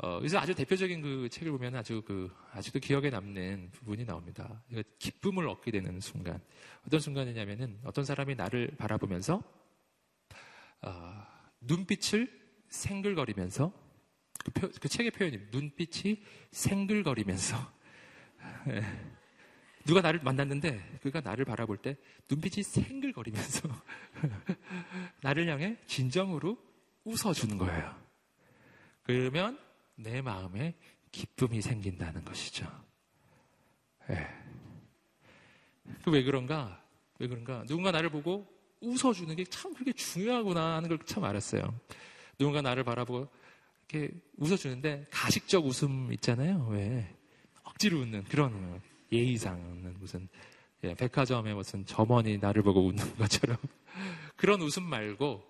어, 0.01 0.19
그래서 0.19 0.39
아주 0.39 0.55
대표적인 0.55 1.03
그 1.03 1.29
책을 1.29 1.51
보면 1.51 1.75
아주 1.75 2.03
그, 2.07 2.33
아직도 2.53 2.79
기억에 2.79 3.11
남는 3.11 3.71
부분이 3.73 4.05
나옵니다. 4.05 4.63
기쁨을 5.01 5.49
얻게 5.49 5.73
되는 5.73 5.99
순간. 5.99 6.41
어떤 6.87 7.01
순간이냐면은 7.01 7.81
어떤 7.83 8.05
사람이 8.05 8.37
나를 8.37 8.71
바라보면서, 8.79 9.43
어, 10.83 11.27
눈빛을 11.63 12.31
생글거리면서, 12.69 13.73
그, 14.45 14.51
표, 14.53 14.71
그 14.81 14.89
책의 14.89 15.11
표현이 15.11 15.39
눈빛이 15.51 16.23
생글거리면서, 16.53 17.57
예. 18.71 18.83
누가 19.85 20.03
나를 20.03 20.21
만났는데 20.23 20.99
그가 21.03 21.23
나를 21.23 21.47
바라볼 21.47 21.79
때 21.79 21.97
눈빛이 22.31 22.63
생글거리면서 22.63 23.69
나를 25.23 25.49
향해 25.49 25.79
진정으로 25.87 26.59
웃어주는 27.05 27.57
거예요. 27.57 27.97
그러면 29.05 29.59
내 29.99 30.23
마음에 30.23 30.75
기쁨이 31.11 31.61
생긴다는 31.61 32.25
것이죠. 32.25 32.67
예. 34.11 34.27
그 36.05 36.11
왜 36.11 36.23
그런가? 36.23 36.83
왜 37.19 37.27
그런가? 37.29 37.65
누군가 37.67 37.91
나를 37.91 38.11
보고 38.11 38.47
웃어주는 38.81 39.35
게 39.37 39.45
참 39.45 39.75
그렇게 39.75 39.93
중요하구나 39.93 40.77
하는 40.77 40.89
걸 40.89 40.99
참 41.05 41.25
알았어요. 41.25 41.63
누군가 42.39 42.63
나를 42.63 42.85
바라보고 42.85 43.29
이렇게 43.89 44.13
웃어주는데 44.37 45.07
가식적 45.11 45.67
웃음 45.67 46.13
있잖아요. 46.13 46.67
왜? 46.71 47.15
억지로 47.65 47.99
웃는 48.01 48.25
그런 48.25 48.81
예의상 49.11 49.95
무슨 49.99 50.29
예, 50.85 50.95
백화점에 50.95 51.55
무슨 51.55 51.85
점원이 51.85 52.39
나를 52.39 52.63
보고 52.63 52.87
웃는 52.87 53.17
것처럼 53.17 53.57
그런 54.37 54.61
웃음 54.63 54.85
말고 54.85 55.43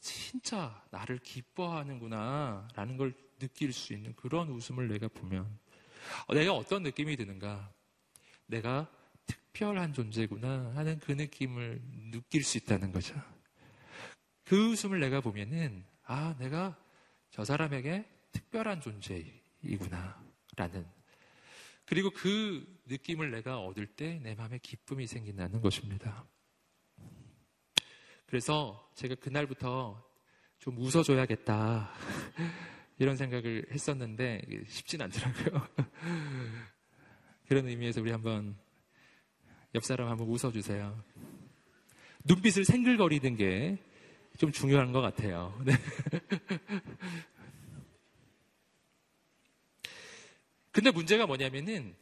진짜 0.00 0.82
나를 0.90 1.18
기뻐하는구나 1.18 2.66
라는 2.74 2.96
걸 2.96 3.14
느낄 3.42 3.72
수 3.72 3.92
있는 3.92 4.14
그런 4.14 4.48
웃음을 4.50 4.86
내가 4.86 5.08
보면 5.08 5.58
어, 6.28 6.34
내가 6.34 6.52
어떤 6.54 6.84
느낌이 6.84 7.16
드는가 7.16 7.72
내가 8.46 8.88
특별한 9.26 9.92
존재구나 9.92 10.72
하는 10.76 10.98
그 11.00 11.10
느낌을 11.12 11.82
느낄 12.12 12.44
수 12.44 12.56
있다는 12.58 12.92
거죠. 12.92 13.20
그 14.44 14.70
웃음을 14.70 15.00
내가 15.00 15.20
보면은 15.20 15.84
아 16.04 16.36
내가 16.38 16.76
저 17.30 17.44
사람에게 17.44 18.04
특별한 18.32 18.80
존재이구나 18.80 20.22
라는 20.56 20.86
그리고 21.84 22.10
그 22.10 22.80
느낌을 22.86 23.30
내가 23.32 23.58
얻을 23.60 23.86
때 23.86 24.20
내 24.22 24.34
마음에 24.34 24.58
기쁨이 24.58 25.06
생긴다는 25.06 25.60
것입니다. 25.60 26.24
그래서 28.26 28.90
제가 28.94 29.14
그날부터 29.16 30.02
좀 30.58 30.78
웃어줘야겠다. 30.78 31.90
이런 33.02 33.16
생각을 33.16 33.66
했었는데 33.70 34.42
쉽진 34.68 35.02
않더라고요. 35.02 35.68
그런 37.48 37.68
의미에서 37.68 38.00
우리 38.00 38.10
한번 38.10 38.56
옆 39.74 39.84
사람 39.84 40.08
한번 40.08 40.28
웃어주세요. 40.28 41.02
눈빛을 42.24 42.64
생글거리는 42.64 43.36
게 43.36 43.92
좀 44.38 44.50
중요한 44.50 44.92
것 44.92 45.00
같아요. 45.00 45.58
네. 45.64 45.72
근데 50.70 50.90
문제가 50.90 51.26
뭐냐면은 51.26 51.94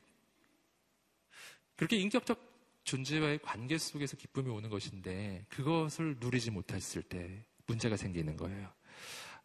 그렇게 1.76 1.96
인격적 1.96 2.48
존재와의 2.84 3.40
관계 3.42 3.78
속에서 3.78 4.16
기쁨이 4.16 4.48
오는 4.48 4.70
것인데 4.70 5.44
그것을 5.48 6.16
누리지 6.20 6.50
못했을 6.50 7.02
때 7.02 7.44
문제가 7.66 7.96
생기는 7.96 8.36
거예요. 8.36 8.72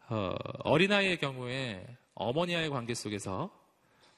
어, 0.08 0.34
어린아이의 0.64 1.18
경우에 1.18 1.84
어머니와의 2.14 2.70
관계 2.70 2.94
속에서 2.94 3.50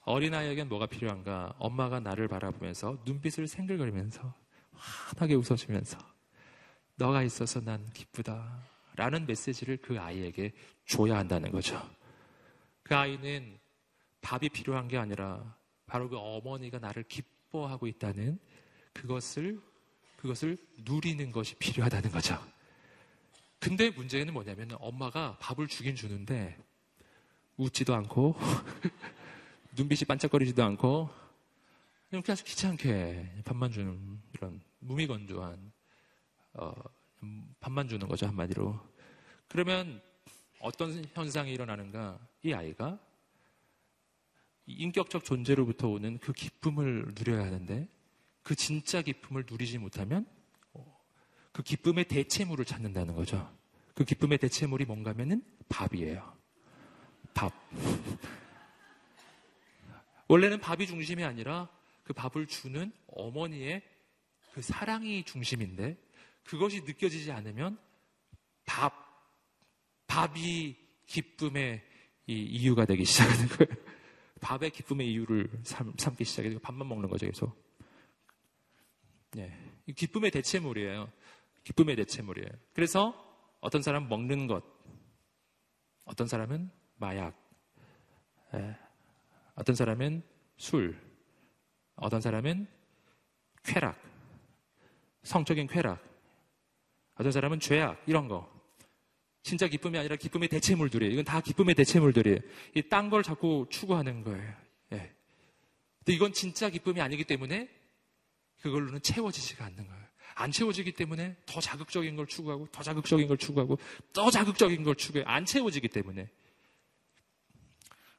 어린아이에겐 0.02 0.68
뭐가 0.68 0.86
필요한가? 0.86 1.54
엄마가 1.58 2.00
나를 2.00 2.28
바라보면서 2.28 2.98
눈빛을 3.04 3.46
생글거리면서 3.46 4.34
환하게 4.74 5.34
웃어주면서 5.34 5.98
너가 6.96 7.22
있어서 7.22 7.60
난 7.60 7.84
기쁘다. 7.92 8.62
라는 8.96 9.26
메시지를 9.26 9.76
그 9.76 9.98
아이에게 9.98 10.52
줘야 10.84 11.18
한다는 11.18 11.52
거죠. 11.52 11.80
그 12.82 12.96
아이는 12.96 13.58
밥이 14.20 14.48
필요한 14.48 14.88
게 14.88 14.98
아니라 14.98 15.56
바로 15.86 16.08
그 16.08 16.18
어머니가 16.18 16.78
나를 16.80 17.04
기뻐하고 17.04 17.86
있다는 17.86 18.38
그것을 18.92 19.60
그것을 20.16 20.58
누리는 20.84 21.30
것이 21.30 21.54
필요하다는 21.56 22.10
거죠. 22.10 22.38
근데 23.60 23.90
문제는 23.90 24.32
뭐냐면 24.32 24.70
엄마가 24.78 25.36
밥을 25.38 25.66
주긴 25.66 25.96
주는데 25.96 26.56
웃지도 27.56 27.94
않고 27.94 28.36
눈빛이 29.76 30.06
반짝거리지도 30.06 30.62
않고 30.62 31.10
그냥 32.08 32.22
아주 32.28 32.44
귀찮게 32.44 33.42
밥만 33.44 33.70
주는 33.72 34.20
이런 34.34 34.60
무미건조한 34.78 35.72
어, 36.54 36.72
밥만 37.60 37.88
주는 37.88 38.06
거죠 38.06 38.26
한마디로. 38.26 38.78
그러면 39.48 40.00
어떤 40.60 41.04
현상이 41.14 41.52
일어나는가? 41.52 42.18
이 42.42 42.52
아이가 42.52 42.98
인격적 44.66 45.24
존재로부터 45.24 45.88
오는 45.88 46.18
그 46.18 46.32
기쁨을 46.32 47.12
누려야 47.14 47.44
하는데 47.44 47.88
그 48.42 48.54
진짜 48.54 49.02
기쁨을 49.02 49.44
누리지 49.48 49.78
못하면 49.78 50.26
그 51.52 51.62
기쁨의 51.62 52.04
대체물을 52.04 52.64
찾는다는 52.64 53.14
거죠. 53.14 53.52
그 53.94 54.04
기쁨의 54.04 54.38
대체물이 54.38 54.84
뭔가 54.84 55.10
하면은 55.10 55.42
밥이에요. 55.68 56.36
밥. 57.34 57.52
원래는 60.28 60.60
밥이 60.60 60.86
중심이 60.86 61.24
아니라 61.24 61.68
그 62.04 62.12
밥을 62.12 62.46
주는 62.46 62.92
어머니의 63.08 63.82
그 64.52 64.62
사랑이 64.62 65.24
중심인데 65.24 65.96
그것이 66.44 66.82
느껴지지 66.82 67.32
않으면 67.32 67.78
밥, 68.64 68.92
밥이 70.06 70.76
기쁨의 71.06 71.82
이유가 72.26 72.84
되기 72.84 73.04
시작하는 73.04 73.48
거예요. 73.48 73.74
밥의 74.40 74.70
기쁨의 74.70 75.10
이유를 75.12 75.50
삼, 75.64 75.92
기 76.16 76.24
시작해서 76.24 76.58
밥만 76.60 76.88
먹는 76.88 77.08
거죠, 77.08 77.26
계속. 77.26 77.56
네. 79.32 79.52
기쁨의 79.94 80.30
대체물이에요. 80.30 81.10
기쁨의 81.68 81.96
대체물이에요. 81.96 82.48
그래서 82.72 83.14
어떤 83.60 83.82
사람은 83.82 84.08
먹는 84.08 84.46
것, 84.46 84.64
어떤 86.06 86.26
사람은 86.26 86.70
마약, 86.96 87.34
예. 88.54 88.74
어떤 89.54 89.74
사람은 89.74 90.22
술, 90.56 90.98
어떤 91.96 92.22
사람은 92.22 92.66
쾌락, 93.64 94.00
성적인 95.24 95.66
쾌락, 95.66 96.02
어떤 97.16 97.32
사람은 97.32 97.60
죄악, 97.60 98.02
이런 98.06 98.28
거. 98.28 98.50
진짜 99.42 99.68
기쁨이 99.68 99.98
아니라 99.98 100.16
기쁨의 100.16 100.48
대체물들이에요. 100.48 101.12
이건 101.12 101.24
다 101.26 101.42
기쁨의 101.42 101.74
대체물들이에요. 101.74 102.38
이 102.76 102.82
딴 102.88 103.10
걸 103.10 103.22
자꾸 103.22 103.66
추구하는 103.68 104.24
거예요. 104.24 104.54
예. 104.92 105.14
근데 105.98 106.12
이건 106.14 106.32
진짜 106.32 106.70
기쁨이 106.70 107.02
아니기 107.02 107.24
때문에 107.24 107.68
그걸로는 108.62 109.02
채워지지가 109.02 109.66
않는 109.66 109.86
거예요. 109.86 110.07
안 110.38 110.52
채워지기 110.52 110.92
때문에 110.92 111.36
더 111.46 111.60
자극적인 111.60 112.14
걸 112.14 112.28
추구하고, 112.28 112.68
더 112.70 112.80
자극적인 112.80 113.26
걸 113.26 113.36
추구하고, 113.36 113.76
더 114.12 114.30
자극적인 114.30 114.84
걸 114.84 114.94
추구해. 114.94 115.24
안 115.26 115.44
채워지기 115.44 115.88
때문에. 115.88 116.30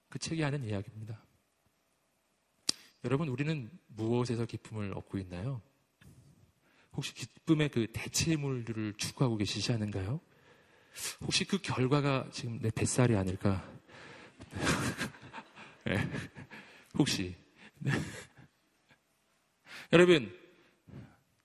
그 0.09 0.19
책이 0.19 0.41
하는 0.41 0.65
이야기입니다. 0.65 1.23
여러분, 3.05 3.29
우리는 3.29 3.71
무엇에서 3.87 4.45
기쁨을 4.45 4.93
얻고 4.97 5.17
있나요? 5.19 5.61
혹시 6.91 7.13
기쁨의 7.13 7.69
그 7.69 7.87
대체물들을 7.93 8.95
추구하고 8.97 9.37
계시지 9.37 9.71
않은가요? 9.71 10.19
혹시 11.21 11.45
그 11.45 11.59
결과가 11.59 12.27
지금 12.33 12.59
내 12.59 12.69
뱃살이 12.69 13.15
아닐까? 13.15 13.65
네. 15.85 16.05
혹시. 16.97 17.33
네. 17.77 17.91
여러분, 19.93 20.37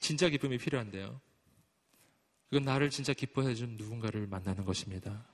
진짜 0.05 0.29
기쁨이 0.29 0.59
필요한데요. 0.59 1.19
그건 2.51 2.65
나를 2.65 2.91
진짜 2.91 3.15
기뻐해 3.15 3.55
준 3.55 3.79
누군가를 3.79 4.27
만나는 4.27 4.67
것입니다. 4.67 5.27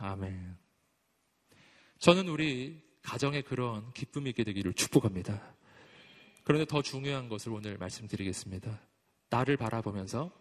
아멘. 0.00 0.56
저는 2.00 2.26
우리 2.26 2.82
가정에 3.00 3.42
그런 3.42 3.92
기쁨이 3.92 4.30
있게 4.30 4.42
되기를 4.42 4.74
축복합니다. 4.74 5.54
그런데 6.42 6.64
더 6.64 6.82
중요한 6.82 7.28
것을 7.28 7.52
오늘 7.52 7.78
말씀드리겠습니다. 7.78 8.80
나를 9.30 9.56
바라보면서 9.56 10.32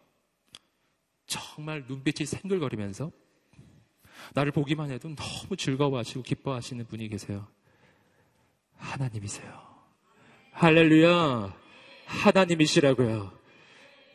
정말 1.27 1.85
눈빛이 1.87 2.25
생글거리면서 2.25 3.11
나를 4.33 4.51
보기만 4.51 4.89
해도 4.89 5.13
너무 5.13 5.55
즐거워하시고 5.55 6.23
기뻐하시는 6.23 6.83
분이 6.87 7.09
계세요. 7.09 7.47
하나님이세요. 8.77 9.85
할렐루야. 10.53 11.62
하나님이시라고요. 12.21 13.31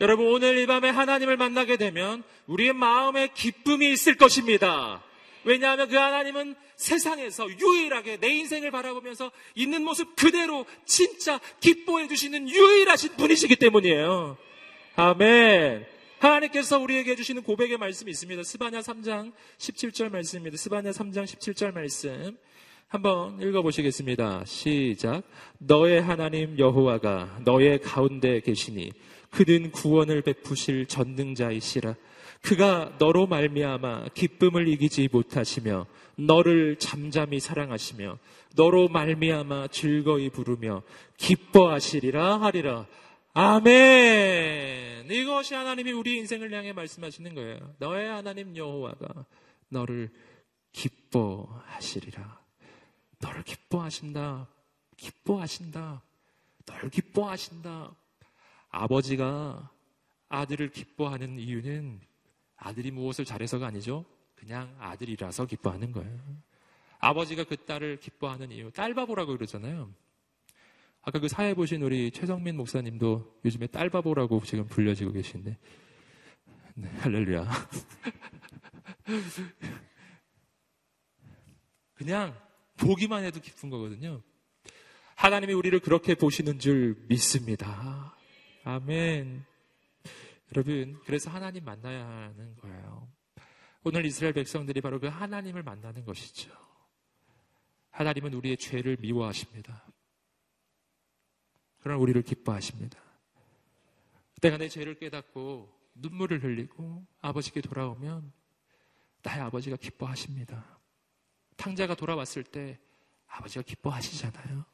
여러분, 0.00 0.26
오늘 0.26 0.58
이 0.58 0.66
밤에 0.66 0.90
하나님을 0.90 1.36
만나게 1.36 1.76
되면 1.76 2.22
우리의 2.46 2.72
마음에 2.72 3.28
기쁨이 3.34 3.90
있을 3.92 4.16
것입니다. 4.16 5.02
왜냐하면 5.44 5.88
그 5.88 5.96
하나님은 5.96 6.54
세상에서 6.76 7.48
유일하게 7.50 8.18
내 8.18 8.28
인생을 8.28 8.70
바라보면서 8.70 9.30
있는 9.54 9.82
모습 9.82 10.14
그대로 10.14 10.66
진짜 10.84 11.40
기뻐해 11.60 12.06
주시는 12.06 12.48
유일하신 12.48 13.16
분이시기 13.16 13.56
때문이에요. 13.56 14.36
아멘. 14.96 15.86
하나님께서 16.18 16.78
우리에게 16.78 17.12
해주시는 17.12 17.42
고백의 17.42 17.78
말씀이 17.78 18.10
있습니다. 18.10 18.42
스바냐 18.42 18.80
3장 18.80 19.32
17절 19.58 20.10
말씀입니다. 20.10 20.56
스바냐 20.56 20.90
3장 20.90 21.24
17절 21.24 21.72
말씀. 21.72 22.36
한번 22.88 23.38
읽어보시겠습니다. 23.42 24.44
시작. 24.46 25.22
너의 25.58 26.00
하나님 26.00 26.58
여호와가 26.58 27.40
너의 27.44 27.80
가운데 27.82 28.40
계시니 28.40 28.92
그는 29.30 29.70
구원을 29.70 30.22
베푸실 30.22 30.86
전능자이시라. 30.86 31.94
그가 32.40 32.96
너로 32.98 33.26
말미암아 33.26 34.08
기쁨을 34.14 34.68
이기지 34.68 35.10
못하시며 35.12 35.86
너를 36.16 36.76
잠잠히 36.76 37.40
사랑하시며 37.40 38.18
너로 38.56 38.88
말미암아 38.88 39.68
즐거이 39.68 40.30
부르며 40.30 40.82
기뻐하시리라 41.18 42.40
하리라. 42.40 42.86
아멘. 43.34 45.10
이것이 45.10 45.54
하나님이 45.54 45.92
우리 45.92 46.16
인생을 46.16 46.54
향해 46.54 46.72
말씀하시는 46.72 47.34
거예요. 47.34 47.74
너의 47.80 48.08
하나님 48.08 48.56
여호와가 48.56 49.26
너를 49.68 50.10
기뻐하시리라. 50.72 52.37
너를 53.18 53.42
기뻐하신다. 53.42 54.48
기뻐하신다. 54.96 56.02
너를 56.66 56.90
기뻐하신다. 56.90 57.94
아버지가 58.70 59.70
아들을 60.28 60.70
기뻐하는 60.70 61.38
이유는 61.38 62.00
아들이 62.56 62.90
무엇을 62.90 63.24
잘해서가 63.24 63.68
아니죠. 63.68 64.04
그냥 64.34 64.76
아들이라서 64.78 65.46
기뻐하는 65.46 65.92
거예요. 65.92 66.18
아버지가 67.00 67.44
그 67.44 67.56
딸을 67.56 68.00
기뻐하는 68.00 68.50
이유, 68.50 68.72
딸바보라고 68.72 69.36
그러잖아요. 69.36 69.88
아까 71.02 71.20
그 71.20 71.28
사회 71.28 71.54
보신 71.54 71.80
우리 71.82 72.10
최성민 72.10 72.56
목사님도 72.56 73.40
요즘에 73.44 73.68
딸바보라고 73.68 74.42
지금 74.44 74.66
불려지고 74.66 75.12
계신데. 75.12 75.56
네, 76.74 76.88
할렐루야. 76.98 77.48
그냥 81.94 82.36
보기만 82.78 83.24
해도 83.24 83.40
기쁜 83.40 83.70
거거든요. 83.70 84.22
하나님이 85.16 85.52
우리를 85.52 85.78
그렇게 85.80 86.14
보시는 86.14 86.58
줄 86.58 86.96
믿습니다. 87.08 88.14
아멘. 88.64 89.44
여러분, 90.54 90.98
그래서 91.04 91.30
하나님 91.30 91.64
만나야 91.64 92.06
하는 92.06 92.56
거예요. 92.56 93.08
오늘 93.84 94.06
이스라엘 94.06 94.32
백성들이 94.32 94.80
바로 94.80 95.00
그 95.00 95.08
하나님을 95.08 95.62
만나는 95.62 96.04
것이죠. 96.04 96.50
하나님은 97.90 98.32
우리의 98.34 98.56
죄를 98.56 98.96
미워하십니다. 99.00 99.84
그러나 101.80 102.00
우리를 102.00 102.20
기뻐하십니다. 102.22 102.98
내가 104.40 104.56
내 104.56 104.68
죄를 104.68 104.98
깨닫고 104.98 105.76
눈물을 105.94 106.42
흘리고 106.44 107.04
아버지께 107.20 107.60
돌아오면 107.60 108.32
나의 109.22 109.40
아버지가 109.42 109.76
기뻐하십니다. 109.76 110.77
탕자가 111.58 111.94
돌아왔을 111.94 112.44
때 112.44 112.78
아버지가 113.26 113.62
기뻐하시잖아요. 113.62 114.64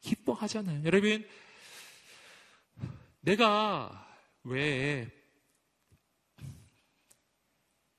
기뻐하잖아요. 0.00 0.84
여러분, 0.84 1.26
내가 3.20 4.06
왜 4.44 5.10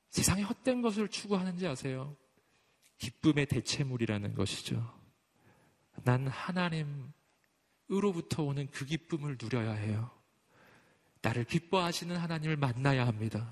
세상에 0.09 0.43
헛된 0.43 0.82
것을 0.82 1.09
추구하는지 1.09 1.67
아세요? 1.67 2.15
기쁨의 2.97 3.47
대체물이라는 3.47 4.36
것이죠. 4.36 4.97
난 6.03 6.27
하나님으로부터 6.27 8.43
오는 8.43 8.67
그 8.71 8.86
기쁨을 8.86 9.38
누려야 9.41 9.73
해요. 9.73 10.11
나를 11.21 11.43
기뻐하시는 11.43 12.15
하나님을 12.15 12.55
만나야 12.57 13.05
합니다. 13.05 13.49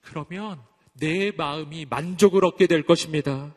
그러면 0.00 0.64
내 0.92 1.32
마음이 1.32 1.86
만족을 1.86 2.44
얻게 2.44 2.66
될 2.66 2.84
것입니다. 2.84 3.54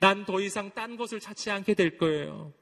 난 0.00 0.24
더 0.24 0.40
이상 0.40 0.70
딴 0.72 0.96
것을 0.96 1.20
찾지 1.20 1.50
않게 1.50 1.74
될 1.74 1.98
거예요. 1.98 2.52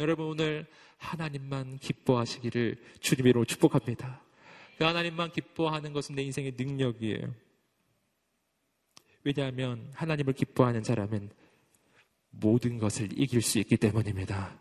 여러분 0.00 0.26
오늘 0.26 0.66
하나님만 0.98 1.78
기뻐하시기를 1.78 2.76
주님으로 3.00 3.46
축복합니다. 3.46 4.22
그 4.76 4.84
하나님만 4.84 5.32
기뻐하는 5.32 5.92
것은 5.92 6.14
내 6.14 6.22
인생의 6.22 6.54
능력이에요. 6.56 7.34
왜냐하면 9.24 9.90
하나님을 9.94 10.34
기뻐하는 10.34 10.84
사람은 10.84 11.30
모든 12.30 12.78
것을 12.78 13.18
이길 13.18 13.42
수 13.42 13.58
있기 13.58 13.78
때문입니다. 13.78 14.60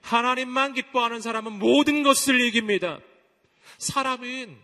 하나님만 0.00 0.72
기뻐하는 0.74 1.20
사람은 1.20 1.52
모든 1.58 2.02
것을 2.02 2.40
이깁니다. 2.40 3.00
사람은 3.78 4.58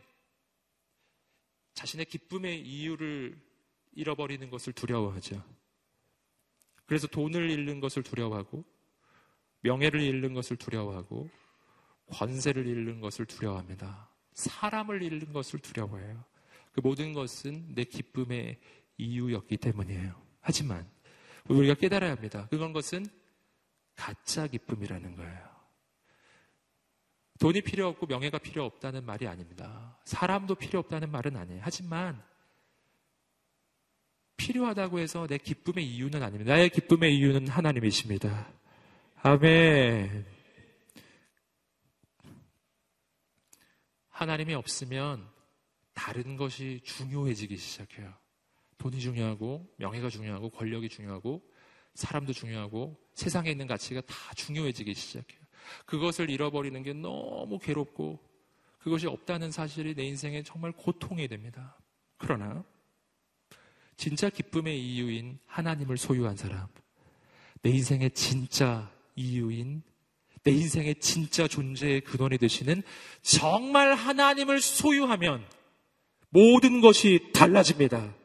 자신의 1.75 2.07
기쁨의 2.07 2.61
이유를 2.61 3.39
잃어버리는 3.93 4.49
것을 4.51 4.73
두려워하죠. 4.73 5.60
그래서 6.91 7.07
돈을 7.07 7.51
잃는 7.51 7.79
것을 7.79 8.03
두려워하고, 8.03 8.65
명예를 9.61 10.01
잃는 10.01 10.35
것을 10.35 10.57
두려워하고, 10.57 11.31
권세를 12.09 12.67
잃는 12.67 13.01
것을 13.01 13.27
두려워합니다. 13.27 14.09
사람을 14.33 15.01
잃는 15.01 15.33
것을 15.33 15.61
두려워해요. 15.61 16.25
그 16.73 16.81
모든 16.81 17.13
것은 17.13 17.77
내 17.77 17.85
기쁨의 17.85 18.59
이유였기 18.99 19.59
때문이에요. 19.59 20.21
하지만 20.41 20.91
우리가 21.49 21.75
깨달아야 21.75 22.11
합니다. 22.11 22.49
그건 22.51 22.73
것은 22.73 23.07
가짜 23.95 24.49
기쁨이라는 24.49 25.15
거예요. 25.15 25.49
돈이 27.39 27.61
필요 27.61 27.87
없고 27.87 28.07
명예가 28.07 28.39
필요 28.39 28.65
없다는 28.65 29.07
말이 29.07 29.29
아닙니다. 29.29 29.97
사람도 30.07 30.57
필요 30.57 30.81
없다는 30.81 31.13
말은 31.13 31.37
아니에요. 31.37 31.61
하지만 31.63 32.21
필요하다고 34.41 35.01
해서 35.01 35.27
내 35.27 35.37
기쁨의 35.37 35.87
이유는 35.87 36.23
아닙니다. 36.23 36.55
나의 36.55 36.71
기쁨의 36.71 37.15
이유는 37.15 37.49
하나님이십니다. 37.49 38.51
아멘. 39.23 40.25
하나님이 44.09 44.55
없으면 44.55 45.29
다른 45.93 46.39
것이 46.39 46.81
중요해지기 46.85 47.59
시작해요. 47.59 48.15
돈이 48.79 48.99
중요하고, 49.01 49.69
명예가 49.77 50.09
중요하고, 50.09 50.49
권력이 50.49 50.89
중요하고, 50.89 51.43
사람도 51.93 52.33
중요하고, 52.33 52.99
세상에 53.13 53.51
있는 53.51 53.67
가치가 53.67 54.01
다 54.01 54.15
중요해지기 54.37 54.95
시작해요. 54.95 55.41
그것을 55.85 56.31
잃어버리는 56.31 56.83
게 56.83 56.95
너무 56.95 57.59
괴롭고, 57.59 58.19
그것이 58.79 59.07
없다는 59.07 59.51
사실이 59.51 59.95
내 59.95 60.05
인생에 60.05 60.43
정말 60.43 60.73
고통이 60.73 61.29
됩니다. 61.29 61.79
그러나, 62.17 62.65
진짜 64.01 64.31
기쁨의 64.31 64.81
이유인 64.81 65.39
하나님을 65.47 65.99
소유한 65.99 66.35
사람, 66.35 66.69
내 67.61 67.69
인생의 67.69 68.13
진짜 68.13 68.91
이유인 69.15 69.83
내 70.43 70.53
인생의 70.53 71.01
진짜 71.01 71.47
존재의 71.47 72.01
근원이 72.01 72.39
되시는 72.39 72.83
정말 73.21 73.93
하나님을 73.93 74.63
소유하면 74.63 75.45
모든 76.31 76.81
것이 76.81 77.31
달라집니다. 77.35 78.17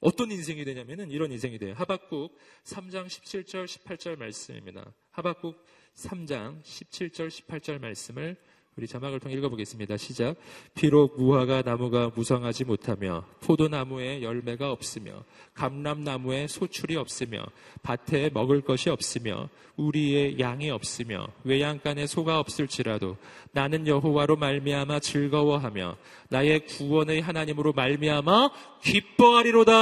어떤 0.00 0.30
인생이 0.30 0.66
되냐면은 0.66 1.10
이런 1.10 1.32
인생이 1.32 1.58
돼요. 1.58 1.72
하박국 1.78 2.38
3장 2.64 3.06
17절 3.06 3.64
18절 3.64 4.18
말씀입니다. 4.18 4.84
하박국 5.12 5.64
3장 5.94 6.62
17절 6.62 7.28
18절 7.28 7.80
말씀을 7.80 8.36
우리 8.78 8.86
자막을 8.86 9.20
통해 9.20 9.34
읽어보겠습니다. 9.36 9.96
시작. 9.96 10.36
비록 10.74 11.16
무화과 11.16 11.62
나무가 11.62 12.10
무성하지 12.14 12.64
못하며 12.64 13.24
포도나무에 13.40 14.20
열매가 14.20 14.70
없으며 14.70 15.24
감람나무에 15.54 16.46
소출이 16.46 16.94
없으며 16.96 17.42
밭에 17.82 18.28
먹을 18.34 18.60
것이 18.60 18.90
없으며 18.90 19.48
우리의 19.76 20.38
양이 20.40 20.68
없으며 20.68 21.26
외양간에 21.44 22.06
소가 22.06 22.38
없을지라도 22.38 23.16
나는 23.52 23.86
여호와로 23.86 24.36
말미암아 24.36 25.00
즐거워하며 25.00 25.96
나의 26.28 26.66
구원의 26.66 27.22
하나님으로 27.22 27.72
말미암아 27.72 28.50
기뻐하리로다. 28.82 29.72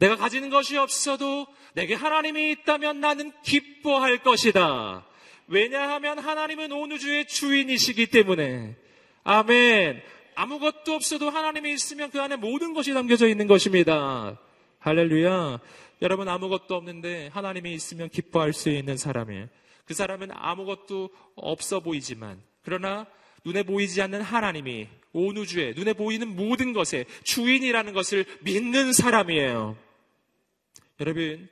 내가 0.00 0.16
가지는 0.16 0.50
것이 0.50 0.76
없어도 0.76 1.46
내게 1.74 1.94
하나님이 1.94 2.50
있다면 2.50 2.98
나는 2.98 3.30
기뻐할 3.44 4.24
것이다. 4.24 5.06
왜냐하면 5.46 6.18
하나님은 6.18 6.72
온 6.72 6.92
우주의 6.92 7.26
주인이시기 7.26 8.06
때문에. 8.06 8.76
아멘. 9.24 10.02
아무것도 10.34 10.94
없어도 10.94 11.30
하나님이 11.30 11.72
있으면 11.72 12.10
그 12.10 12.20
안에 12.20 12.36
모든 12.36 12.72
것이 12.72 12.94
담겨져 12.94 13.28
있는 13.28 13.46
것입니다. 13.46 14.38
할렐루야. 14.78 15.60
여러분 16.00 16.28
아무것도 16.28 16.74
없는데 16.74 17.28
하나님이 17.32 17.72
있으면 17.74 18.08
기뻐할 18.08 18.52
수 18.52 18.70
있는 18.70 18.96
사람이에요. 18.96 19.48
그 19.84 19.94
사람은 19.94 20.30
아무것도 20.32 21.10
없어 21.36 21.80
보이지만 21.80 22.42
그러나 22.62 23.06
눈에 23.44 23.62
보이지 23.62 24.00
않는 24.02 24.22
하나님이 24.22 24.88
온 25.12 25.36
우주에 25.36 25.74
눈에 25.76 25.92
보이는 25.92 26.34
모든 26.34 26.72
것의 26.72 27.06
주인이라는 27.24 27.92
것을 27.92 28.24
믿는 28.40 28.92
사람이에요. 28.92 29.76
여러분 31.00 31.48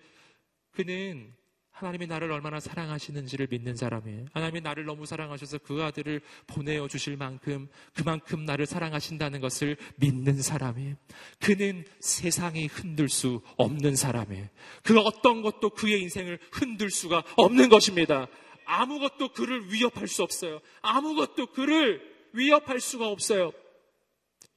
그는 0.72 1.32
하나님이 1.80 2.08
나를 2.08 2.30
얼마나 2.30 2.60
사랑하시는지를 2.60 3.48
믿는 3.50 3.74
사람이에요. 3.74 4.26
하나님이 4.34 4.60
나를 4.60 4.84
너무 4.84 5.06
사랑하셔서 5.06 5.58
그 5.58 5.82
아들을 5.82 6.20
보내어 6.46 6.88
주실 6.88 7.16
만큼 7.16 7.68
그만큼 7.94 8.44
나를 8.44 8.66
사랑하신다는 8.66 9.40
것을 9.40 9.78
믿는 9.96 10.42
사람이에요. 10.42 10.96
그는 11.38 11.86
세상이 12.00 12.66
흔들 12.66 13.08
수 13.08 13.40
없는 13.56 13.96
사람이에요. 13.96 14.46
그 14.82 15.00
어떤 15.00 15.40
것도 15.40 15.70
그의 15.70 16.02
인생을 16.02 16.38
흔들 16.52 16.90
수가 16.90 17.24
없는 17.36 17.70
것입니다. 17.70 18.28
아무것도 18.66 19.32
그를 19.32 19.72
위협할 19.72 20.06
수 20.06 20.22
없어요. 20.22 20.60
아무것도 20.82 21.46
그를 21.52 22.02
위협할 22.34 22.80
수가 22.80 23.08
없어요. 23.08 23.52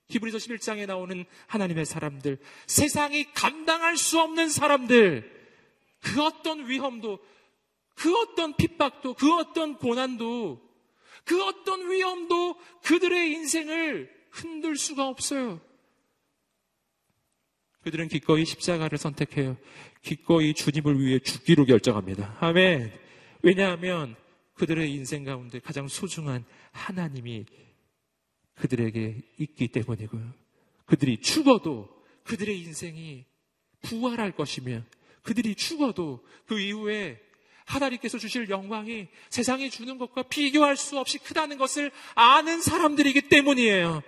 히브리서 0.09 0.39
11장에 0.39 0.86
나오는 0.86 1.24
하나님의 1.47 1.86
사람들, 1.86 2.38
세상이 2.67 3.32
감당할 3.34 3.95
수 3.95 4.19
없는 4.19 4.49
사람들, 4.49 5.42
그 6.03 6.21
어떤 6.23 6.67
위험도, 6.67 7.19
그 7.95 8.15
어떤 8.19 8.55
핍박도, 8.55 9.13
그 9.15 9.33
어떤 9.35 9.77
고난도, 9.77 10.61
그 11.23 11.43
어떤 11.45 11.89
위험도 11.89 12.59
그들의 12.83 13.31
인생을 13.31 14.11
흔들 14.29 14.75
수가 14.75 15.07
없어요. 15.07 15.61
그들은 17.81 18.07
기꺼이 18.07 18.45
십자가를 18.45 18.97
선택해요. 18.97 19.57
기꺼이 20.01 20.53
주님을 20.53 20.99
위해 20.99 21.19
죽기로 21.19 21.65
결정합니다. 21.65 22.37
아멘. 22.39 22.91
왜냐하면 23.41 24.15
그들의 24.55 24.91
인생 24.91 25.23
가운데 25.23 25.59
가장 25.59 25.87
소중한 25.87 26.45
하나님이 26.71 27.45
그들에게 28.55 29.21
있기 29.39 29.67
때문이고요. 29.69 30.33
그들이 30.85 31.19
죽어도 31.21 31.89
그들의 32.23 32.59
인생이 32.61 33.25
부활할 33.81 34.31
것이며 34.33 34.81
그들이 35.24 35.55
죽어도 35.55 36.24
그 36.45 36.59
이후에 36.59 37.19
하나님께서 37.65 38.17
주실 38.17 38.49
영광이 38.49 39.07
세상이 39.30 39.69
주는 39.69 39.97
것과 39.97 40.24
비교할 40.24 40.76
수 40.78 40.99
없이 40.99 41.17
크다는 41.17 41.57
것을 41.57 41.91
아는 42.13 42.61
사람들이기 42.61 43.30
때문이에요. 43.30 44.03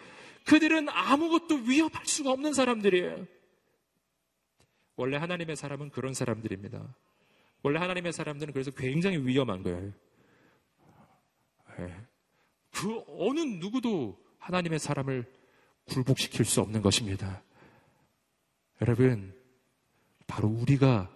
그들은 0.46 0.90
아무것도 0.90 1.56
위협할 1.68 2.06
수가 2.06 2.32
없는 2.32 2.54
사람들이에요. 2.54 3.26
원래 4.98 5.18
하나님의 5.18 5.56
사람은 5.56 5.90
그런 5.90 6.14
사람들입니다. 6.14 6.96
원래 7.64 7.80
하나님의 7.80 8.14
사람들은 8.14 8.54
그래서 8.54 8.72
굉장히 8.72 9.18
위험한 9.18 9.64
거예요. 9.64 9.92
예. 11.80 11.96
그 12.72 13.04
어느 13.08 13.40
누구도 13.40 14.20
하나님의 14.38 14.80
사람을 14.80 15.26
굴복시킬 15.86 16.46
수 16.46 16.62
없는 16.62 16.82
것입니다. 16.82 17.42
여러분, 18.82 19.34
바로 20.28 20.48
우리가 20.48 21.10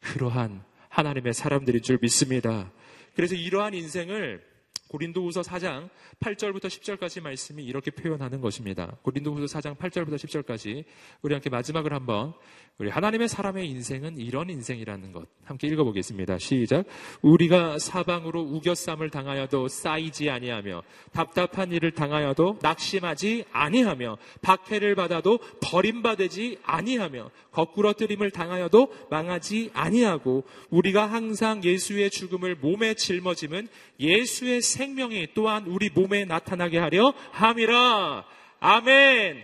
그러한 0.00 0.64
하나님의 0.88 1.34
사람들인 1.34 1.82
줄 1.82 1.98
믿습니다. 2.00 2.72
그래서 3.14 3.34
이러한 3.34 3.74
인생을 3.74 4.44
고린도후서 4.88 5.42
4장 5.42 5.88
8절부터 6.20 6.66
10절까지 6.66 7.22
말씀이 7.22 7.64
이렇게 7.64 7.90
표현하는 7.90 8.40
것입니다. 8.40 8.96
고린도후서 9.02 9.58
4장 9.58 9.76
8절부터 9.76 10.14
10절까지 10.14 10.84
우리 11.22 11.34
함께 11.34 11.50
마지막을 11.50 11.92
한번 11.92 12.34
우리 12.78 12.90
하나님의 12.90 13.28
사람의 13.28 13.68
인생은 13.70 14.18
이런 14.18 14.50
인생이라는 14.50 15.12
것 15.12 15.26
함께 15.44 15.66
읽어보겠습니다. 15.68 16.38
시작. 16.38 16.84
우리가 17.22 17.78
사방으로 17.78 18.42
우겨쌈을 18.42 19.08
당하여도 19.08 19.68
쌓이지 19.68 20.28
아니하며 20.28 20.82
답답한 21.12 21.72
일을 21.72 21.92
당하여도 21.92 22.58
낙심하지 22.60 23.46
아니하며 23.50 24.18
박해를 24.42 24.94
받아도 24.94 25.38
버림받지 25.62 26.58
아니하며 26.64 27.30
거꾸러뜨림을 27.52 28.30
당하여도 28.30 28.92
망하지 29.08 29.70
아니하고 29.72 30.44
우리가 30.68 31.06
항상 31.06 31.64
예수의 31.64 32.10
죽음을 32.10 32.56
몸에 32.56 32.92
짊어짐은 32.92 33.68
예수의 33.98 34.60
생명이 34.76 35.28
또한 35.34 35.64
우리 35.66 35.88
몸에 35.88 36.24
나타나게 36.26 36.78
하려 36.78 37.14
함이라. 37.32 38.24
아멘. 38.60 39.42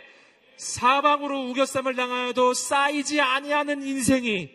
사방으로 0.57 1.49
우겨쌈을 1.49 1.97
당하여도 1.97 2.55
쌓이지 2.55 3.21
아니하는 3.21 3.83
인생이 3.83 4.51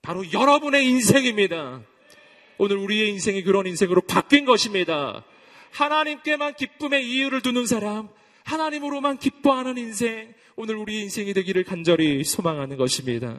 바로 0.00 0.24
여러분의 0.32 0.86
인생입니다. 0.86 1.82
오늘 2.58 2.76
우리의 2.78 3.10
인생이 3.10 3.42
그런 3.42 3.66
인생으로 3.66 4.00
바뀐 4.02 4.44
것입니다. 4.44 5.24
하나님께만 5.70 6.54
기쁨의 6.54 7.08
이유를 7.08 7.42
두는 7.42 7.66
사람, 7.66 8.08
하나님으로만 8.44 9.18
기뻐하는 9.18 9.78
인생, 9.78 10.34
오늘 10.56 10.76
우리의 10.76 11.02
인생이 11.02 11.32
되기를 11.34 11.64
간절히 11.64 12.24
소망하는 12.24 12.76
것입니다. 12.76 13.36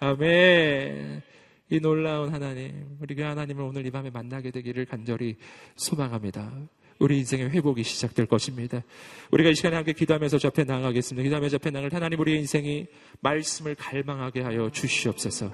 아멘. 0.00 1.22
이 1.68 1.80
놀라운 1.80 2.32
하나님, 2.32 2.96
우리 3.00 3.14
그 3.14 3.22
하나님을 3.22 3.64
오늘 3.64 3.86
이 3.86 3.90
밤에 3.90 4.10
만나게 4.10 4.50
되기를 4.52 4.86
간절히 4.86 5.36
소망합니다. 5.74 6.52
우리 6.98 7.18
인생의 7.18 7.50
회복이 7.50 7.82
시작될 7.82 8.26
것입니다. 8.26 8.82
우리가 9.30 9.50
이 9.50 9.54
시간에 9.54 9.76
함께 9.76 9.92
기도하면서 9.92 10.38
접해 10.38 10.64
나가겠습니다. 10.64 11.22
기도하며 11.24 11.48
접해 11.48 11.70
나갈 11.70 11.92
하나님 11.92 12.20
우리의 12.20 12.38
인생이 12.38 12.86
말씀을 13.20 13.74
갈망하게 13.74 14.42
하여 14.42 14.70
주시옵소서. 14.70 15.52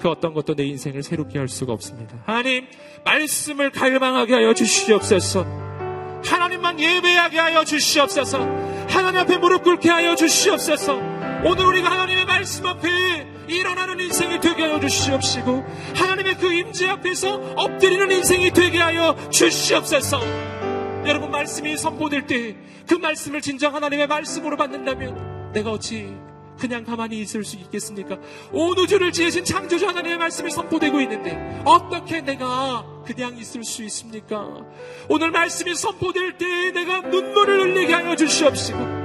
그 0.00 0.08
어떤 0.08 0.32
것도 0.32 0.54
내 0.54 0.64
인생을 0.64 1.02
새롭게 1.02 1.38
할 1.38 1.48
수가 1.48 1.72
없습니다. 1.72 2.22
하나님, 2.24 2.66
말씀을 3.04 3.70
갈망하게 3.70 4.34
하여 4.34 4.54
주시옵소서. 4.54 5.44
하나님만 6.24 6.80
예배하게 6.80 7.38
하여 7.38 7.64
주시옵소서. 7.64 8.40
하나님 8.88 9.20
앞에 9.20 9.36
무릎 9.38 9.62
꿇게 9.62 9.90
하여 9.90 10.14
주시옵소서. 10.14 10.96
오늘 11.44 11.66
우리가 11.66 11.90
하나님의 11.90 12.24
말씀 12.24 12.66
앞에 12.66 13.37
일어나는 13.50 14.00
인생이 14.00 14.40
되게 14.40 14.62
하여 14.62 14.80
주시옵시고 14.80 15.64
하나님의 15.94 16.36
그 16.38 16.52
임재 16.52 16.88
앞에서 16.88 17.34
엎드리는 17.56 18.10
인생이 18.10 18.50
되게 18.52 18.78
하여 18.78 19.16
주시옵소서. 19.30 20.20
여러분 21.06 21.30
말씀이 21.30 21.76
선포될 21.76 22.26
때 22.26 22.68
그 22.88 22.94
말씀을 22.94 23.42
진정 23.42 23.74
하나님의 23.74 24.06
말씀으로 24.06 24.56
받는다면 24.56 25.52
내가 25.52 25.70
어찌 25.72 26.16
그냥 26.58 26.84
가만히 26.84 27.20
있을 27.20 27.44
수 27.44 27.56
있겠습니까? 27.56 28.16
온 28.50 28.76
우주를 28.76 29.12
지으신 29.12 29.44
창조주 29.44 29.86
하나님의 29.86 30.18
말씀이 30.18 30.50
선포되고 30.50 31.00
있는데 31.02 31.62
어떻게 31.64 32.20
내가 32.22 32.84
그냥 33.04 33.36
있을 33.36 33.62
수 33.62 33.84
있습니까? 33.84 34.64
오늘 35.08 35.30
말씀이 35.30 35.74
선포될 35.74 36.38
때 36.38 36.72
내가 36.72 37.02
눈물을 37.02 37.60
흘리게 37.60 37.92
하여 37.92 38.16
주시옵시고 38.16 38.97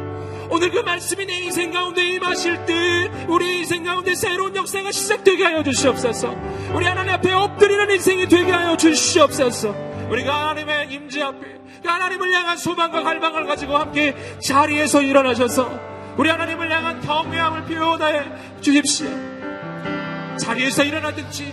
오늘 0.53 0.69
그 0.69 0.77
말씀이 0.77 1.25
내 1.25 1.39
인생 1.39 1.71
가운데 1.71 2.07
임하실 2.07 2.65
때 2.67 3.09
우리 3.27 3.57
인생 3.57 3.83
가운데 3.83 4.13
새로운 4.13 4.55
역사가 4.55 4.91
시작되게 4.91 5.43
하여 5.43 5.63
주시옵소서 5.63 6.31
우리 6.75 6.85
하나님 6.85 7.11
앞에 7.11 7.31
엎드리는 7.31 7.89
인생이 7.89 8.27
되게 8.27 8.51
하여 8.51 8.77
주시옵소서 8.77 9.73
우리가 10.11 10.41
하나님의 10.41 10.93
임재 10.93 11.23
앞에 11.23 11.39
하나님을 11.83 12.31
향한 12.33 12.57
소망과 12.57 13.01
갈망을 13.01 13.47
가지고 13.47 13.77
함께 13.77 14.15
자리에서 14.45 15.01
일어나셔서 15.01 15.71
우리 16.17 16.29
하나님을 16.29 16.71
향한 16.71 17.01
경외함을 17.01 17.63
표현해 17.63 18.23
주십시오. 18.61 19.07
자리에서 20.37 20.83
일어나든지 20.83 21.51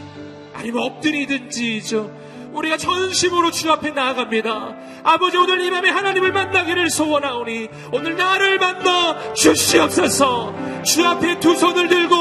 아니면 0.53 0.83
엎드리든지죠. 0.83 2.11
우리가 2.53 2.77
전심으로 2.77 3.51
주 3.51 3.71
앞에 3.71 3.91
나아갑니다. 3.91 4.75
아버지 5.05 5.37
오늘 5.37 5.65
이 5.65 5.71
밤에 5.71 5.91
하나님을 5.91 6.33
만나기를 6.33 6.91
소원하오니 6.91 7.69
오늘 7.93 8.17
나를 8.17 8.59
만나 8.59 9.35
주시옵소서 9.35 10.83
주 10.85 11.07
앞에 11.07 11.39
두 11.41 11.57
손을 11.57 11.89
들고 11.89 12.17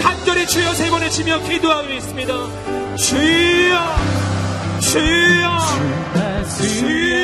간절히 0.00 0.46
주여 0.46 0.74
세 0.74 0.90
번에 0.90 1.08
치며 1.08 1.38
기도하고 1.40 1.88
있습니다. 1.88 2.96
주여 2.96 3.78
주여 4.80 5.58
주여 6.58 7.22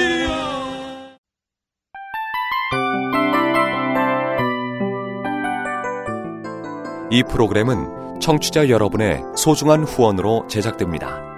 이 7.11 7.23
프로그램은 7.23 8.21
청취자 8.21 8.69
여러분의 8.69 9.23
소중한 9.35 9.85
후원으로 9.85 10.47
제작됩니다. 10.49 11.38